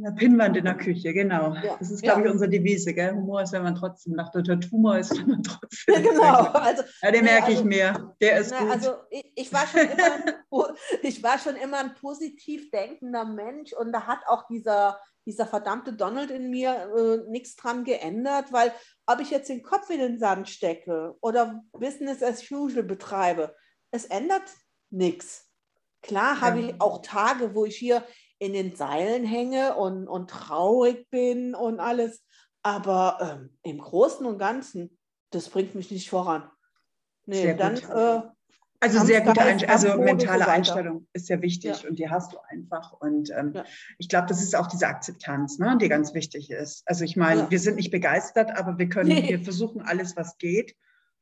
der 0.02 0.12
Pinnwand 0.12 0.58
in 0.58 0.66
der 0.66 0.76
Küche, 0.76 1.14
genau. 1.14 1.54
Ja. 1.56 1.78
Das 1.78 1.90
ist, 1.90 2.02
glaube 2.02 2.22
ja. 2.22 2.26
ich, 2.26 2.32
unsere 2.34 2.50
Devise. 2.50 2.94
Gell? 2.94 3.14
Humor 3.14 3.44
ist, 3.44 3.54
wenn 3.54 3.64
man 3.64 3.76
trotzdem 3.76 4.16
lacht. 4.16 4.36
Und 4.36 4.48
der 4.48 4.60
Tumor 4.60 4.98
ist, 4.98 5.12
wenn 5.18 5.28
man 5.28 5.44
trotzdem 5.44 5.96
ja, 5.96 6.02
genau. 6.02 6.44
Also, 6.52 6.84
ja, 7.02 7.12
den 7.12 7.24
merke 7.24 7.48
also, 7.48 7.60
ich 7.60 7.64
mir. 7.64 8.16
Der 8.20 8.40
ist 8.40 8.52
na, 8.52 8.60
gut. 8.60 8.72
Also 8.72 8.96
ich, 9.10 9.32
ich, 9.36 9.54
war 9.54 9.68
schon 9.68 9.82
immer, 9.82 10.76
ich 11.02 11.24
war 11.24 11.40
schon 11.40 11.56
immer 11.56 11.80
ein 11.80 11.96
positiv 11.96 12.70
denkender 12.72 13.26
Mensch 13.26 13.74
und 13.74 13.94
da 13.94 14.06
hat 14.06 14.20
auch 14.28 14.48
dieser 14.48 15.00
dieser 15.26 15.48
verdammte 15.48 15.94
Donald 15.94 16.32
in 16.32 16.50
mir 16.50 16.92
äh, 16.96 17.30
nichts 17.30 17.56
dran 17.56 17.84
geändert, 17.84 18.52
weil 18.52 18.74
ob 19.06 19.20
ich 19.20 19.32
jetzt 19.32 19.50
den 19.50 19.64
Kopf 19.64 19.90
in 19.90 20.00
den 20.00 20.20
Sand 20.20 20.50
stecke 20.50 21.16
oder 21.22 21.64
Business 21.72 22.22
as 22.22 22.50
usual 22.52 22.84
betreibe, 22.84 23.56
es 23.92 24.06
ändert 24.06 24.44
nichts. 24.90 25.50
Klar 26.02 26.42
habe 26.42 26.60
ich 26.60 26.82
auch 26.82 27.02
Tage, 27.02 27.56
wo 27.56 27.66
ich 27.66 27.76
hier 27.76 28.06
in 28.38 28.54
den 28.54 28.76
Seilen 28.76 29.26
hänge 29.26 29.76
und, 29.76 30.08
und 30.08 30.30
traurig 30.30 31.10
bin 31.10 31.56
und 31.56 31.80
alles, 31.80 32.24
aber 32.62 33.18
ähm, 33.22 33.58
im 33.64 33.80
Großen 33.80 34.26
und 34.26 34.38
Ganzen, 34.38 35.00
das 35.32 35.50
bringt 35.50 35.74
mich 35.74 35.90
nicht 35.90 36.10
voran. 36.10 36.50
Nee, 37.26 37.56
dann 37.56 37.78
äh, 37.78 38.22
also 38.80 39.06
sehr 39.06 39.22
gute 39.22 39.42
Einstellung, 39.42 39.74
also 39.74 40.02
mentale 40.02 40.48
Einstellung 40.48 41.08
ist 41.14 41.28
sehr 41.28 41.42
wichtig 41.42 41.84
ja. 41.84 41.90
und 41.90 41.98
die 41.98 42.10
hast 42.10 42.34
du 42.34 42.38
einfach. 42.50 42.94
Und 42.94 43.32
ähm, 43.32 43.54
ja. 43.54 43.64
ich 43.98 44.10
glaube, 44.10 44.28
das 44.28 44.42
ist 44.42 44.56
auch 44.56 44.68
diese 44.68 44.88
Akzeptanz, 44.88 45.60
ne, 45.60 45.78
die 45.80 45.90
ganz 45.90 46.14
wichtig 46.14 46.52
ist. 46.52 46.84
Also 46.86 47.04
ich 47.04 47.16
meine, 47.16 47.42
ja. 47.42 47.52
wir 47.52 47.60
sind 47.60 47.76
nicht 47.76 47.92
begeistert, 47.92 48.58
aber 48.58 48.78
wir 48.78 48.90
können, 48.90 49.10
nee. 49.10 49.30
wir 49.30 49.40
versuchen 49.42 49.82
alles, 49.82 50.16
was 50.16 50.38
geht. 50.38 50.76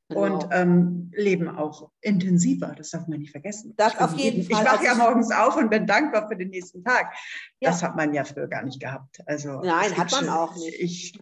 Genau. 0.10 0.22
Und 0.22 0.48
ähm, 0.52 1.12
leben 1.16 1.48
auch 1.48 1.90
intensiver, 2.02 2.74
das 2.78 2.92
darf 2.92 3.08
man 3.08 3.20
nicht 3.20 3.32
vergessen. 3.32 3.74
Das 3.78 3.98
auf 3.98 4.14
jeden 4.16 4.42
jeden, 4.42 4.52
Fall. 4.54 4.64
Ich 4.64 4.72
wache 4.72 4.84
ja 4.84 4.92
also 4.92 5.04
morgens 5.04 5.32
auf 5.32 5.56
und 5.56 5.70
bin 5.70 5.88
dankbar 5.88 6.28
für 6.28 6.36
den 6.36 6.50
nächsten 6.50 6.84
Tag. 6.84 7.14
Das 7.62 7.82
hat 7.82 7.96
man 7.96 8.14
ja 8.14 8.26
früher 8.26 8.48
gar 8.48 8.64
nicht 8.64 8.82
gehabt. 8.82 9.22
Also 9.26 9.62
Nein, 9.62 9.98
hat 9.98 10.12
man 10.12 10.28
auch 10.28 10.56
nicht. 10.56 10.80
Ich, 10.80 11.20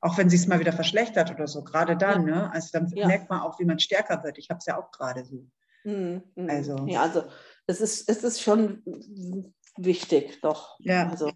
auch 0.00 0.16
wenn 0.18 0.30
sie 0.30 0.36
es 0.36 0.46
mal 0.46 0.60
wieder 0.60 0.72
verschlechtert 0.72 1.30
oder 1.30 1.46
so, 1.46 1.64
gerade 1.64 1.96
dann, 1.96 2.26
ja. 2.26 2.34
ne? 2.34 2.52
Also 2.52 2.68
dann 2.72 2.88
ja. 2.94 3.06
merkt 3.06 3.30
man 3.30 3.40
auch, 3.40 3.58
wie 3.58 3.64
man 3.64 3.78
stärker 3.78 4.22
wird. 4.22 4.38
Ich 4.38 4.50
habe 4.50 4.58
es 4.58 4.66
ja 4.66 4.78
auch 4.78 4.90
gerade 4.90 5.24
so. 5.24 5.46
Mhm. 5.84 6.22
Also. 6.48 6.86
Ja, 6.86 7.02
also 7.02 7.24
es 7.66 7.80
ist, 7.80 8.08
es 8.08 8.22
ist 8.22 8.40
schon 8.40 8.82
wichtig, 9.76 10.40
doch. 10.40 10.78
Ja. 10.80 11.08
Also. 11.08 11.30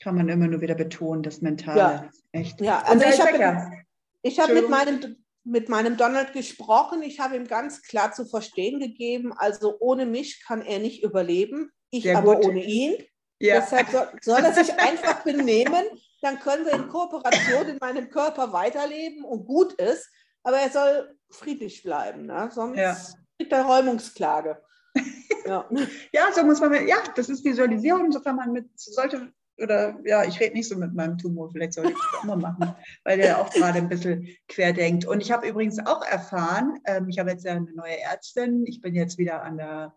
Kann 0.00 0.14
man 0.14 0.28
immer 0.28 0.46
nur 0.46 0.60
wieder 0.60 0.74
betonen, 0.74 1.22
das 1.22 1.40
Mentale. 1.40 1.78
Ja. 1.78 2.10
Echt. 2.32 2.60
Ja, 2.60 2.82
also 2.82 3.04
ich 3.04 3.20
habe 3.20 3.82
ich 4.22 4.38
hab 4.38 4.52
mit 4.52 4.68
meinem 4.68 5.16
mit 5.42 5.68
meinem 5.68 5.96
Donald 5.96 6.32
gesprochen. 6.32 7.02
Ich 7.02 7.20
habe 7.20 7.36
ihm 7.36 7.46
ganz 7.46 7.82
klar 7.82 8.12
zu 8.12 8.26
verstehen 8.26 8.80
gegeben, 8.80 9.32
also 9.32 9.76
ohne 9.78 10.04
mich 10.04 10.44
kann 10.44 10.60
er 10.60 10.80
nicht 10.80 11.02
überleben, 11.02 11.70
ich 11.90 12.02
Sehr 12.02 12.18
aber 12.18 12.36
gut. 12.36 12.46
ohne 12.46 12.64
ihn. 12.64 12.96
Ja. 13.38 13.60
Deshalb 13.60 13.90
soll, 13.90 14.08
soll 14.22 14.44
er 14.44 14.52
sich 14.52 14.72
einfach 14.78 15.22
benehmen, 15.22 15.84
dann 16.22 16.38
können 16.38 16.64
wir 16.64 16.72
in 16.72 16.88
Kooperation 16.88 17.68
in 17.68 17.78
meinem 17.78 18.08
Körper 18.08 18.52
weiterleben 18.52 19.24
und 19.24 19.46
gut 19.46 19.74
ist, 19.74 20.10
aber 20.42 20.58
er 20.58 20.70
soll 20.70 21.16
friedlich 21.30 21.82
bleiben, 21.82 22.26
ne? 22.26 22.48
sonst 22.52 22.78
ja. 22.78 22.96
kriegt 23.38 23.52
er 23.52 23.64
Räumungsklage. 23.64 24.62
Ja. 25.46 25.64
ja, 26.10 26.32
so 26.34 26.42
muss 26.42 26.58
man, 26.58 26.88
ja, 26.88 26.96
das 27.14 27.28
ist 27.28 27.44
Visualisierung, 27.44 28.10
so 28.10 28.20
kann 28.20 28.34
man 28.34 28.50
mit, 28.50 28.66
sollte 28.74 29.32
oder 29.58 29.98
ja, 30.04 30.24
ich 30.24 30.38
rede 30.40 30.54
nicht 30.54 30.68
so 30.68 30.76
mit 30.76 30.92
meinem 30.92 31.16
Tumor, 31.18 31.50
vielleicht 31.50 31.74
sollte 31.74 31.92
ich 31.92 31.96
das 31.96 32.20
auch 32.20 32.24
mal 32.24 32.36
machen, 32.36 32.74
weil 33.04 33.18
der 33.18 33.40
auch 33.40 33.50
gerade 33.50 33.78
ein 33.78 33.88
bisschen 33.88 34.28
quer 34.48 34.72
denkt. 34.72 35.06
Und 35.06 35.20
ich 35.20 35.32
habe 35.32 35.48
übrigens 35.48 35.78
auch 35.86 36.04
erfahren, 36.04 36.78
ähm, 36.84 37.08
ich 37.08 37.18
habe 37.18 37.30
jetzt 37.30 37.44
ja 37.44 37.52
eine 37.52 37.72
neue 37.72 38.00
Ärztin, 38.00 38.66
ich 38.66 38.80
bin 38.80 38.94
jetzt 38.94 39.18
wieder 39.18 39.42
an 39.42 39.56
der 39.56 39.94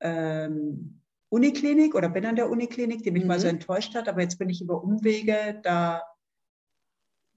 ähm, 0.00 1.00
Uniklinik 1.30 1.94
oder 1.94 2.08
bin 2.08 2.26
an 2.26 2.36
der 2.36 2.48
Uniklinik, 2.50 3.02
die 3.02 3.10
mich 3.10 3.22
mhm. 3.22 3.28
mal 3.28 3.40
so 3.40 3.48
enttäuscht 3.48 3.94
hat, 3.94 4.08
aber 4.08 4.22
jetzt 4.22 4.38
bin 4.38 4.48
ich 4.48 4.62
über 4.62 4.82
Umwege 4.82 5.60
da 5.62 6.02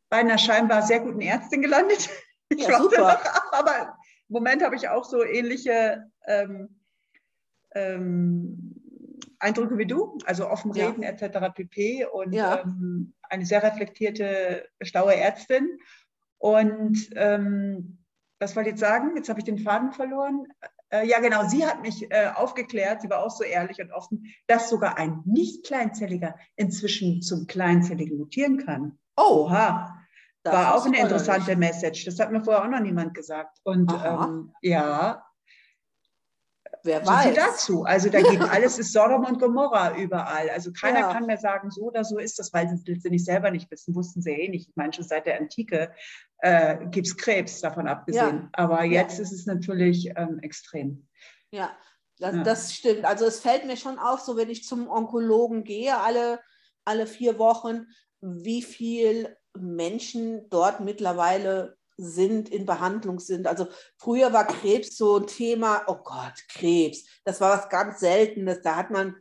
bei 0.10 0.18
einer 0.18 0.38
scheinbar 0.38 0.82
sehr 0.82 1.00
guten 1.00 1.22
Ärztin 1.22 1.62
gelandet. 1.62 2.10
Ich 2.54 2.68
ja, 2.68 2.82
super. 2.82 3.14
Noch, 3.14 3.54
aber 3.54 3.98
im 4.28 4.34
Moment 4.34 4.62
habe 4.62 4.76
ich 4.76 4.90
auch 4.90 5.06
so 5.06 5.24
ähnliche 5.24 6.12
ähm, 6.28 6.82
ähm, 7.74 8.76
Eindrücke 9.40 9.78
wie 9.78 9.86
du, 9.86 10.18
also 10.26 10.50
offen 10.50 10.72
reden 10.72 11.02
ja. 11.02 11.12
etc. 11.12 11.54
pp. 11.56 12.06
Und 12.06 12.34
ja. 12.34 12.60
ähm, 12.60 13.14
eine 13.24 13.46
sehr 13.46 13.64
reflektierte, 13.64 14.68
schlaue 14.82 15.16
Ärztin. 15.16 15.80
Und 16.40 17.10
ähm, 17.16 18.00
was 18.40 18.56
wollte 18.56 18.70
ich 18.70 18.74
jetzt 18.74 18.82
sagen? 18.82 19.16
Jetzt 19.16 19.30
habe 19.30 19.40
ich 19.40 19.46
den 19.46 19.60
Faden 19.60 19.94
verloren. 19.94 20.48
Äh, 20.92 21.08
ja, 21.08 21.20
genau, 21.20 21.48
sie 21.48 21.66
hat 21.66 21.82
mich 21.82 22.12
äh, 22.12 22.32
aufgeklärt, 22.36 23.02
sie 23.02 23.10
war 23.10 23.24
auch 23.24 23.32
so 23.32 23.44
ehrlich 23.44 23.82
und 23.82 23.92
offen, 23.92 24.26
dass 24.48 24.70
sogar 24.70 24.98
ein 24.98 25.22
nicht 25.26 25.66
kleinzelliger 25.66 26.36
inzwischen 26.56 27.22
zum 27.22 27.48
kleinzelligen 27.48 28.18
mutieren 28.18 28.58
kann. 28.58 28.98
Oh, 29.16 29.46
Oha. 29.46 29.98
Das 30.44 30.54
war 30.56 30.76
auch 30.76 30.86
eine 30.86 31.00
interessante 31.00 31.56
Message. 31.56 32.06
Das 32.06 32.20
hat 32.20 32.32
mir 32.32 32.44
vorher 32.44 32.64
auch 32.64 32.70
noch 32.70 32.80
niemand 32.80 33.14
gesagt. 33.14 33.60
Und 33.64 33.94
ähm, 34.04 34.52
ja, 34.62 35.24
wer 36.84 37.06
weiß. 37.06 37.30
So 37.30 37.36
dazu. 37.36 37.84
Also 37.84 38.10
da 38.10 38.22
geht 38.22 38.42
alles, 38.42 38.80
ist 38.80 38.94
Sodom 38.94 39.26
und 39.26 39.40
Gomorra 39.40 39.98
überall. 39.98 40.50
Also 40.50 40.72
keiner 40.72 41.00
ja. 41.00 41.14
kann 41.14 41.26
mehr 41.26 41.38
sagen, 41.38 41.72
so 41.72 41.84
oder 41.84 42.04
so 42.04 42.18
ist 42.18 42.40
das, 42.40 42.54
weil 42.54 42.68
sie 42.70 42.92
es 42.92 43.04
nicht 43.04 43.26
selber 43.26 43.52
nicht 43.52 43.70
wissen, 43.72 43.96
wussten 43.96 44.22
sie 44.22 44.32
eh 44.32 44.50
nicht. 44.50 44.70
Ich 44.70 44.76
meine, 44.76 44.94
schon 44.94 45.06
seit 45.06 45.26
der 45.26 45.40
Antike 45.40 45.92
äh, 46.40 46.78
gibt 46.88 47.08
es 47.08 47.18
Krebs, 47.18 47.62
davon 47.62 47.88
abgesehen. 47.88 48.42
Ja. 48.44 48.50
Aber 48.54 48.84
jetzt 48.84 49.18
ja. 49.18 49.24
ist 49.24 49.32
es 49.32 49.46
natürlich 49.46 50.12
ähm, 50.16 50.40
extrem. 50.40 51.08
Ja. 51.52 51.72
Das, 52.20 52.36
ja. 52.36 52.44
das 52.44 52.74
stimmt. 52.76 53.06
Also 53.06 53.26
es 53.26 53.40
fällt 53.40 53.66
mir 53.66 53.78
schon 53.78 53.98
auf, 53.98 54.20
so 54.20 54.38
wenn 54.38 54.50
ich 54.50 54.64
zum 54.64 54.88
Onkologen 54.88 55.64
gehe, 55.64 55.98
alle, 55.98 56.40
alle 56.86 57.08
vier 57.08 57.40
Wochen, 57.40 57.88
wie 58.22 58.62
viel 58.62 59.36
Menschen 59.58 60.48
dort 60.50 60.80
mittlerweile 60.80 61.78
sind, 62.04 62.50
in 62.50 62.66
Behandlung 62.66 63.20
sind. 63.20 63.48
Also 63.48 63.68
früher 63.98 64.34
war 64.34 64.48
Krebs 64.48 64.98
so 64.98 65.18
ein 65.18 65.28
Thema, 65.28 65.84
oh 65.88 65.98
Gott, 66.04 66.34
Krebs, 66.50 67.06
das 67.24 67.42
war 67.42 67.58
was 67.58 67.70
ganz 67.70 68.00
Seltenes. 68.00 68.62
Da 68.62 68.76
hat 68.76 68.92
man 68.92 69.16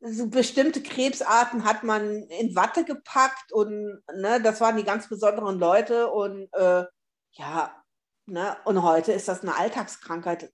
so 0.00 0.28
bestimmte 0.28 0.82
Krebsarten 0.82 1.64
hat 1.64 1.82
man 1.82 2.24
in 2.24 2.54
Watte 2.54 2.84
gepackt 2.84 3.52
und 3.52 4.02
ne, 4.14 4.40
das 4.42 4.60
waren 4.60 4.76
die 4.76 4.84
ganz 4.84 5.08
besonderen 5.08 5.58
Leute 5.58 6.10
und 6.10 6.48
äh, 6.52 6.84
ja, 7.32 7.74
ne, 8.26 8.56
und 8.64 8.82
heute 8.82 9.12
ist 9.12 9.28
das 9.28 9.42
eine 9.42 9.56
Alltagskrankheit. 9.56 10.52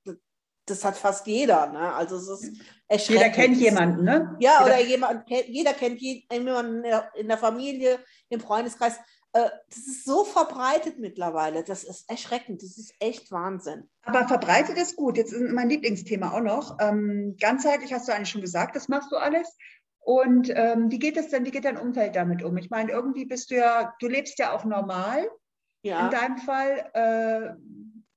Das 0.66 0.84
hat 0.84 0.96
fast 0.96 1.26
jeder, 1.26 1.66
ne? 1.66 1.92
Also 1.92 2.16
es 2.16 2.28
ist 2.28 2.62
erschreckend. 2.86 3.24
Jeder 3.24 3.30
kennt 3.30 3.56
jemanden, 3.56 4.04
ne? 4.04 4.36
Ja, 4.38 4.60
jeder. 4.60 4.64
oder 4.64 4.80
jemand, 4.80 5.28
jeder 5.28 5.74
kennt 5.74 6.00
jemanden 6.00 6.84
in 7.16 7.28
der 7.28 7.38
Familie, 7.38 7.98
im 8.28 8.40
Freundeskreis. 8.40 8.96
Äh, 9.34 9.48
das 9.68 9.78
ist 9.78 10.04
so 10.04 10.24
verbreitet 10.24 10.98
mittlerweile. 10.98 11.64
Das 11.64 11.84
ist 11.84 12.08
erschreckend. 12.08 12.62
Das 12.62 12.76
ist 12.76 12.94
echt 12.98 13.32
Wahnsinn. 13.32 13.88
Aber 14.02 14.28
verbreitet 14.28 14.76
ist 14.76 14.96
gut. 14.96 15.16
Jetzt 15.16 15.32
ist 15.32 15.52
mein 15.52 15.70
Lieblingsthema 15.70 16.32
auch 16.32 16.40
noch. 16.40 16.78
Ähm, 16.80 17.36
ganzheitlich 17.40 17.92
hast 17.92 18.08
du 18.08 18.12
eigentlich 18.12 18.28
schon 18.28 18.42
gesagt, 18.42 18.76
das 18.76 18.88
machst 18.88 19.10
du 19.10 19.16
alles. 19.16 19.56
Und 20.00 20.50
ähm, 20.54 20.90
wie 20.90 20.98
geht 20.98 21.16
es 21.16 21.28
denn, 21.28 21.44
wie 21.46 21.50
geht 21.50 21.64
dein 21.64 21.78
Umfeld 21.78 22.16
damit 22.16 22.42
um? 22.42 22.56
Ich 22.56 22.70
meine, 22.70 22.90
irgendwie 22.90 23.24
bist 23.24 23.50
du 23.50 23.56
ja, 23.56 23.94
du 24.00 24.08
lebst 24.08 24.38
ja 24.38 24.52
auch 24.52 24.64
normal. 24.64 25.28
Ja. 25.82 26.06
In 26.06 26.10
deinem 26.10 26.38
Fall 26.38 26.90
äh, 26.92 27.54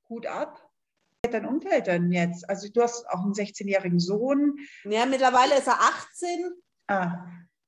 gut 0.04 0.26
ab. 0.28 0.70
Wie 1.00 1.28
geht 1.28 1.34
dein 1.34 1.46
Umfeld 1.46 1.88
denn 1.88 2.12
jetzt? 2.12 2.50
Also 2.50 2.68
du 2.70 2.82
hast 2.82 3.08
auch 3.10 3.22
einen 3.22 3.34
16-jährigen 3.34 4.00
Sohn. 4.00 4.58
Ja, 4.84 5.06
mittlerweile 5.06 5.58
ist 5.58 5.68
er 5.68 5.80
18. 5.80 6.52
Ah 6.88 7.26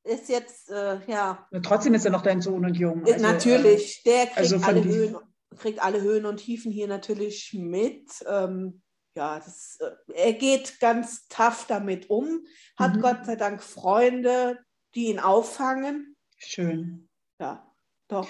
ist 0.08 0.30
jetzt, 0.30 0.70
äh, 0.70 1.00
ja. 1.08 1.48
Trotzdem 1.64 1.94
ist 1.94 2.06
er 2.06 2.12
noch 2.12 2.24
dein 2.24 2.42
Sohn 2.42 2.66
und 2.66 2.76
Jung. 2.76 3.06
Also, 3.06 3.22
natürlich, 3.22 4.02
äh, 4.06 4.10
der 4.10 4.26
kriegt, 4.26 4.38
also 4.38 4.58
alle 4.58 4.84
Höhen, 4.84 5.18
kriegt 5.58 5.84
alle 5.84 6.02
Höhen 6.02 6.26
und 6.26 6.38
Tiefen 6.38 6.72
hier 6.72 6.88
natürlich 6.88 7.54
mit. 7.54 8.10
Ähm, 8.28 8.82
ja, 9.16 9.40
das, 9.40 9.78
äh, 9.80 10.14
er 10.14 10.34
geht 10.34 10.80
ganz 10.80 11.28
tough 11.28 11.66
damit 11.68 12.10
um, 12.10 12.46
hat 12.78 12.96
mhm. 12.96 13.02
Gott 13.02 13.26
sei 13.26 13.36
Dank 13.36 13.64
Freunde, 13.64 14.60
die 14.96 15.08
ihn 15.08 15.20
auffangen. 15.20 16.16
Schön. 16.38 17.10
Ja, 17.40 17.72
doch. 18.08 18.28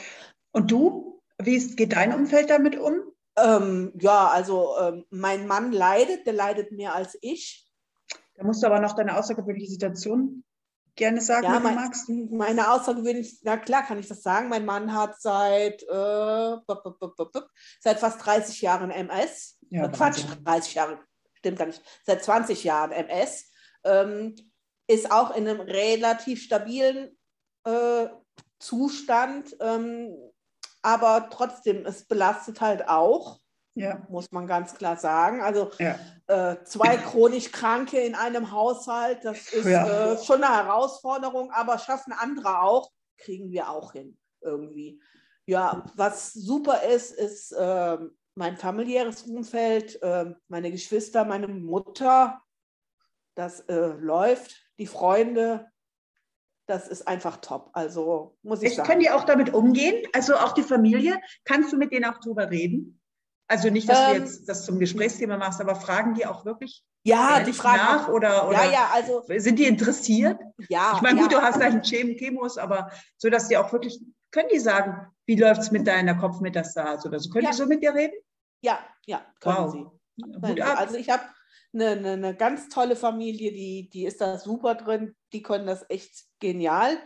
Und 0.51 0.71
du? 0.71 1.21
Wie 1.39 1.55
ist, 1.55 1.77
geht 1.77 1.93
dein 1.93 2.13
Umfeld 2.13 2.49
damit 2.49 2.77
um? 2.77 2.95
Ähm, 3.37 3.93
ja, 3.99 4.27
also 4.29 4.75
ähm, 4.79 5.05
mein 5.11 5.45
Mann 5.45 5.71
leidet, 5.71 6.25
der 6.25 6.33
leidet 6.33 6.71
mehr 6.71 6.95
als 6.95 7.17
ich. 7.21 7.69
Da 8.35 8.43
musst 8.43 8.63
du 8.63 8.67
aber 8.67 8.79
noch 8.79 8.95
deine 8.95 9.17
außergewöhnliche 9.17 9.69
Situation 9.69 10.43
gerne 10.97 11.21
sagen, 11.21 11.45
ja, 11.45 11.55
wenn 11.55 11.63
mein, 11.63 11.75
du 11.75 11.81
magst? 11.81 12.09
Meine 12.09 12.71
außergewöhnlich, 12.71 13.39
na 13.43 13.57
klar 13.57 13.83
kann 13.83 13.99
ich 13.99 14.07
das 14.07 14.21
sagen. 14.21 14.49
Mein 14.49 14.65
Mann 14.65 14.93
hat 14.93 15.21
seit, 15.21 15.83
äh, 15.83 16.57
seit 17.79 17.99
fast 17.99 18.25
30 18.25 18.61
Jahren 18.61 18.91
MS. 18.91 19.57
Ja, 19.69 19.85
äh, 19.85 19.89
Quatsch, 19.89 20.25
30 20.43 20.73
Jahre, 20.75 20.99
stimmt 21.33 21.59
gar 21.59 21.67
nicht. 21.67 21.81
Seit 22.05 22.23
20 22.23 22.63
Jahren 22.63 22.91
MS. 22.91 23.49
Ähm, 23.83 24.35
ist 24.87 25.11
auch 25.11 25.35
in 25.35 25.47
einem 25.47 25.61
relativ 25.61 26.41
stabilen 26.41 27.17
äh, 27.65 28.07
Zustand. 28.59 29.55
Ähm, 29.59 30.15
aber 30.81 31.29
trotzdem, 31.29 31.85
es 31.85 32.05
belastet 32.05 32.61
halt 32.61 32.87
auch. 32.87 33.39
Ja. 33.77 34.05
Muss 34.09 34.31
man 34.31 34.47
ganz 34.47 34.73
klar 34.73 34.97
sagen. 34.97 35.41
Also 35.41 35.71
ja. 35.79 35.99
äh, 36.27 36.63
zwei 36.63 36.97
chronisch 36.97 37.51
Kranke 37.51 37.99
in 37.99 38.15
einem 38.15 38.51
Haushalt, 38.51 39.23
das 39.23 39.53
ist 39.53 39.65
ja. 39.67 40.13
äh, 40.13 40.23
schon 40.23 40.43
eine 40.43 40.55
Herausforderung, 40.55 41.51
aber 41.51 41.77
schaffen 41.77 42.13
andere 42.13 42.61
auch, 42.61 42.91
kriegen 43.17 43.51
wir 43.51 43.69
auch 43.69 43.93
hin 43.93 44.17
irgendwie. 44.41 44.99
Ja, 45.45 45.85
was 45.95 46.33
super 46.33 46.83
ist, 46.83 47.11
ist 47.11 47.51
äh, 47.51 47.97
mein 48.35 48.57
familiäres 48.57 49.23
Umfeld, 49.23 49.99
ähm, 50.01 50.35
meine 50.47 50.71
Geschwister, 50.71 51.23
meine 51.23 51.47
Mutter, 51.47 52.41
das 53.35 53.61
äh, 53.61 53.93
läuft, 53.99 54.55
die 54.79 54.87
Freunde, 54.87 55.67
das 56.67 56.87
ist 56.87 57.07
einfach 57.07 57.37
top. 57.37 57.69
Also 57.73 58.37
muss 58.43 58.61
ich, 58.61 58.71
ich 58.71 58.75
sagen. 58.75 58.89
Können 58.89 59.01
die 59.01 59.09
auch 59.09 59.23
damit 59.23 59.53
umgehen? 59.53 60.05
Also 60.13 60.35
auch 60.35 60.51
die 60.51 60.63
Familie? 60.63 61.19
Kannst 61.45 61.71
du 61.71 61.77
mit 61.77 61.91
denen 61.91 62.05
auch 62.05 62.19
drüber 62.19 62.49
reden? 62.51 62.96
Also 63.47 63.69
nicht, 63.69 63.87
dass 63.87 63.99
ähm, 63.99 64.15
du 64.15 64.19
jetzt 64.19 64.49
das 64.49 64.65
zum 64.65 64.79
Gesprächsthema 64.79 65.37
machst, 65.37 65.61
aber 65.61 65.75
fragen 65.75 66.13
die 66.13 66.25
auch 66.25 66.45
wirklich 66.45 66.83
ja, 67.07 67.39
die 67.41 67.53
fragen 67.53 67.77
nach 67.77 68.09
oder, 68.09 68.49
oder 68.49 68.65
ja, 68.65 68.71
ja, 68.71 68.89
also, 68.93 69.23
sind 69.25 69.57
die 69.57 69.65
interessiert? 69.65 70.39
Ja. 70.67 70.93
Ich 70.95 71.01
meine, 71.01 71.21
gut, 71.21 71.31
ja. 71.31 71.39
du 71.39 71.45
hast 71.45 71.61
deinen 71.61 71.81
Chemos, 71.81 72.57
aber 72.57 72.91
so, 73.17 73.29
dass 73.29 73.47
die 73.47 73.55
auch 73.55 73.71
wirklich, 73.71 74.01
können 74.31 74.49
die 74.53 74.59
sagen, 74.59 75.07
wie 75.25 75.37
läuft 75.37 75.61
es 75.61 75.71
mit 75.71 75.87
deiner 75.87 76.15
Kopfmetastase 76.15 77.07
oder 77.07 77.19
so? 77.19 77.29
Können 77.29 77.45
ja. 77.45 77.51
die 77.51 77.57
so 77.57 77.65
mit 77.65 77.81
dir 77.81 77.93
reden? 77.93 78.15
Ja, 78.61 78.79
ja, 79.05 79.25
können 79.39 79.57
wow. 79.57 79.71
sie. 79.71 80.41
Gut 80.41 80.59
ab. 80.59 80.79
Also 80.79 80.95
ich 80.95 81.09
habe 81.09 81.23
eine, 81.73 81.91
eine, 81.91 82.11
eine 82.11 82.35
ganz 82.35 82.67
tolle 82.67 82.97
Familie, 82.97 83.53
die, 83.53 83.89
die 83.89 84.05
ist 84.05 84.19
da 84.19 84.37
super 84.37 84.75
drin, 84.75 85.15
die 85.31 85.43
können 85.43 85.67
das 85.67 85.85
echt 85.89 86.25
genial. 86.39 86.97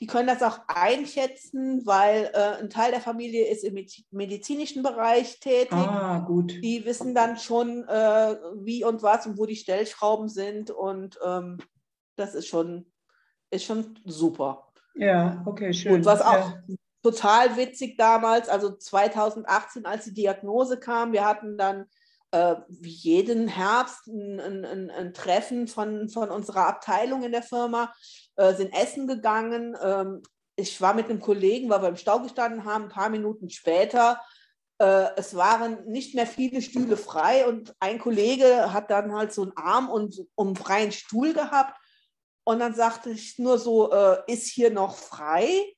Die 0.00 0.06
können 0.06 0.26
das 0.26 0.42
auch 0.42 0.60
einschätzen, 0.66 1.84
weil 1.84 2.30
äh, 2.32 2.62
ein 2.62 2.70
Teil 2.70 2.90
der 2.90 3.02
Familie 3.02 3.46
ist 3.48 3.64
im 3.64 3.74
medizinischen 4.10 4.82
Bereich 4.82 5.40
tätig. 5.40 5.72
Ah, 5.72 6.20
gut. 6.20 6.52
Die 6.62 6.86
wissen 6.86 7.14
dann 7.14 7.36
schon, 7.36 7.86
äh, 7.86 8.36
wie 8.56 8.82
und 8.82 9.02
was 9.02 9.26
und 9.26 9.36
wo 9.36 9.44
die 9.44 9.56
Stellschrauben 9.56 10.28
sind. 10.28 10.70
Und 10.70 11.18
ähm, 11.22 11.58
das 12.16 12.34
ist 12.34 12.48
schon, 12.48 12.90
ist 13.50 13.64
schon 13.64 13.98
super. 14.06 14.72
Ja, 14.94 15.42
okay, 15.44 15.72
schön. 15.74 15.96
Und 15.96 16.06
was 16.06 16.22
auch 16.22 16.50
ja. 16.50 16.76
total 17.02 17.58
witzig 17.58 17.98
damals, 17.98 18.48
also 18.48 18.74
2018, 18.74 19.84
als 19.84 20.04
die 20.04 20.14
Diagnose 20.14 20.80
kam, 20.80 21.12
wir 21.12 21.26
hatten 21.26 21.58
dann 21.58 21.84
äh, 22.32 22.56
wie 22.68 22.90
jeden 22.90 23.48
Herbst 23.48 24.06
ein, 24.06 24.40
ein, 24.40 24.90
ein, 24.90 25.14
Treffen 25.14 25.66
von, 25.66 26.08
von 26.08 26.30
unserer 26.30 26.66
Abteilung 26.66 27.22
in 27.22 27.32
der 27.32 27.42
Firma, 27.42 27.92
äh, 28.36 28.54
sind 28.54 28.72
essen 28.72 29.06
gegangen. 29.06 29.76
Ähm, 29.82 30.22
ich 30.56 30.80
war 30.80 30.94
mit 30.94 31.06
einem 31.06 31.20
Kollegen, 31.20 31.68
weil 31.70 31.82
wir 31.82 31.88
im 31.88 31.96
Stau 31.96 32.20
gestanden 32.20 32.64
haben, 32.64 32.84
ein 32.84 32.90
paar 32.90 33.08
Minuten 33.08 33.50
später. 33.50 34.20
Äh, 34.78 35.08
es 35.16 35.34
waren 35.34 35.84
nicht 35.86 36.14
mehr 36.14 36.26
viele 36.26 36.62
Stühle 36.62 36.96
frei 36.96 37.46
und 37.46 37.74
ein 37.80 37.98
Kollege 37.98 38.72
hat 38.72 38.90
dann 38.90 39.12
halt 39.12 39.32
so 39.32 39.42
einen 39.42 39.56
Arm 39.56 39.88
und 39.88 40.24
einen 40.36 40.56
freien 40.56 40.92
Stuhl 40.92 41.32
gehabt. 41.32 41.76
Und 42.44 42.60
dann 42.60 42.74
sagte 42.74 43.10
ich 43.10 43.38
nur 43.38 43.58
so, 43.58 43.92
äh, 43.92 44.18
ist 44.26 44.48
hier 44.48 44.70
noch 44.70 44.96
frei? 44.96 45.74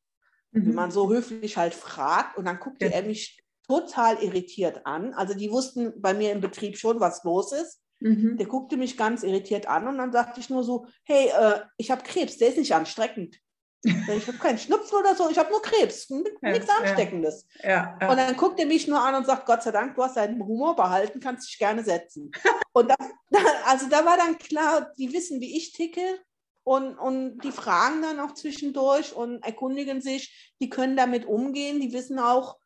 Mhm. 0.52 0.66
Wie 0.66 0.72
man 0.72 0.90
so 0.90 1.10
höflich 1.10 1.56
halt 1.56 1.74
fragt. 1.74 2.36
Und 2.36 2.44
dann 2.44 2.60
guckte 2.60 2.86
ja. 2.86 2.92
er 2.92 3.02
mich 3.02 3.41
total 3.72 4.22
irritiert 4.22 4.84
an. 4.84 5.14
Also 5.14 5.34
die 5.34 5.50
wussten 5.50 6.00
bei 6.00 6.14
mir 6.14 6.32
im 6.32 6.40
Betrieb 6.40 6.76
schon, 6.76 7.00
was 7.00 7.24
los 7.24 7.52
ist. 7.52 7.80
Mhm. 8.00 8.36
Der 8.36 8.46
guckte 8.46 8.76
mich 8.76 8.96
ganz 8.96 9.22
irritiert 9.22 9.66
an 9.66 9.86
und 9.86 9.96
dann 9.98 10.12
sagte 10.12 10.40
ich 10.40 10.50
nur 10.50 10.64
so, 10.64 10.86
hey, 11.04 11.28
äh, 11.28 11.60
ich 11.76 11.90
habe 11.90 12.02
Krebs, 12.02 12.36
der 12.38 12.48
ist 12.48 12.58
nicht 12.58 12.74
ansteckend. 12.74 13.38
Ich 14.16 14.28
habe 14.28 14.38
keinen 14.38 14.58
Schnupfen 14.58 14.96
oder 14.96 15.16
so, 15.16 15.28
ich 15.28 15.38
habe 15.38 15.50
nur 15.50 15.60
Krebs, 15.60 16.08
ja, 16.08 16.52
nichts 16.52 16.68
Ansteckendes. 16.68 17.48
Ja, 17.64 17.98
ja, 18.00 18.10
und 18.10 18.16
dann 18.16 18.36
guckt 18.36 18.60
er 18.60 18.66
mich 18.66 18.86
nur 18.86 19.00
an 19.00 19.16
und 19.16 19.26
sagt, 19.26 19.44
Gott 19.44 19.64
sei 19.64 19.72
Dank, 19.72 19.96
du 19.96 20.04
hast 20.04 20.16
deinen 20.16 20.40
Humor 20.40 20.76
behalten, 20.76 21.18
kannst 21.18 21.48
dich 21.48 21.58
gerne 21.58 21.82
setzen. 21.82 22.30
und 22.72 22.88
das, 22.88 23.08
also 23.66 23.88
da 23.88 24.04
war 24.04 24.16
dann 24.16 24.38
klar, 24.38 24.92
die 24.98 25.12
wissen, 25.12 25.40
wie 25.40 25.56
ich 25.56 25.72
ticke 25.72 26.20
und, 26.62 26.96
und 26.96 27.40
die 27.40 27.50
fragen 27.50 28.02
dann 28.02 28.20
auch 28.20 28.34
zwischendurch 28.34 29.16
und 29.16 29.42
erkundigen 29.42 30.00
sich, 30.00 30.54
die 30.60 30.70
können 30.70 30.96
damit 30.96 31.26
umgehen, 31.26 31.80
die 31.80 31.92
wissen 31.92 32.20
auch, 32.20 32.58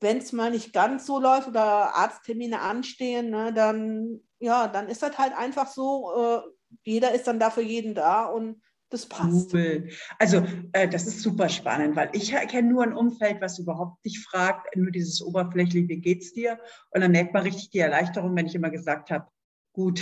wenn 0.00 0.18
es 0.18 0.32
mal 0.32 0.50
nicht 0.50 0.72
ganz 0.72 1.06
so 1.06 1.18
läuft 1.18 1.48
oder 1.48 1.94
Arzttermine 1.94 2.60
anstehen, 2.60 3.30
ne, 3.30 3.52
dann, 3.52 4.20
ja, 4.38 4.68
dann 4.68 4.88
ist 4.88 5.02
das 5.02 5.18
halt 5.18 5.32
einfach 5.36 5.68
so, 5.68 6.12
äh, 6.16 6.40
jeder 6.84 7.12
ist 7.14 7.26
dann 7.26 7.40
da 7.40 7.50
für 7.50 7.62
jeden 7.62 7.94
da 7.94 8.26
und 8.26 8.62
das 8.90 9.06
passt. 9.06 9.52
Cool. 9.52 9.90
Also 10.18 10.42
äh, 10.72 10.88
das 10.88 11.06
ist 11.06 11.20
super 11.20 11.48
spannend, 11.48 11.94
weil 11.96 12.10
ich 12.12 12.30
kenne 12.30 12.68
nur 12.68 12.84
ein 12.84 12.94
Umfeld, 12.94 13.40
was 13.40 13.58
überhaupt 13.58 14.02
nicht 14.04 14.18
fragt, 14.26 14.74
nur 14.76 14.90
dieses 14.90 15.20
oberflächliche, 15.20 15.88
wie 15.88 16.00
geht's 16.00 16.32
dir? 16.32 16.58
Und 16.90 17.02
dann 17.02 17.10
merkt 17.10 17.34
man 17.34 17.42
richtig 17.42 17.70
die 17.70 17.80
Erleichterung, 17.80 18.34
wenn 18.34 18.46
ich 18.46 18.54
immer 18.54 18.70
gesagt 18.70 19.10
habe, 19.10 19.28
gut. 19.72 20.00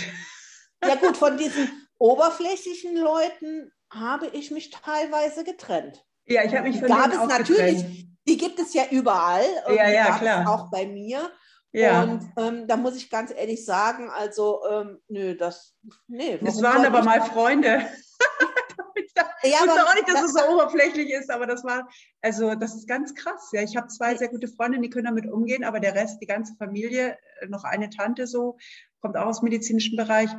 Ja 0.83 0.95
gut, 0.95 1.17
von 1.17 1.37
diesen 1.37 1.69
oberflächlichen 1.97 2.95
Leuten 2.95 3.71
habe 3.91 4.27
ich 4.27 4.51
mich 4.51 4.69
teilweise 4.69 5.43
getrennt. 5.43 6.05
Ja, 6.25 6.43
ich 6.43 6.55
habe 6.55 6.69
mich 6.69 6.79
von 6.79 6.87
Gab 6.87 7.11
es 7.11 7.27
natürlich, 7.27 7.77
getrennt 7.77 8.16
die 8.27 8.37
gibt 8.37 8.59
es 8.59 8.73
ja 8.73 8.83
überall. 8.91 9.45
Ja, 9.69 9.89
ja, 9.89 10.17
klar. 10.17 10.49
Auch 10.49 10.69
bei 10.69 10.85
mir. 10.85 11.31
Ja. 11.71 12.03
Und 12.03 12.31
ähm, 12.37 12.67
da 12.67 12.77
muss 12.77 12.95
ich 12.95 13.09
ganz 13.09 13.31
ehrlich 13.31 13.65
sagen, 13.65 14.09
also, 14.09 14.61
ähm, 14.69 14.99
nö, 15.07 15.35
das, 15.35 15.75
nee. 16.07 16.37
Das 16.41 16.61
waren 16.61 16.85
aber 16.85 17.03
mal 17.03 17.21
Freunde. 17.21 17.85
ich 19.43 19.51
ja, 19.51 19.59
wusste 19.59 19.85
auch 19.85 19.93
nicht, 19.93 20.07
dass 20.07 20.23
es 20.23 20.33
so 20.33 20.53
oberflächlich 20.53 21.11
ist, 21.11 21.29
aber 21.29 21.45
das 21.45 21.63
war, 21.63 21.87
also 22.21 22.55
das 22.55 22.75
ist 22.75 22.87
ganz 22.87 23.13
krass. 23.13 23.49
Ja, 23.51 23.61
ich 23.61 23.75
habe 23.75 23.87
zwei 23.87 24.15
sehr 24.15 24.29
gute 24.29 24.47
Freunde, 24.47 24.79
die 24.79 24.89
können 24.89 25.05
damit 25.05 25.27
umgehen, 25.27 25.63
aber 25.63 25.79
der 25.79 25.93
Rest, 25.93 26.21
die 26.21 26.27
ganze 26.27 26.55
Familie, 26.55 27.17
äh, 27.41 27.47
noch 27.47 27.63
eine 27.63 27.89
Tante 27.89 28.27
so, 28.27 28.57
kommt 29.01 29.17
auch 29.17 29.27
aus 29.27 29.41
dem 29.41 29.45
medizinischen 29.45 29.97
Bereich, 29.97 30.29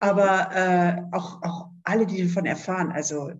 aber 0.00 0.50
äh, 0.54 1.02
auch, 1.16 1.42
auch 1.42 1.70
alle, 1.82 2.06
die 2.06 2.26
davon 2.26 2.46
erfahren, 2.46 2.92
also 2.92 3.32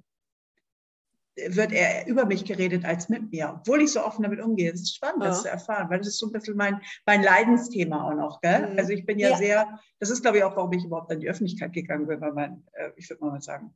wird 1.37 1.73
er 1.73 2.07
über 2.07 2.27
mich 2.27 2.45
geredet 2.45 2.85
als 2.85 3.09
mit 3.09 3.33
mir, 3.33 3.57
obwohl 3.59 3.83
ich 3.83 3.93
so 3.93 4.05
offen 4.05 4.23
damit 4.23 4.41
umgehe. 4.41 4.71
Es 4.73 4.83
ist 4.83 4.95
spannend, 4.95 5.23
ja. 5.23 5.29
das 5.31 5.43
zu 5.43 5.49
erfahren, 5.49 5.91
weil 5.91 5.99
das 5.99 6.09
ist 6.09 6.19
so 6.19 6.27
ein 6.27 6.33
bisschen 6.33 6.57
mein, 6.57 6.81
mein 7.07 7.23
Leidensthema 7.23 8.09
auch 8.09 8.15
noch. 8.15 8.41
Gell? 8.41 8.71
Mhm. 8.73 8.79
Also 8.79 8.93
ich 8.93 9.05
bin 9.05 9.19
ja, 9.19 9.31
ja, 9.31 9.37
sehr, 9.37 9.81
das 9.99 10.11
ist 10.11 10.23
glaube 10.23 10.39
ich 10.39 10.45
auch, 10.45 10.57
warum 10.57 10.73
ich 10.73 10.85
überhaupt 10.85 11.11
an 11.11 11.21
die 11.21 11.29
Öffentlichkeit 11.29 11.73
gegangen 11.73 12.07
bin, 12.07 12.21
weil 12.21 12.33
man, 12.33 12.65
äh, 12.73 12.91
ich 12.97 13.09
würde 13.11 13.25
mal 13.25 13.41
sagen, 13.41 13.75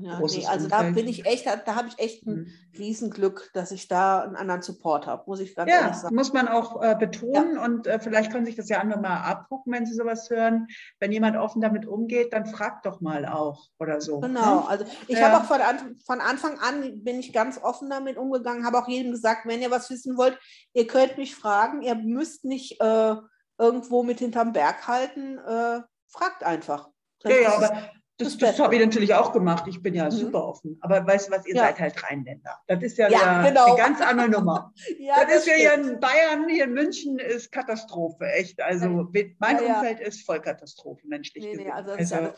ja, 0.00 0.20
nee, 0.20 0.46
also 0.46 0.68
da 0.68 0.82
bin 0.82 1.08
ich 1.08 1.26
echt, 1.26 1.46
da, 1.46 1.56
da 1.56 1.74
habe 1.74 1.88
ich 1.88 1.98
echt 1.98 2.24
ein 2.24 2.34
mhm. 2.34 2.52
Riesenglück, 2.78 3.50
dass 3.52 3.72
ich 3.72 3.88
da 3.88 4.22
einen 4.22 4.36
anderen 4.36 4.62
Support 4.62 5.08
habe, 5.08 5.24
muss 5.26 5.40
ich 5.40 5.56
ganz 5.56 5.68
ja, 5.68 5.80
ehrlich 5.80 5.96
sagen. 5.96 6.14
muss 6.14 6.32
man 6.32 6.46
auch 6.46 6.80
äh, 6.80 6.94
betonen 6.96 7.56
ja. 7.56 7.64
und 7.64 7.88
äh, 7.88 7.98
vielleicht 7.98 8.30
können 8.30 8.46
sich 8.46 8.54
das 8.54 8.68
ja 8.68 8.78
andere 8.78 9.00
mal 9.00 9.22
abgucken, 9.22 9.72
wenn 9.72 9.86
sie 9.86 9.94
sowas 9.94 10.30
hören. 10.30 10.68
Wenn 11.00 11.10
jemand 11.10 11.36
offen 11.36 11.60
damit 11.60 11.84
umgeht, 11.84 12.32
dann 12.32 12.46
fragt 12.46 12.86
doch 12.86 13.00
mal 13.00 13.26
auch 13.26 13.66
oder 13.80 14.00
so. 14.00 14.20
Genau, 14.20 14.60
ne? 14.60 14.68
also 14.68 14.84
ich 15.08 15.18
ja. 15.18 15.32
habe 15.32 15.42
auch 15.42 15.48
von, 15.48 15.60
von, 16.06 16.20
Anfang 16.20 16.60
an 16.60 17.02
bin 17.02 17.18
ich 17.18 17.32
ganz 17.32 17.58
offen 17.60 17.90
damit 17.90 18.16
umgegangen, 18.16 18.64
habe 18.64 18.78
auch 18.78 18.86
jedem 18.86 19.10
gesagt, 19.10 19.46
wenn 19.46 19.60
ihr 19.60 19.72
was 19.72 19.90
wissen 19.90 20.16
wollt, 20.16 20.38
ihr 20.74 20.86
könnt 20.86 21.18
mich 21.18 21.34
fragen, 21.34 21.82
ihr 21.82 21.96
müsst 21.96 22.44
nicht 22.44 22.80
äh, 22.80 23.16
irgendwo 23.58 24.04
mit 24.04 24.20
hinterm 24.20 24.52
Berg 24.52 24.86
halten, 24.86 25.38
äh, 25.38 25.80
fragt 26.06 26.44
einfach. 26.44 26.88
Das 27.20 27.32
ja, 27.32 27.40
ja, 27.40 27.56
aber 27.56 27.90
das, 28.18 28.36
das 28.36 28.58
habe 28.58 28.74
ich 28.74 28.84
natürlich 28.84 29.14
auch 29.14 29.32
gemacht. 29.32 29.64
Ich 29.68 29.80
bin 29.80 29.94
ja 29.94 30.06
mhm. 30.06 30.10
super 30.10 30.44
offen. 30.44 30.76
Aber 30.80 31.06
weißt 31.06 31.28
du 31.28 31.32
was, 31.32 31.46
ihr 31.46 31.54
ja. 31.54 31.62
seid 31.62 31.78
halt 31.78 32.02
Rheinländer. 32.02 32.58
Das 32.66 32.82
ist 32.82 32.98
ja, 32.98 33.08
ja 33.08 33.38
eine, 33.38 33.48
genau. 33.48 33.66
eine 33.66 33.76
ganz 33.76 34.00
andere 34.00 34.28
Nummer. 34.28 34.74
ja, 34.98 35.14
das, 35.16 35.26
das, 35.26 35.36
ist 35.36 35.46
ja 35.46 35.54
hier 35.54 35.74
in 35.74 36.00
Bayern, 36.00 36.48
hier 36.48 36.64
in 36.64 36.72
München 36.72 37.20
ist 37.20 37.52
Katastrophe, 37.52 38.26
echt. 38.32 38.60
Also 38.60 39.08
mein 39.38 39.60
Umfeld 39.60 40.00
ist 40.00 40.26
Vollkatastrophe, 40.26 41.06
menschlich 41.06 41.44
nee, 41.44 41.50
gesehen. 41.52 41.66
Nee, 41.66 41.72
also, 41.72 41.92
also 41.92 42.32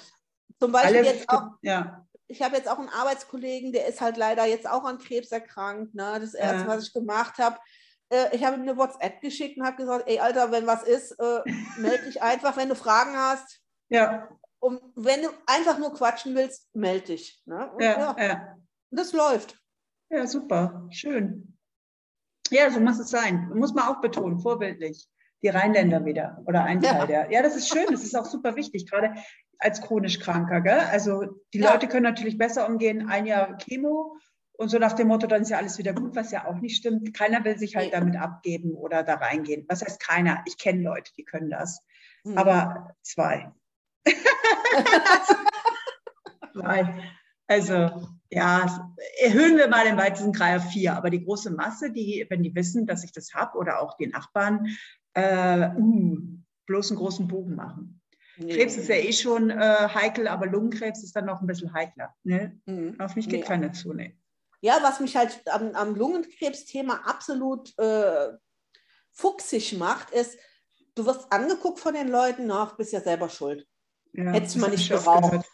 zum 0.61 0.73
Beispiel 0.73 1.05
jetzt 1.05 1.29
auch, 1.31 1.45
ja. 1.63 2.07
ich 2.27 2.43
habe 2.43 2.57
jetzt 2.57 2.69
auch 2.69 2.79
einen 2.79 2.91
Arbeitskollegen, 2.91 3.73
der 3.73 3.87
ist 3.87 4.03
halt 4.03 4.19
leider 4.19 4.45
jetzt 4.45 4.69
auch 4.69 4.85
an 4.85 4.99
Krebs 4.99 5.33
erkrankt. 5.33 5.95
Ne? 5.95 6.19
Das 6.21 6.35
erste, 6.35 6.69
was 6.69 6.85
ich 6.85 6.93
gemacht 6.93 7.39
habe, 7.39 7.57
äh, 8.11 8.37
ich 8.37 8.45
habe 8.45 8.57
ihm 8.57 8.63
eine 8.63 8.77
WhatsApp 8.77 9.23
geschickt 9.23 9.57
und 9.57 9.65
habe 9.65 9.79
gesagt, 9.79 10.05
ey 10.09 10.19
Alter, 10.19 10.53
wenn 10.53 10.67
was 10.67 10.83
ist, 10.83 11.13
äh, 11.13 11.41
melde 11.79 12.05
dich 12.05 12.21
einfach, 12.23 12.59
wenn 12.59 12.69
du 12.69 12.75
Fragen 12.75 13.17
hast. 13.17 13.61
Ja. 13.89 14.29
Und 14.61 14.81
wenn 14.95 15.23
du 15.23 15.29
einfach 15.47 15.79
nur 15.79 15.95
quatschen 15.95 16.35
willst, 16.35 16.69
melde 16.75 17.07
dich. 17.07 17.43
Ne? 17.47 17.71
Und, 17.73 17.83
ja, 17.83 17.99
ja. 17.99 18.17
ja. 18.25 18.57
Das 18.91 19.13
läuft. 19.13 19.59
Ja, 20.11 20.27
super. 20.27 20.87
Schön. 20.91 21.57
Ja, 22.51 22.71
so 22.71 22.81
muss 22.81 22.99
es 22.99 23.11
sein. 23.11 23.51
Muss 23.55 23.75
man 23.75 23.85
auch 23.85 24.01
betonen, 24.01 24.41
vorbildlich. 24.41 25.09
Die 25.43 25.49
Rheinländer 25.49 26.05
wieder 26.05 26.43
oder 26.47 26.65
ein 26.65 26.83
Teil 26.83 27.01
ja. 27.01 27.07
der. 27.07 27.33
Ja, 27.33 27.43
das 27.43 27.57
ist 27.57 27.69
schön, 27.69 27.87
das 27.91 28.03
ist 28.03 28.15
auch 28.15 28.27
super 28.27 28.57
wichtig, 28.57 28.91
gerade 28.91 29.15
als 29.59 29.81
chronisch 29.81 30.19
Kranker. 30.19 30.61
Gell? 30.61 30.81
Also 30.91 31.25
die 31.55 31.61
ja. 31.61 31.73
Leute 31.73 31.89
können 31.89 32.03
natürlich 32.03 32.37
besser 32.37 32.69
umgehen, 32.69 33.09
ein 33.09 33.25
Jahr 33.25 33.57
Chemo 33.57 34.17
und 34.61 34.69
so 34.69 34.79
nach 34.79 34.93
dem 34.93 35.09
Motto, 35.09 35.27
dann 35.27 35.41
ist 35.41 35.49
ja 35.49 35.57
alles 35.57 35.79
wieder 35.79 35.95
gut, 35.95 36.15
was 36.15 36.33
ja 36.33 36.47
auch 36.47 36.57
nicht 36.57 36.77
stimmt. 36.77 37.15
Keiner 37.15 37.43
will 37.45 37.57
sich 37.57 37.77
halt 37.77 37.95
damit 37.95 38.17
abgeben 38.17 38.75
oder 38.75 39.03
da 39.03 39.15
reingehen. 39.15 39.65
Was 39.71 39.81
heißt 39.81 39.99
keiner? 39.99 40.43
Ich 40.45 40.59
kenne 40.59 40.83
Leute, 40.83 41.13
die 41.17 41.25
können 41.25 41.49
das. 41.49 41.83
Mhm. 42.25 42.37
Aber 42.37 42.95
zwei. 43.01 43.51
Also, 47.47 48.09
ja, 48.31 48.93
erhöhen 49.21 49.57
wir 49.57 49.69
mal 49.69 49.85
den 49.85 49.97
weitesten 49.97 50.33
Kreis 50.33 50.63
auf 50.63 50.71
vier. 50.71 50.97
Aber 50.97 51.11
die 51.11 51.25
große 51.25 51.51
Masse, 51.51 51.91
die, 51.91 52.27
wenn 52.29 52.43
die 52.43 52.55
wissen, 52.55 52.87
dass 52.87 53.05
ich 53.05 53.13
das 53.13 53.35
habe 53.35 53.59
oder 53.59 53.81
auch 53.81 53.97
die 53.97 54.07
Nachbarn, 54.07 54.67
äh, 55.15 55.71
uh, 55.77 56.19
bloß 56.67 56.91
einen 56.91 56.99
großen 56.99 57.29
Bogen 57.29 57.57
machen. 57.57 58.01
Nee. 58.37 58.55
Krebs 58.55 58.77
ist 58.77 58.89
ja 58.89 58.95
eh 58.95 59.13
schon 59.13 59.51
äh, 59.51 59.89
heikel, 59.93 60.27
aber 60.29 60.47
Lungenkrebs 60.47 61.03
ist 61.03 61.15
dann 61.15 61.27
noch 61.27 61.41
ein 61.41 61.47
bisschen 61.47 61.75
heikler. 61.75 62.15
Ne? 62.23 62.59
Mhm. 62.65 62.99
Auf 62.99 63.17
mich 63.17 63.29
geht 63.29 63.41
nee. 63.41 63.47
keiner 63.47 63.73
zu. 63.73 63.93
Ne? 63.93 64.17
Ja, 64.63 64.79
was 64.83 65.01
mich 65.01 65.17
halt 65.17 65.43
am, 65.47 65.75
am 65.75 65.95
Lungenkrebsthema 65.95 67.03
absolut 67.05 67.77
äh, 67.79 68.29
fuchsig 69.13 69.77
macht, 69.79 70.11
ist, 70.11 70.39
du 70.95 71.05
wirst 71.05 71.31
angeguckt 71.33 71.81
von 71.81 71.95
den 71.95 72.09
Leuten, 72.09 72.47
nach, 72.47 72.77
bist 72.77 72.93
ja 72.93 73.01
selber 73.01 73.29
schuld. 73.29 73.67
Ja, 74.13 74.33
Hättest 74.33 74.57
du 74.57 74.61
mal 74.61 74.71
nicht 74.71 74.89
geraucht. 74.89 75.45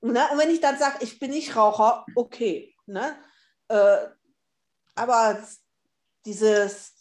Ne? 0.00 0.28
wenn 0.36 0.50
ich 0.50 0.60
dann 0.60 0.78
sage, 0.78 0.98
ich 1.00 1.18
bin 1.18 1.30
nicht 1.30 1.56
Raucher, 1.56 2.06
okay. 2.14 2.74
Ne? 2.86 3.16
Äh, 3.68 4.06
aber 4.94 5.42
dieses, 6.24 6.92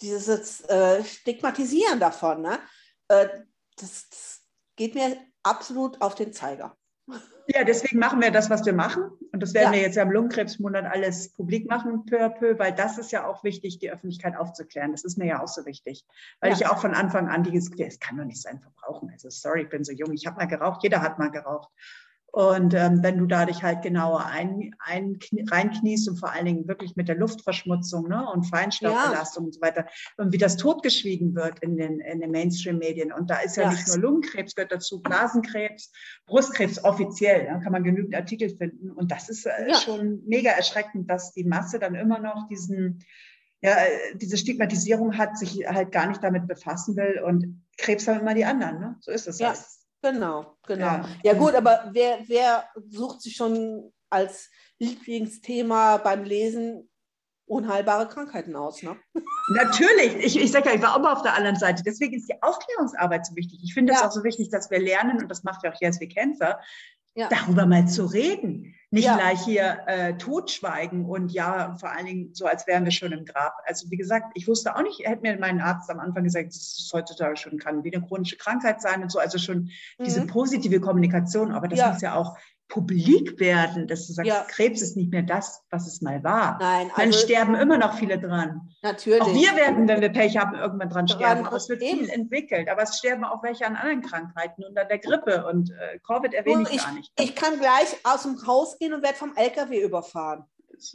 dieses 0.00 0.60
äh, 0.62 1.04
Stigmatisieren 1.04 2.00
davon, 2.00 2.42
ne? 2.42 2.58
Äh, 3.08 3.28
das, 3.76 4.08
das 4.08 4.40
geht 4.74 4.94
mir 4.94 5.16
absolut 5.42 6.00
auf 6.00 6.14
den 6.14 6.32
Zeiger. 6.32 6.76
Ja, 7.48 7.64
deswegen 7.64 7.98
machen 7.98 8.20
wir 8.20 8.30
das, 8.30 8.50
was 8.50 8.64
wir 8.66 8.72
machen. 8.72 9.04
Und 9.32 9.42
das 9.42 9.54
werden 9.54 9.72
ja. 9.72 9.78
wir 9.78 9.80
jetzt 9.82 9.96
ja 9.96 10.02
im 10.02 10.10
Lungenkrebsmonat 10.10 10.84
alles 10.84 11.32
publik 11.32 11.68
machen, 11.68 12.04
peu 12.06 12.24
à 12.24 12.28
peu, 12.28 12.58
weil 12.58 12.72
das 12.74 12.98
ist 12.98 13.12
ja 13.12 13.26
auch 13.26 13.44
wichtig, 13.44 13.78
die 13.78 13.90
Öffentlichkeit 13.90 14.36
aufzuklären. 14.36 14.92
Das 14.92 15.04
ist 15.04 15.16
mir 15.16 15.26
ja 15.26 15.42
auch 15.42 15.48
so 15.48 15.64
wichtig. 15.64 16.04
Weil 16.40 16.50
ja. 16.50 16.56
ich 16.56 16.66
auch 16.66 16.78
von 16.78 16.94
Anfang 16.94 17.28
an 17.28 17.44
dieses, 17.44 17.70
es 17.78 18.00
kann 18.00 18.16
doch 18.16 18.24
nicht 18.24 18.42
sein, 18.42 18.60
verbrauchen. 18.60 19.10
Also 19.10 19.30
sorry, 19.30 19.62
ich 19.62 19.68
bin 19.68 19.84
so 19.84 19.92
jung, 19.92 20.12
ich 20.12 20.26
habe 20.26 20.36
mal 20.36 20.46
geraucht, 20.46 20.82
jeder 20.82 21.02
hat 21.02 21.18
mal 21.18 21.30
geraucht. 21.30 21.70
Und 22.36 22.74
ähm, 22.74 23.02
wenn 23.02 23.16
du 23.16 23.24
da 23.24 23.46
dich 23.46 23.62
halt 23.62 23.80
genauer 23.80 24.26
ein, 24.26 24.74
ein, 24.78 25.18
reinkniest 25.50 26.06
und 26.10 26.18
vor 26.18 26.32
allen 26.32 26.44
Dingen 26.44 26.68
wirklich 26.68 26.94
mit 26.94 27.08
der 27.08 27.16
Luftverschmutzung 27.16 28.08
ne, 28.08 28.30
und 28.30 28.44
Feinstaubbelastung 28.44 29.44
ja. 29.44 29.46
und 29.46 29.54
so 29.54 29.60
weiter 29.62 29.86
und 30.18 30.34
wie 30.34 30.36
das 30.36 30.58
totgeschwiegen 30.58 31.34
wird 31.34 31.60
in 31.60 31.78
den, 31.78 31.98
in 32.00 32.20
den 32.20 32.30
Mainstream-Medien. 32.30 33.10
Und 33.10 33.30
da 33.30 33.38
ist 33.38 33.56
ja, 33.56 33.62
ja, 33.62 33.70
nicht 33.70 33.88
nur 33.88 33.96
Lungenkrebs, 33.96 34.54
gehört 34.54 34.70
dazu 34.70 35.00
Blasenkrebs, 35.00 35.90
Brustkrebs 36.26 36.84
offiziell, 36.84 37.46
da 37.46 37.58
kann 37.58 37.72
man 37.72 37.84
genügend 37.84 38.14
Artikel 38.14 38.54
finden. 38.54 38.90
Und 38.90 39.10
das 39.10 39.30
ist 39.30 39.46
äh, 39.46 39.70
ja. 39.70 39.76
schon 39.76 40.22
mega 40.26 40.50
erschreckend, 40.50 41.08
dass 41.08 41.32
die 41.32 41.44
Masse 41.44 41.78
dann 41.78 41.94
immer 41.94 42.18
noch 42.18 42.48
diesen 42.48 43.02
ja, 43.62 43.74
diese 44.12 44.36
Stigmatisierung 44.36 45.16
hat, 45.16 45.38
sich 45.38 45.66
halt 45.66 45.90
gar 45.90 46.06
nicht 46.06 46.22
damit 46.22 46.46
befassen 46.46 46.96
will. 46.96 47.22
Und 47.24 47.64
Krebs 47.78 48.06
haben 48.06 48.20
immer 48.20 48.34
die 48.34 48.44
anderen, 48.44 48.78
ne? 48.78 48.96
So 49.00 49.10
ist 49.10 49.26
es. 49.26 49.38
Ja, 49.38 49.48
halt. 49.48 49.58
Genau, 50.12 50.56
genau. 50.66 50.86
Ja. 50.86 51.08
ja, 51.22 51.32
gut, 51.34 51.54
aber 51.54 51.90
wer, 51.92 52.18
wer 52.26 52.64
sucht 52.88 53.22
sich 53.22 53.36
schon 53.36 53.92
als 54.10 54.50
Lieblingsthema 54.78 55.98
beim 55.98 56.24
Lesen 56.24 56.88
unheilbare 57.46 58.08
Krankheiten 58.08 58.56
aus. 58.56 58.82
Ne? 58.82 58.96
Natürlich. 59.54 60.16
Ich, 60.16 60.40
ich 60.40 60.50
sage 60.50 60.68
ja, 60.68 60.74
ich 60.74 60.82
war 60.82 60.96
auch 60.96 61.00
mal 61.00 61.12
auf 61.12 61.22
der 61.22 61.34
anderen 61.34 61.56
Seite. 61.56 61.82
Deswegen 61.84 62.14
ist 62.14 62.28
die 62.28 62.42
Aufklärungsarbeit 62.42 63.26
so 63.26 63.36
wichtig. 63.36 63.60
Ich 63.62 63.72
finde 63.72 63.92
es 63.92 64.00
ja. 64.00 64.06
auch 64.06 64.12
so 64.12 64.24
wichtig, 64.24 64.50
dass 64.50 64.70
wir 64.70 64.80
lernen, 64.80 65.18
und 65.18 65.28
das 65.28 65.44
macht 65.44 65.62
ja 65.64 65.72
auch 65.72 65.80
jetzt 65.80 66.00
wie 66.00 66.08
Cancer, 66.08 66.60
ja. 67.14 67.28
darüber 67.28 67.66
mal 67.66 67.86
zu 67.86 68.06
reden. 68.06 68.74
Nicht 68.90 69.06
ja. 69.06 69.16
gleich 69.16 69.40
hier 69.44 69.80
äh, 69.86 70.14
totschweigen 70.14 71.04
und 71.06 71.32
ja, 71.32 71.76
vor 71.80 71.90
allen 71.90 72.06
Dingen 72.06 72.34
so, 72.34 72.46
als 72.46 72.68
wären 72.68 72.84
wir 72.84 72.92
schon 72.92 73.10
im 73.10 73.24
Grab. 73.24 73.54
Also 73.64 73.90
wie 73.90 73.96
gesagt, 73.96 74.26
ich 74.34 74.46
wusste 74.46 74.76
auch 74.76 74.82
nicht, 74.82 75.00
hätte 75.00 75.22
mir 75.22 75.36
mein 75.40 75.60
Arzt 75.60 75.90
am 75.90 75.98
Anfang 75.98 76.22
gesagt, 76.22 76.48
das 76.48 76.78
ist 76.78 76.92
heutzutage 76.94 77.36
schon, 77.36 77.58
kann 77.58 77.82
wie 77.82 77.94
eine 77.94 78.06
chronische 78.06 78.36
Krankheit 78.36 78.80
sein 78.80 79.02
und 79.02 79.10
so, 79.10 79.18
also 79.18 79.38
schon 79.38 79.70
mhm. 79.98 80.04
diese 80.04 80.24
positive 80.26 80.80
Kommunikation, 80.80 81.50
aber 81.50 81.66
das 81.66 81.80
ja. 81.80 81.92
muss 81.92 82.00
ja 82.00 82.14
auch 82.14 82.36
publik 82.68 83.38
werden, 83.38 83.86
dass 83.86 84.06
du 84.06 84.12
sagst, 84.12 84.28
ja. 84.28 84.44
Krebs 84.48 84.82
ist 84.82 84.96
nicht 84.96 85.10
mehr 85.12 85.22
das, 85.22 85.62
was 85.70 85.86
es 85.86 86.00
mal 86.00 86.22
war. 86.24 86.58
Nein, 86.60 86.90
also, 86.90 87.00
Dann 87.00 87.12
sterben 87.12 87.54
immer 87.54 87.78
noch 87.78 87.96
viele 87.96 88.18
dran. 88.18 88.68
Natürlich. 88.82 89.22
Auch 89.22 89.32
wir 89.32 89.54
werden, 89.54 89.86
wenn 89.88 90.00
wir 90.00 90.08
Pech 90.08 90.36
haben, 90.36 90.56
irgendwann 90.56 90.90
dran 90.90 91.08
sterben. 91.08 91.46
Aber 91.46 91.56
es 91.56 91.68
wird 91.68 91.82
eben. 91.82 92.00
viel 92.00 92.10
entwickelt. 92.10 92.68
Aber 92.68 92.82
es 92.82 92.98
sterben 92.98 93.24
auch 93.24 93.42
welche 93.42 93.66
an 93.66 93.76
anderen 93.76 94.02
Krankheiten 94.02 94.64
und 94.64 94.76
an 94.78 94.88
der 94.88 94.98
Grippe. 94.98 95.46
Und 95.46 95.70
äh, 95.70 95.98
Covid 96.00 96.34
erwähne 96.34 96.62
ich, 96.62 96.76
ich, 96.76 96.84
gar 96.84 96.92
nicht. 96.92 97.12
Ich 97.20 97.34
kann 97.36 97.58
gleich 97.58 97.96
aus 98.04 98.24
dem 98.24 98.44
Haus 98.46 98.78
gehen 98.78 98.92
und 98.92 99.02
werde 99.02 99.16
vom 99.16 99.34
LKW 99.36 99.82
überfahren. 99.82 100.44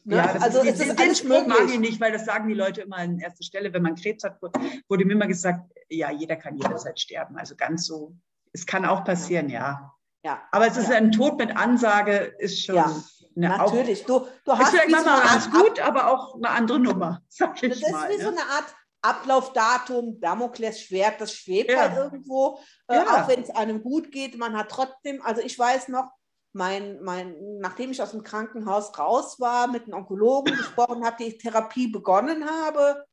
Ne? 0.04 0.18
Ja, 0.18 0.34
das 0.34 0.44
also 0.44 0.62
ist, 0.62 0.80
ist 0.80 1.00
den 1.00 1.16
Spruch 1.16 1.48
mag 1.48 1.68
ich 1.68 1.80
nicht, 1.80 2.00
weil 2.00 2.12
das 2.12 2.26
sagen 2.26 2.48
die 2.48 2.54
Leute 2.54 2.82
immer 2.82 2.98
an 2.98 3.20
erster 3.20 3.44
Stelle, 3.44 3.74
wenn 3.74 3.82
man 3.82 3.96
Krebs 3.96 4.24
hat, 4.24 4.42
wurde 4.42 5.06
mir 5.06 5.14
immer 5.14 5.28
gesagt, 5.28 5.72
ja, 5.90 6.12
jeder 6.12 6.36
kann 6.36 6.56
jederzeit 6.56 7.00
sterben. 7.00 7.38
Also 7.38 7.56
ganz 7.56 7.86
so, 7.86 8.16
es 8.54 8.66
kann 8.66 8.86
auch 8.86 9.04
passieren, 9.04 9.50
ja. 9.50 9.94
Ja. 10.24 10.42
Aber 10.52 10.68
es 10.68 10.78
ist 10.78 10.90
ja. 10.90 10.98
ein 10.98 11.12
Tod 11.12 11.38
mit 11.38 11.56
Ansage, 11.56 12.36
ist 12.40 12.64
schon. 12.64 12.76
Ja. 12.76 12.94
Natürlich. 13.34 14.06
Du, 14.06 14.28
du 14.46 14.52
hast 14.52 14.74
ist 14.74 14.82
vielleicht 14.82 14.92
manchmal 14.92 15.22
ganz 15.22 15.50
gut, 15.50 15.80
aber 15.80 16.12
auch 16.12 16.36
eine 16.36 16.50
andere 16.50 16.80
Nummer, 16.80 17.22
sag 17.30 17.62
ich 17.64 17.80
Das 17.80 17.92
mal, 17.92 18.10
ist 18.10 18.14
wie 18.14 18.18
ne? 18.18 18.24
so 18.24 18.30
eine 18.30 18.42
Art 18.42 18.76
Ablaufdatum, 19.02 20.20
Damoklesschwert, 20.20 21.20
das 21.20 21.34
schwebt 21.34 21.72
ja. 21.72 21.80
halt 21.80 21.98
irgendwo, 21.98 22.60
äh, 22.88 23.00
auch 23.00 23.28
wenn 23.28 23.42
es 23.42 23.50
einem 23.50 23.82
gut 23.82 24.12
geht. 24.12 24.38
Man 24.38 24.56
hat 24.56 24.70
trotzdem, 24.70 25.22
also 25.24 25.42
ich 25.42 25.58
weiß 25.58 25.88
noch, 25.88 26.12
mein, 26.54 27.02
mein, 27.02 27.36
nachdem 27.60 27.92
ich 27.92 28.02
aus 28.02 28.12
dem 28.12 28.24
Krankenhaus 28.24 28.98
raus 29.00 29.40
war, 29.40 29.68
mit 29.68 29.84
einem 29.84 29.94
Onkologen 29.94 30.56
gesprochen 30.56 31.04
habe, 31.06 31.24
die 31.24 31.38
Therapie 31.38 31.88
begonnen 31.88 32.48
habe, 32.48 33.06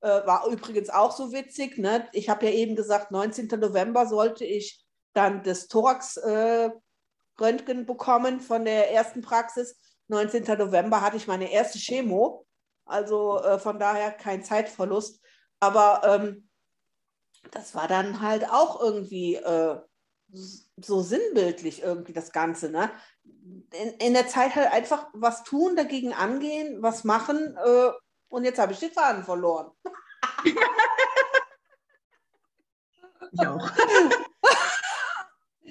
äh, 0.00 0.26
war 0.26 0.46
übrigens 0.48 0.90
auch 0.90 1.12
so 1.12 1.30
witzig. 1.30 1.78
Ne? 1.78 2.08
Ich 2.12 2.28
habe 2.28 2.46
ja 2.46 2.52
eben 2.52 2.74
gesagt, 2.74 3.10
19. 3.10 3.48
November 3.60 4.06
sollte 4.06 4.44
ich 4.44 4.85
dann 5.16 5.42
das 5.42 5.68
Thorax-Röntgen 5.68 7.80
äh, 7.80 7.84
bekommen 7.84 8.40
von 8.40 8.64
der 8.64 8.92
ersten 8.92 9.22
Praxis. 9.22 9.78
19. 10.08 10.44
November 10.58 11.00
hatte 11.00 11.16
ich 11.16 11.26
meine 11.26 11.50
erste 11.50 11.78
Chemo, 11.78 12.46
also 12.84 13.40
äh, 13.40 13.58
von 13.58 13.78
daher 13.78 14.12
kein 14.12 14.44
Zeitverlust. 14.44 15.20
Aber 15.58 16.02
ähm, 16.04 16.48
das 17.50 17.74
war 17.74 17.88
dann 17.88 18.20
halt 18.20 18.48
auch 18.50 18.80
irgendwie 18.80 19.36
äh, 19.36 19.80
so 20.76 21.00
sinnbildlich 21.00 21.82
irgendwie 21.82 22.12
das 22.12 22.32
Ganze. 22.32 22.70
Ne? 22.70 22.90
In, 23.24 23.94
in, 23.94 24.14
der 24.14 24.28
Zeit 24.28 24.54
halt 24.54 24.72
einfach 24.72 25.08
was 25.12 25.44
tun, 25.44 25.76
dagegen 25.76 26.12
angehen, 26.12 26.82
was 26.82 27.04
machen 27.04 27.56
äh, 27.64 27.90
und 28.28 28.44
jetzt 28.44 28.58
habe 28.58 28.72
ich 28.72 28.80
den 28.80 28.92
Faden 28.92 29.24
verloren. 29.24 29.70
ich 33.32 33.46
auch. 33.46 33.70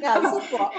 Ja, 0.05 0.21
super. 0.21 0.71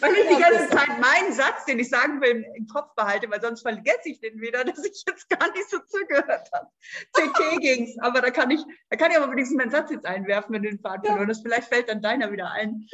Weil 0.00 0.14
ich 0.14 0.28
die 0.28 0.40
ganze 0.40 0.68
Zeit 0.68 0.88
meinen 1.00 1.32
Satz, 1.32 1.64
den 1.66 1.80
ich 1.80 1.88
sagen 1.88 2.20
will, 2.20 2.46
im 2.54 2.66
Kopf 2.68 2.94
behalte, 2.94 3.28
weil 3.28 3.40
sonst 3.40 3.62
vergesse 3.62 4.08
ich 4.08 4.20
den 4.20 4.40
wieder, 4.40 4.64
dass 4.64 4.84
ich 4.84 5.04
jetzt 5.06 5.28
gar 5.28 5.50
nicht 5.50 5.68
so 5.68 5.78
zugehört 5.80 6.48
habe. 6.52 6.68
CT 7.12 7.60
ging's, 7.60 7.98
aber 8.00 8.20
da 8.20 8.30
kann 8.30 8.50
ich, 8.50 8.60
da 8.90 8.96
kann 8.96 9.10
ich 9.10 9.16
aber 9.16 9.32
wenigstens 9.32 9.58
meinen 9.58 9.72
Satz 9.72 9.90
jetzt 9.90 10.06
einwerfen, 10.06 10.54
wenn 10.54 10.62
du 10.62 10.70
den 10.70 10.78
Faden 10.78 11.04
verloren 11.04 11.28
hast. 11.28 11.42
Vielleicht 11.42 11.68
fällt 11.68 11.88
dann 11.88 12.02
deiner 12.02 12.30
wieder 12.30 12.52
ein. 12.52 12.86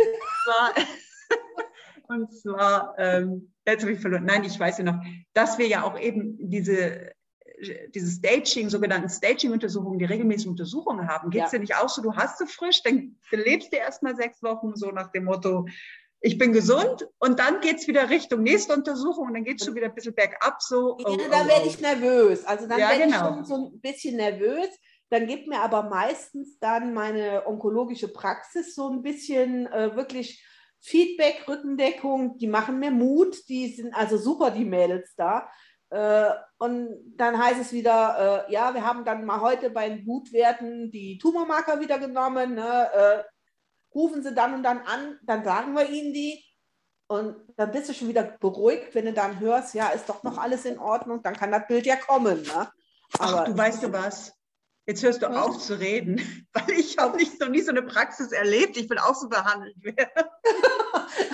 Und 2.09 2.33
zwar, 2.33 2.95
ähm, 2.99 3.53
jetzt 3.67 3.83
habe 3.83 3.93
ich 3.93 4.01
verloren. 4.01 4.25
Nein, 4.25 4.45
ich 4.45 4.59
weiß 4.59 4.79
ja 4.79 4.85
noch, 4.85 5.03
dass 5.35 5.59
wir 5.59 5.67
ja 5.67 5.83
auch 5.83 5.99
eben 5.99 6.39
diese 6.39 7.13
diese 7.95 8.11
Staging, 8.11 8.69
sogenannten 8.69 9.09
Staging-Untersuchungen, 9.09 9.99
die 9.99 10.05
regelmäßig 10.05 10.49
Untersuchungen 10.49 11.09
haben, 11.09 11.31
geht 11.31 11.45
es 11.45 11.53
ja. 11.53 11.59
dir 11.59 11.63
nicht 11.63 11.77
auch 11.77 11.89
so, 11.89 12.03
du 12.03 12.15
hast 12.15 12.39
sie 12.39 12.47
frisch, 12.47 12.83
dann 12.83 13.17
lebst 13.31 13.73
du 13.73 13.77
erst 13.77 14.03
mal 14.03 14.17
sechs 14.17 14.43
Wochen 14.43 14.75
so 14.75 14.91
nach 14.91 15.11
dem 15.13 15.25
Motto, 15.25 15.67
ich 16.25 16.39
bin 16.39 16.55
gesund 16.55 17.07
und 17.19 17.39
dann 17.39 17.61
geht 17.61 17.77
es 17.77 17.87
wieder 17.87 18.09
Richtung 18.09 18.43
nächste 18.43 18.73
Untersuchung 18.73 19.29
und 19.29 19.35
dann 19.35 19.45
geht 19.45 19.61
es 19.61 19.67
schon 19.67 19.75
wieder 19.75 19.89
ein 19.89 19.95
bisschen 19.95 20.15
bergab 20.15 20.57
so. 20.63 20.97
Oh, 20.97 21.11
ja, 21.11 21.29
dann 21.29 21.47
oh, 21.47 21.51
werde 21.51 21.67
ich 21.67 21.81
nervös. 21.81 22.47
Also 22.47 22.67
dann 22.67 22.79
ja, 22.81 22.89
werde 22.89 23.05
genau. 23.05 23.17
ich 23.17 23.23
schon 23.23 23.45
so 23.45 23.55
ein 23.67 23.81
bisschen 23.81 24.17
nervös. 24.17 24.69
Dann 25.11 25.27
gibt 25.27 25.49
mir 25.49 25.61
aber 25.61 25.83
meistens 25.83 26.59
dann 26.59 26.95
meine 26.95 27.47
onkologische 27.47 28.09
Praxis 28.09 28.75
so 28.75 28.89
ein 28.89 29.03
bisschen 29.03 29.67
äh, 29.67 29.95
wirklich 29.95 30.43
Feedback, 30.81 31.45
Rückendeckung. 31.47 32.39
Die 32.39 32.47
machen 32.47 32.79
mir 32.79 32.91
Mut. 32.91 33.37
Die 33.51 33.69
sind 33.75 33.95
also 33.95 34.17
super, 34.17 34.51
die 34.51 34.65
Mädels 34.65 35.15
da. 35.17 35.51
Äh, 35.95 36.35
und 36.59 37.15
dann 37.17 37.39
heißt 37.39 37.61
es 37.61 37.73
wieder, 37.73 38.47
äh, 38.49 38.53
ja, 38.53 38.75
wir 38.75 38.85
haben 38.85 39.05
dann 39.05 39.25
mal 39.25 39.41
heute 39.41 39.71
bei 39.71 39.89
den 39.89 40.05
Blutwerten 40.05 40.91
die 40.91 41.19
Tumormarker 41.19 41.79
wieder 41.79 42.01
genommen. 42.01 42.57
Ne? 42.57 42.89
Äh, 42.93 43.23
rufen 43.95 44.21
Sie 44.25 44.35
dann 44.35 44.55
und 44.55 44.65
dann 44.65 44.81
an, 44.81 45.21
dann 45.23 45.45
sagen 45.45 45.75
wir 45.75 45.89
Ihnen 45.89 46.13
die. 46.13 46.45
Und 47.07 47.37
dann 47.57 47.71
bist 47.71 47.89
du 47.89 47.95
schon 47.95 48.09
wieder 48.09 48.25
beruhigt, 48.25 48.93
wenn 48.97 49.05
du 49.05 49.13
dann 49.13 49.39
hörst, 49.39 49.75
ja, 49.75 49.89
ist 49.91 50.09
doch 50.09 50.25
noch 50.25 50.37
alles 50.37 50.65
in 50.65 50.81
Ordnung, 50.81 51.23
dann 51.23 51.37
kann 51.37 51.53
das 51.53 51.69
Bild 51.69 51.87
ja 51.87 51.95
kommen. 51.95 52.43
Ne? 52.43 52.69
Aber 53.21 53.43
Ach, 53.43 53.45
du 53.45 53.57
weißt 53.57 53.85
du 53.85 53.93
was? 53.93 54.33
Jetzt 54.87 55.05
hörst 55.05 55.23
du 55.23 55.29
hm? 55.29 55.37
auf 55.37 55.59
zu 55.61 55.79
reden, 55.79 56.21
weil 56.55 56.71
ich 56.77 56.99
habe 56.99 57.19
nicht 57.19 57.39
noch 57.39 57.51
nie 57.51 57.61
so 57.61 57.71
eine 57.71 57.83
Praxis 57.83 58.33
erlebt. 58.33 58.77
Ich 58.77 58.91
will 58.91 58.99
auch 58.99 59.15
so 59.15 59.29
behandelt 59.29 59.77
werden. 59.85 60.29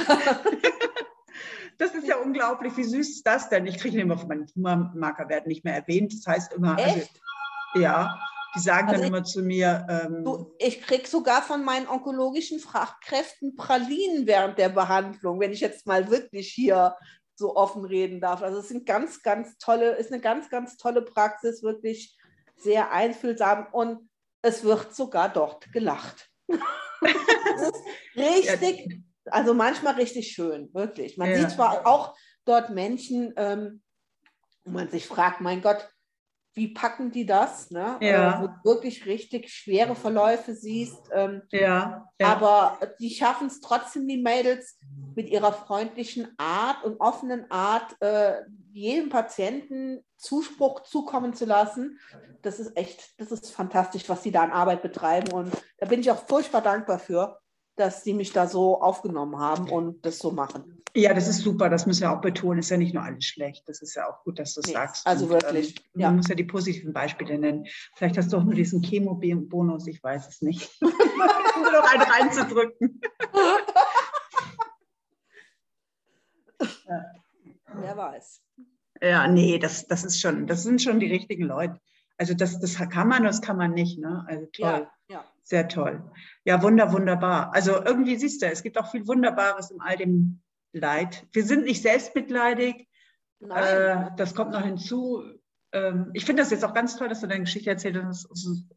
Das 1.80 1.94
ist 1.94 2.06
ja 2.06 2.18
unglaublich. 2.18 2.76
Wie 2.76 2.84
süß 2.84 3.08
ist 3.08 3.26
das 3.26 3.48
denn? 3.48 3.66
Ich 3.66 3.78
kriege 3.78 3.98
immer 3.98 4.18
von 4.18 4.28
meinen 4.28 4.46
Tumormarker 4.46 5.30
werden 5.30 5.48
nicht 5.48 5.64
mehr 5.64 5.74
erwähnt. 5.74 6.12
Das 6.12 6.26
heißt 6.26 6.52
immer, 6.52 6.76
also, 6.76 7.00
ja, 7.74 8.20
die 8.54 8.60
sagen 8.60 8.88
also 8.88 9.00
dann 9.00 9.02
ich, 9.04 9.08
immer 9.08 9.24
zu 9.24 9.42
mir. 9.42 9.86
Ähm, 9.88 10.22
du, 10.22 10.54
ich 10.58 10.82
kriege 10.82 11.08
sogar 11.08 11.40
von 11.40 11.64
meinen 11.64 11.88
onkologischen 11.88 12.60
Fachkräften 12.60 13.56
Pralinen 13.56 14.26
während 14.26 14.58
der 14.58 14.68
Behandlung, 14.68 15.40
wenn 15.40 15.52
ich 15.52 15.60
jetzt 15.60 15.86
mal 15.86 16.10
wirklich 16.10 16.52
hier 16.52 16.96
so 17.34 17.56
offen 17.56 17.86
reden 17.86 18.20
darf. 18.20 18.42
Also 18.42 18.58
es 18.58 18.68
sind 18.68 18.84
ganz, 18.84 19.22
ganz 19.22 19.56
tolle, 19.56 19.92
ist 19.92 20.12
eine 20.12 20.20
ganz, 20.20 20.50
ganz 20.50 20.76
tolle 20.76 21.00
Praxis, 21.00 21.62
wirklich 21.62 22.14
sehr 22.56 22.92
einfühlsam 22.92 23.68
und 23.72 24.10
es 24.42 24.64
wird 24.64 24.94
sogar 24.94 25.30
dort 25.30 25.72
gelacht. 25.72 26.28
das 27.00 27.68
ist 27.68 27.84
richtig, 28.16 29.02
also 29.30 29.54
manchmal 29.54 29.94
richtig 29.94 30.32
schön, 30.32 30.72
wirklich. 30.72 31.16
Man 31.16 31.30
ja. 31.30 31.38
sieht 31.38 31.50
zwar 31.50 31.86
auch 31.86 32.16
dort 32.44 32.70
Menschen, 32.70 33.32
ähm, 33.36 33.82
wo 34.64 34.72
man 34.72 34.88
sich 34.88 35.06
fragt, 35.06 35.40
mein 35.40 35.62
Gott, 35.62 35.88
wie 36.54 36.68
packen 36.68 37.12
die 37.12 37.26
das? 37.26 37.70
Ne? 37.70 37.96
Ja. 38.00 38.38
Äh, 38.38 38.42
wo 38.42 38.46
du 38.48 38.54
wirklich 38.64 39.06
richtig 39.06 39.52
schwere 39.52 39.94
Verläufe 39.94 40.54
siehst. 40.54 41.08
Ähm, 41.12 41.42
ja, 41.50 42.06
ja. 42.18 42.26
Aber 42.26 42.78
die 42.98 43.10
schaffen 43.10 43.46
es 43.46 43.60
trotzdem, 43.60 44.08
die 44.08 44.20
Mädels, 44.20 44.78
mit 45.14 45.28
ihrer 45.28 45.52
freundlichen 45.52 46.28
Art 46.38 46.84
und 46.84 47.00
offenen 47.00 47.50
Art, 47.50 47.96
äh, 48.00 48.42
jedem 48.72 49.08
Patienten 49.10 50.04
Zuspruch 50.16 50.82
zukommen 50.82 51.34
zu 51.34 51.44
lassen. 51.44 51.98
Das 52.42 52.60
ist 52.60 52.76
echt, 52.76 53.20
das 53.20 53.32
ist 53.32 53.50
fantastisch, 53.50 54.08
was 54.08 54.22
sie 54.22 54.30
da 54.30 54.42
an 54.42 54.52
Arbeit 54.52 54.82
betreiben. 54.82 55.32
Und 55.32 55.52
da 55.78 55.86
bin 55.86 56.00
ich 56.00 56.10
auch 56.10 56.26
furchtbar 56.26 56.62
dankbar 56.62 56.98
für 56.98 57.39
dass 57.80 58.04
sie 58.04 58.12
mich 58.12 58.32
da 58.32 58.46
so 58.46 58.80
aufgenommen 58.80 59.38
haben 59.38 59.70
und 59.70 60.04
das 60.04 60.18
so 60.18 60.30
machen. 60.30 60.82
Ja, 60.94 61.14
das 61.14 61.28
ist 61.28 61.38
super, 61.38 61.70
das 61.70 61.86
müssen 61.86 62.02
wir 62.02 62.12
auch 62.12 62.20
betonen. 62.20 62.58
Ist 62.58 62.70
ja 62.70 62.76
nicht 62.76 62.92
nur 62.92 63.02
alles 63.02 63.24
schlecht. 63.24 63.66
Das 63.68 63.80
ist 63.80 63.94
ja 63.94 64.08
auch 64.10 64.22
gut, 64.22 64.38
dass 64.38 64.54
du 64.54 64.60
es 64.60 64.66
nee, 64.66 64.72
sagst. 64.74 65.06
Also 65.06 65.24
und, 65.24 65.30
wirklich. 65.30 65.76
Ähm, 65.94 66.00
ja. 66.00 66.08
Man 66.08 66.16
muss 66.16 66.28
ja 66.28 66.34
die 66.34 66.44
positiven 66.44 66.92
Beispiele 66.92 67.38
nennen. 67.38 67.66
Vielleicht 67.96 68.18
hast 68.18 68.32
du 68.32 68.36
auch 68.36 68.44
nur 68.44 68.54
diesen 68.54 68.82
Chemo-Bonus, 68.82 69.86
ich 69.86 70.02
weiß 70.02 70.28
es 70.28 70.42
nicht. 70.42 70.80
nur 70.82 70.90
noch 71.72 71.90
einen 71.90 72.02
reinzudrücken. 72.02 73.00
ja. 76.86 77.04
Wer 77.74 77.96
weiß. 77.96 78.42
Ja, 79.00 79.28
nee, 79.28 79.58
das, 79.58 79.86
das 79.86 80.04
ist 80.04 80.20
schon, 80.20 80.46
das 80.46 80.64
sind 80.64 80.82
schon 80.82 81.00
die 81.00 81.06
richtigen 81.06 81.44
Leute. 81.44 81.80
Also 82.18 82.34
das, 82.34 82.60
das 82.60 82.74
kann 82.74 83.08
man, 83.08 83.22
das 83.22 83.40
kann 83.40 83.56
man 83.56 83.72
nicht. 83.72 83.98
Ne? 83.98 84.24
Also 84.26 84.46
toll. 84.52 84.88
Ja, 85.08 85.14
ja. 85.14 85.24
Sehr 85.50 85.66
toll. 85.66 86.08
Ja, 86.44 86.62
wunder, 86.62 86.92
wunderbar. 86.92 87.52
Also 87.52 87.84
irgendwie 87.84 88.14
siehst 88.14 88.40
du, 88.40 88.46
es 88.46 88.62
gibt 88.62 88.78
auch 88.78 88.88
viel 88.88 89.08
Wunderbares 89.08 89.72
in 89.72 89.80
all 89.80 89.96
dem 89.96 90.42
Leid. 90.72 91.26
Wir 91.32 91.44
sind 91.44 91.64
nicht 91.64 91.82
selbstmitleidig. 91.82 92.86
Äh, 93.40 94.10
das 94.16 94.36
kommt 94.36 94.52
noch 94.52 94.64
hinzu. 94.64 95.24
ähm, 95.72 96.12
ich 96.14 96.24
finde 96.24 96.42
das 96.42 96.52
jetzt 96.52 96.64
auch 96.64 96.72
ganz 96.72 96.94
toll, 96.94 97.08
dass 97.08 97.20
du 97.20 97.26
deine 97.26 97.42
Geschichte 97.42 97.68
erzählt 97.68 98.00
hast. 98.00 98.28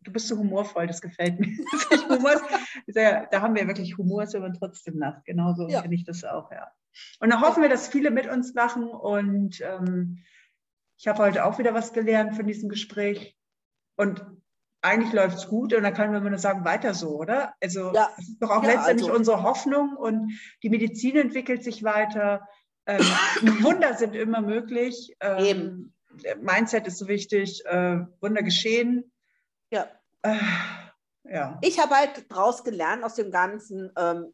Du 0.02 0.12
bist 0.12 0.28
so 0.28 0.36
humorvoll, 0.36 0.88
das 0.88 1.00
gefällt 1.00 1.40
mir. 1.40 1.56
Humor 2.10 2.42
ja, 2.88 3.28
da 3.28 3.42
haben 3.42 3.54
wir 3.54 3.68
wirklich 3.68 3.96
Humor, 4.00 4.24
ist 4.24 4.36
aber 4.36 4.52
trotzdem 4.52 4.98
lacht. 4.98 5.26
Genauso 5.26 5.70
ja. 5.70 5.84
finde 5.84 5.96
ich 5.96 6.06
das 6.06 6.24
auch, 6.24 6.52
ja. 6.52 6.72
Und 7.20 7.32
da 7.32 7.42
hoffen 7.42 7.62
wir, 7.62 7.70
dass 7.70 7.88
viele 7.88 8.10
mit 8.10 8.26
uns 8.26 8.56
lachen. 8.56 8.88
Und 8.88 9.62
ähm, 9.62 10.24
ich 10.98 11.08
habe 11.08 11.20
heute 11.20 11.46
auch 11.46 11.60
wieder 11.60 11.76
was 11.76 11.94
gelernt 11.94 12.36
von 12.36 12.48
diesem 12.48 12.68
Gespräch. 12.68 13.38
Und 13.96 14.26
eigentlich 14.84 15.14
läuft 15.14 15.38
es 15.38 15.48
gut 15.48 15.74
und 15.74 15.84
dann 15.84 15.94
kann 15.94 16.12
man 16.12 16.24
nur 16.24 16.38
sagen, 16.38 16.66
weiter 16.66 16.94
so, 16.94 17.18
oder? 17.18 17.56
Also 17.62 17.94
ja. 17.94 18.12
das 18.18 18.28
ist 18.28 18.42
doch 18.42 18.50
auch 18.50 18.64
ja, 18.64 18.74
letztendlich 18.74 19.08
also. 19.08 19.18
unsere 19.18 19.44
Hoffnung 19.44 19.96
und 19.96 20.38
die 20.62 20.70
Medizin 20.70 21.16
entwickelt 21.16 21.64
sich 21.64 21.84
weiter. 21.84 22.48
Ähm, 22.86 23.00
Wunder 23.64 23.94
sind 23.94 24.14
immer 24.14 24.42
möglich. 24.42 25.16
Ähm, 25.22 25.46
Eben. 25.46 25.94
Mindset 26.42 26.86
ist 26.88 26.98
so 26.98 27.08
wichtig. 27.08 27.66
Äh, 27.66 28.00
Wunder 28.20 28.44
geschehen. 28.44 29.12
Ja. 29.72 29.88
Äh, 30.22 30.38
ja. 31.24 31.58
Ich 31.62 31.80
habe 31.80 31.96
halt 31.96 32.30
daraus 32.30 32.66
gelernt 32.66 33.06
aus 33.06 33.16
dem 33.16 33.32
Ganzen, 33.32 33.90
ähm, 33.98 34.34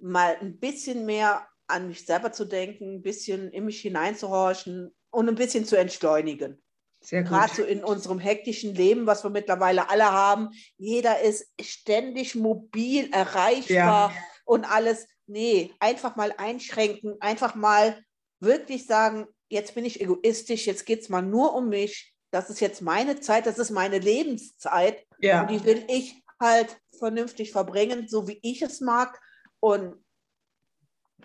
mal 0.00 0.36
ein 0.40 0.58
bisschen 0.58 1.06
mehr 1.06 1.46
an 1.68 1.86
mich 1.86 2.04
selber 2.04 2.32
zu 2.32 2.44
denken, 2.44 2.96
ein 2.96 3.02
bisschen 3.02 3.52
in 3.52 3.64
mich 3.64 3.80
hineinzuhorchen 3.80 4.92
und 5.10 5.28
ein 5.28 5.36
bisschen 5.36 5.64
zu 5.64 5.76
entschleunigen. 5.76 6.60
Sehr 7.00 7.22
gut. 7.22 7.30
Gerade 7.30 7.54
so 7.54 7.62
in 7.62 7.82
unserem 7.82 8.18
hektischen 8.18 8.74
Leben, 8.74 9.06
was 9.06 9.24
wir 9.24 9.30
mittlerweile 9.30 9.88
alle 9.88 10.10
haben. 10.10 10.50
Jeder 10.76 11.20
ist 11.20 11.46
ständig 11.60 12.34
mobil, 12.34 13.10
erreichbar 13.12 14.10
ja. 14.10 14.12
und 14.44 14.64
alles. 14.64 15.06
Nee, 15.26 15.72
einfach 15.78 16.16
mal 16.16 16.34
einschränken, 16.36 17.16
einfach 17.20 17.54
mal 17.54 18.02
wirklich 18.40 18.86
sagen, 18.86 19.26
jetzt 19.48 19.74
bin 19.74 19.84
ich 19.84 20.00
egoistisch, 20.00 20.66
jetzt 20.66 20.86
geht 20.86 21.02
es 21.02 21.08
mal 21.08 21.22
nur 21.22 21.54
um 21.54 21.68
mich. 21.68 22.14
Das 22.30 22.50
ist 22.50 22.60
jetzt 22.60 22.82
meine 22.82 23.20
Zeit, 23.20 23.46
das 23.46 23.58
ist 23.58 23.70
meine 23.70 23.98
Lebenszeit. 23.98 25.04
Ja. 25.18 25.42
Und 25.42 25.50
die 25.50 25.64
will 25.64 25.84
ich 25.88 26.22
halt 26.40 26.80
vernünftig 26.98 27.52
verbringen, 27.52 28.08
so 28.08 28.28
wie 28.28 28.38
ich 28.42 28.62
es 28.62 28.80
mag. 28.80 29.20
Und 29.60 29.96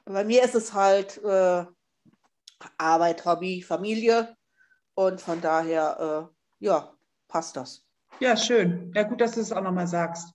bei 0.05 0.23
mir 0.23 0.43
ist 0.43 0.55
es 0.55 0.73
halt 0.73 1.23
äh, 1.23 1.65
Arbeit, 2.77 3.25
Hobby, 3.25 3.61
Familie. 3.61 4.35
Und 4.95 5.21
von 5.21 5.41
daher, 5.41 6.29
äh, 6.29 6.65
ja, 6.65 6.93
passt 7.27 7.55
das. 7.57 7.85
Ja, 8.19 8.37
schön. 8.37 8.91
Ja, 8.95 9.03
gut, 9.03 9.21
dass 9.21 9.33
du 9.33 9.41
es 9.41 9.51
auch 9.51 9.61
nochmal 9.61 9.87
sagst. 9.87 10.33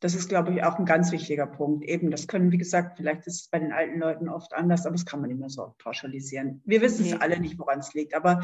Das 0.00 0.14
ist, 0.14 0.28
glaube 0.28 0.52
ich, 0.52 0.62
auch 0.62 0.78
ein 0.78 0.86
ganz 0.86 1.10
wichtiger 1.10 1.46
Punkt. 1.46 1.84
Eben, 1.84 2.12
das 2.12 2.28
können, 2.28 2.52
wie 2.52 2.58
gesagt, 2.58 2.96
vielleicht 2.96 3.26
ist 3.26 3.40
es 3.40 3.48
bei 3.48 3.58
den 3.58 3.72
alten 3.72 3.98
Leuten 3.98 4.28
oft 4.28 4.52
anders, 4.52 4.86
aber 4.86 4.94
das 4.94 5.04
kann 5.04 5.20
man 5.20 5.28
nicht 5.28 5.40
mehr 5.40 5.48
so 5.48 5.74
pauschalisieren. 5.78 6.62
Wir 6.64 6.80
wissen 6.80 7.04
nee. 7.04 7.12
es 7.12 7.20
alle 7.20 7.40
nicht, 7.40 7.58
woran 7.58 7.80
es 7.80 7.92
liegt, 7.94 8.14
aber 8.14 8.40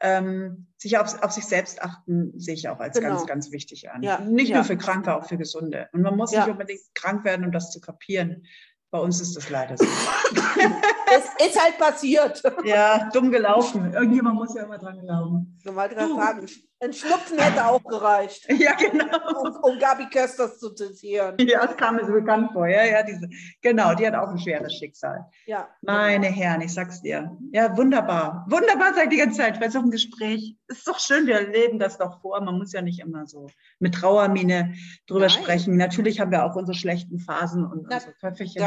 ähm, 0.00 0.66
sich 0.76 0.98
auf, 0.98 1.22
auf, 1.22 1.30
sich 1.30 1.46
selbst 1.46 1.80
achten, 1.80 2.32
sehe 2.38 2.54
ich 2.54 2.68
auch 2.68 2.80
als 2.80 2.98
genau. 2.98 3.10
ganz, 3.10 3.26
ganz 3.26 3.52
wichtig 3.52 3.90
an. 3.90 4.02
Ja. 4.02 4.18
Nicht 4.18 4.48
ja. 4.48 4.56
nur 4.56 4.64
für 4.64 4.76
Kranke, 4.76 5.14
auch 5.14 5.26
für 5.26 5.38
Gesunde. 5.38 5.88
Und 5.92 6.02
man 6.02 6.16
muss 6.16 6.32
ja. 6.32 6.40
nicht 6.40 6.50
unbedingt 6.50 6.80
krank 6.94 7.24
werden, 7.24 7.46
um 7.46 7.52
das 7.52 7.70
zu 7.70 7.80
kapieren. 7.80 8.44
Bei 8.90 8.98
uns 9.00 9.20
ist 9.20 9.36
das 9.36 9.50
leider 9.50 9.76
so. 9.76 9.84
es 11.14 11.46
ist 11.46 11.60
halt 11.60 11.78
passiert. 11.78 12.42
Ja, 12.64 13.10
dumm 13.12 13.30
gelaufen. 13.30 13.92
Irgendjemand 13.92 14.36
muss 14.36 14.54
ja 14.54 14.64
immer 14.64 14.78
dran 14.78 15.00
glauben. 15.00 15.58
So 15.64 15.72
mal 15.72 15.88
dran 15.88 16.16
sagen. 16.16 16.46
Ein 16.78 16.92
Schnupfen 16.92 17.38
hätte 17.38 17.66
auch 17.66 17.82
gereicht. 17.84 18.46
Ja, 18.58 18.74
genau. 18.74 19.06
Um, 19.42 19.56
um 19.62 19.78
Gabi 19.78 20.08
Kösters 20.10 20.58
zu 20.58 20.74
zitieren. 20.74 21.36
Ja, 21.38 21.66
das 21.66 21.76
kam 21.76 21.96
mir 21.96 22.06
so 22.06 22.12
bekannt 22.12 22.52
vor. 22.52 22.66
Ja, 22.66 22.84
ja, 22.84 23.02
diese, 23.02 23.28
genau, 23.62 23.94
die 23.94 24.06
hat 24.06 24.14
auch 24.14 24.28
ein 24.28 24.38
schweres 24.38 24.74
Schicksal. 24.74 25.24
Ja. 25.46 25.68
Meine. 25.82 26.26
Herren, 26.26 26.60
ich 26.60 26.74
sag's 26.74 27.00
dir. 27.02 27.36
Ja, 27.52 27.76
wunderbar. 27.76 28.46
Wunderbar 28.48 28.94
seid 28.94 29.12
die 29.12 29.16
ganze 29.16 29.38
Zeit 29.38 29.60
bei 29.60 29.68
so 29.70 29.78
einem 29.78 29.90
Gespräch. 29.90 30.56
Ist 30.68 30.86
doch 30.86 30.98
schön, 30.98 31.26
wir 31.26 31.48
leben 31.48 31.78
das 31.78 31.98
doch 31.98 32.20
vor. 32.20 32.40
Man 32.40 32.58
muss 32.58 32.72
ja 32.72 32.82
nicht 32.82 33.00
immer 33.00 33.26
so 33.26 33.48
mit 33.78 33.94
Trauermine 33.94 34.74
drüber 35.06 35.28
Nein. 35.28 35.30
sprechen. 35.30 35.76
Natürlich 35.76 36.20
haben 36.20 36.30
wir 36.30 36.44
auch 36.44 36.56
unsere 36.56 36.76
schlechten 36.76 37.20
Phasen 37.20 37.64
und 37.64 37.86
Na, 37.88 37.96
unsere 37.96 38.12
Köpfchen. 38.14 38.62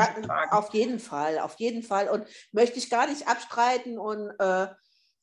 Auf 0.52 0.74
jeden 0.74 1.00
Fall, 1.00 1.40
auf 1.40 1.56
jeden 1.60 1.84
Fall. 1.84 2.08
Und 2.10 2.26
möchte 2.52 2.80
ich 2.80 2.90
gar 2.90 3.08
nicht 3.08 3.28
abstreiten 3.28 3.98
und 4.00 4.32
äh, 4.40 4.68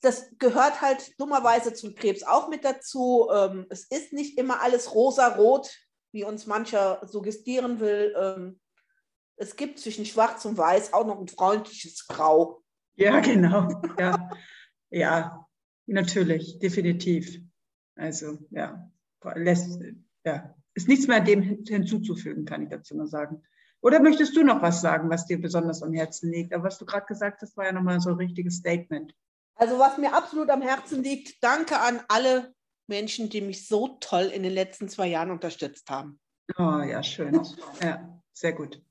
das 0.07 0.31
gehört 0.39 0.81
halt 0.83 1.19
dummerweise 1.21 1.75
zum 1.75 1.97
Krebs 1.97 2.23
auch 2.23 2.49
mit 2.49 2.65
dazu. 2.65 3.29
Ähm, 3.35 3.67
es 3.71 3.91
ist 3.91 4.13
nicht 4.13 4.39
immer 4.39 4.63
alles 4.63 4.95
rosa-rot, 4.95 5.69
wie 6.13 6.23
uns 6.23 6.47
mancher 6.47 7.01
suggestieren 7.09 7.81
will. 7.81 8.15
Ähm, 8.17 8.61
es 9.35 9.57
gibt 9.57 9.81
zwischen 9.81 10.07
Schwarz 10.07 10.45
und 10.45 10.57
Weiß 10.57 10.93
auch 10.93 11.05
noch 11.07 11.21
ein 11.21 11.27
freundliches 11.27 12.07
Grau. 12.07 12.63
Ja, 12.95 13.19
genau. 13.19 13.69
Ja, 13.99 14.31
ja 14.91 15.47
natürlich, 15.87 16.61
definitiv. 16.61 17.41
Also, 17.97 18.39
ja, 18.51 18.89
lässt, 19.35 19.81
ja, 20.25 20.55
ist 20.75 20.87
nichts 20.87 21.09
mehr 21.09 21.21
dem 21.21 21.43
hinzuzufügen, 21.43 22.45
kann 22.45 22.63
ich 22.63 22.69
dazu 22.69 22.97
nur 22.97 23.09
sagen. 23.09 23.43
Oder 23.81 24.01
möchtest 24.01 24.37
du 24.37 24.45
noch 24.45 24.63
was 24.63 24.81
sagen, 24.81 25.11
was 25.11 25.27
dir 25.27 25.41
besonders 25.41 25.83
am 25.83 25.93
Herzen 25.93 26.31
liegt? 26.31 26.55
Aber 26.55 26.63
was 26.63 26.79
du 26.79 26.87
gerade 26.87 27.07
gesagt 27.07 27.43
hast, 27.43 27.57
war 27.57 27.65
ja 27.65 27.73
nochmal 27.73 28.01
so 28.01 28.11
ein 28.11 28.17
richtiges 28.17 28.59
Statement. 28.59 29.13
Also 29.57 29.79
was 29.79 29.97
mir 29.99 30.15
absolut 30.15 30.51
am 30.51 30.63
Herzen 30.63 31.03
liegt, 31.03 31.43
danke 31.43 31.81
an 31.81 32.01
alle 32.09 32.55
Menschen, 32.87 33.31
die 33.31 33.41
mich 33.41 33.67
so 33.67 33.97
toll 34.01 34.25
in 34.25 34.43
den 34.43 34.53
letzten 34.53 34.89
zwei 34.89 35.09
Jahren 35.09 35.31
unterstützt 35.31 35.91
haben. 35.91 36.21
Oh 36.59 36.81
ja, 36.81 37.03
schön. 37.03 37.41
Ja, 37.83 38.21
sehr 38.33 38.53
gut. 38.53 38.83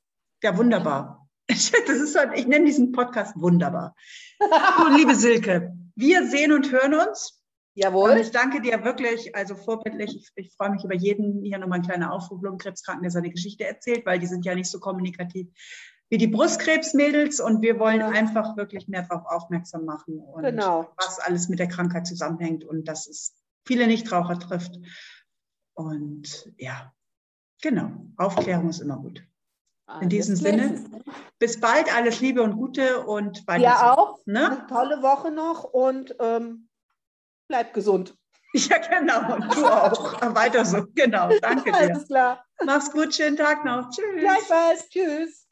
Ja, 0.43 0.57
wunderbar. 0.57 1.21
Das 1.47 1.71
ist 1.71 2.17
halt, 2.17 2.37
ich 2.37 2.47
nenne 2.47 2.65
diesen 2.65 2.91
Podcast 2.91 3.39
wunderbar. 3.39 3.95
So, 4.39 4.97
liebe 4.97 5.13
Silke, 5.13 5.77
wir 5.95 6.27
sehen 6.27 6.51
und 6.51 6.71
hören 6.71 6.95
uns. 6.95 7.39
Jawohl. 7.75 8.11
Und 8.11 8.17
ich 8.17 8.31
danke 8.31 8.61
dir 8.61 8.83
wirklich, 8.83 9.35
also 9.35 9.53
vorbildlich. 9.53 10.15
Ich, 10.15 10.31
ich 10.35 10.53
freue 10.55 10.71
mich 10.71 10.83
über 10.83 10.95
jeden, 10.95 11.43
hier 11.43 11.59
nochmal 11.59 11.79
ein 11.79 11.85
kleiner 11.85 12.11
Aufruf, 12.11 12.41
Lungenkrebskranken, 12.41 13.03
der 13.03 13.11
seine 13.11 13.29
Geschichte 13.29 13.65
erzählt, 13.65 14.05
weil 14.05 14.17
die 14.17 14.27
sind 14.27 14.45
ja 14.45 14.55
nicht 14.55 14.71
so 14.71 14.79
kommunikativ 14.79 15.47
wie 16.09 16.17
die 16.17 16.27
Brustkrebsmädels 16.27 17.39
und 17.39 17.61
wir 17.61 17.79
wollen 17.79 18.01
einfach 18.01 18.55
wirklich 18.57 18.87
mehr 18.87 19.03
darauf 19.03 19.25
aufmerksam 19.25 19.85
machen 19.85 20.19
und 20.19 20.43
genau. 20.43 20.91
was 20.97 21.19
alles 21.19 21.49
mit 21.49 21.59
der 21.59 21.67
Krankheit 21.67 22.05
zusammenhängt 22.05 22.63
und 22.63 22.87
dass 22.87 23.07
es 23.07 23.35
viele 23.65 23.87
Nichtraucher 23.87 24.37
trifft. 24.39 24.77
Und 25.73 26.53
ja, 26.57 26.93
genau, 27.61 27.91
Aufklärung 28.17 28.69
ist 28.69 28.81
immer 28.81 28.97
gut. 28.97 29.23
Alles 29.87 30.03
In 30.03 30.09
diesem 30.09 30.35
Sinne, 30.35 30.83
bis 31.39 31.59
bald, 31.59 31.93
alles 31.95 32.19
Liebe 32.19 32.41
und 32.41 32.55
Gute 32.55 33.05
und 33.05 33.47
weiter. 33.47 33.63
Ja, 33.63 33.93
auch. 33.93 34.19
Ne? 34.25 34.45
Eine 34.45 34.67
tolle 34.67 35.01
Woche 35.01 35.31
noch 35.31 35.63
und 35.63 36.15
ähm, 36.19 36.69
bleib 37.47 37.73
gesund. 37.73 38.15
Ja, 38.57 38.77
genau. 38.77 39.35
Und 39.35 39.53
du 39.53 39.65
auch. 39.65 40.21
Weiter 40.33 40.63
so. 40.63 40.85
Genau. 40.95 41.29
Danke 41.41 41.73
dir. 41.73 41.77
Alles 41.77 42.07
klar. 42.07 42.45
Mach's 42.63 42.89
gut. 42.89 43.13
Schönen 43.13 43.35
Tag 43.35 43.65
noch. 43.65 43.89
Tschüss. 43.89 44.21
Gleichfalls. 44.21 44.87
Tschüss. 44.87 45.44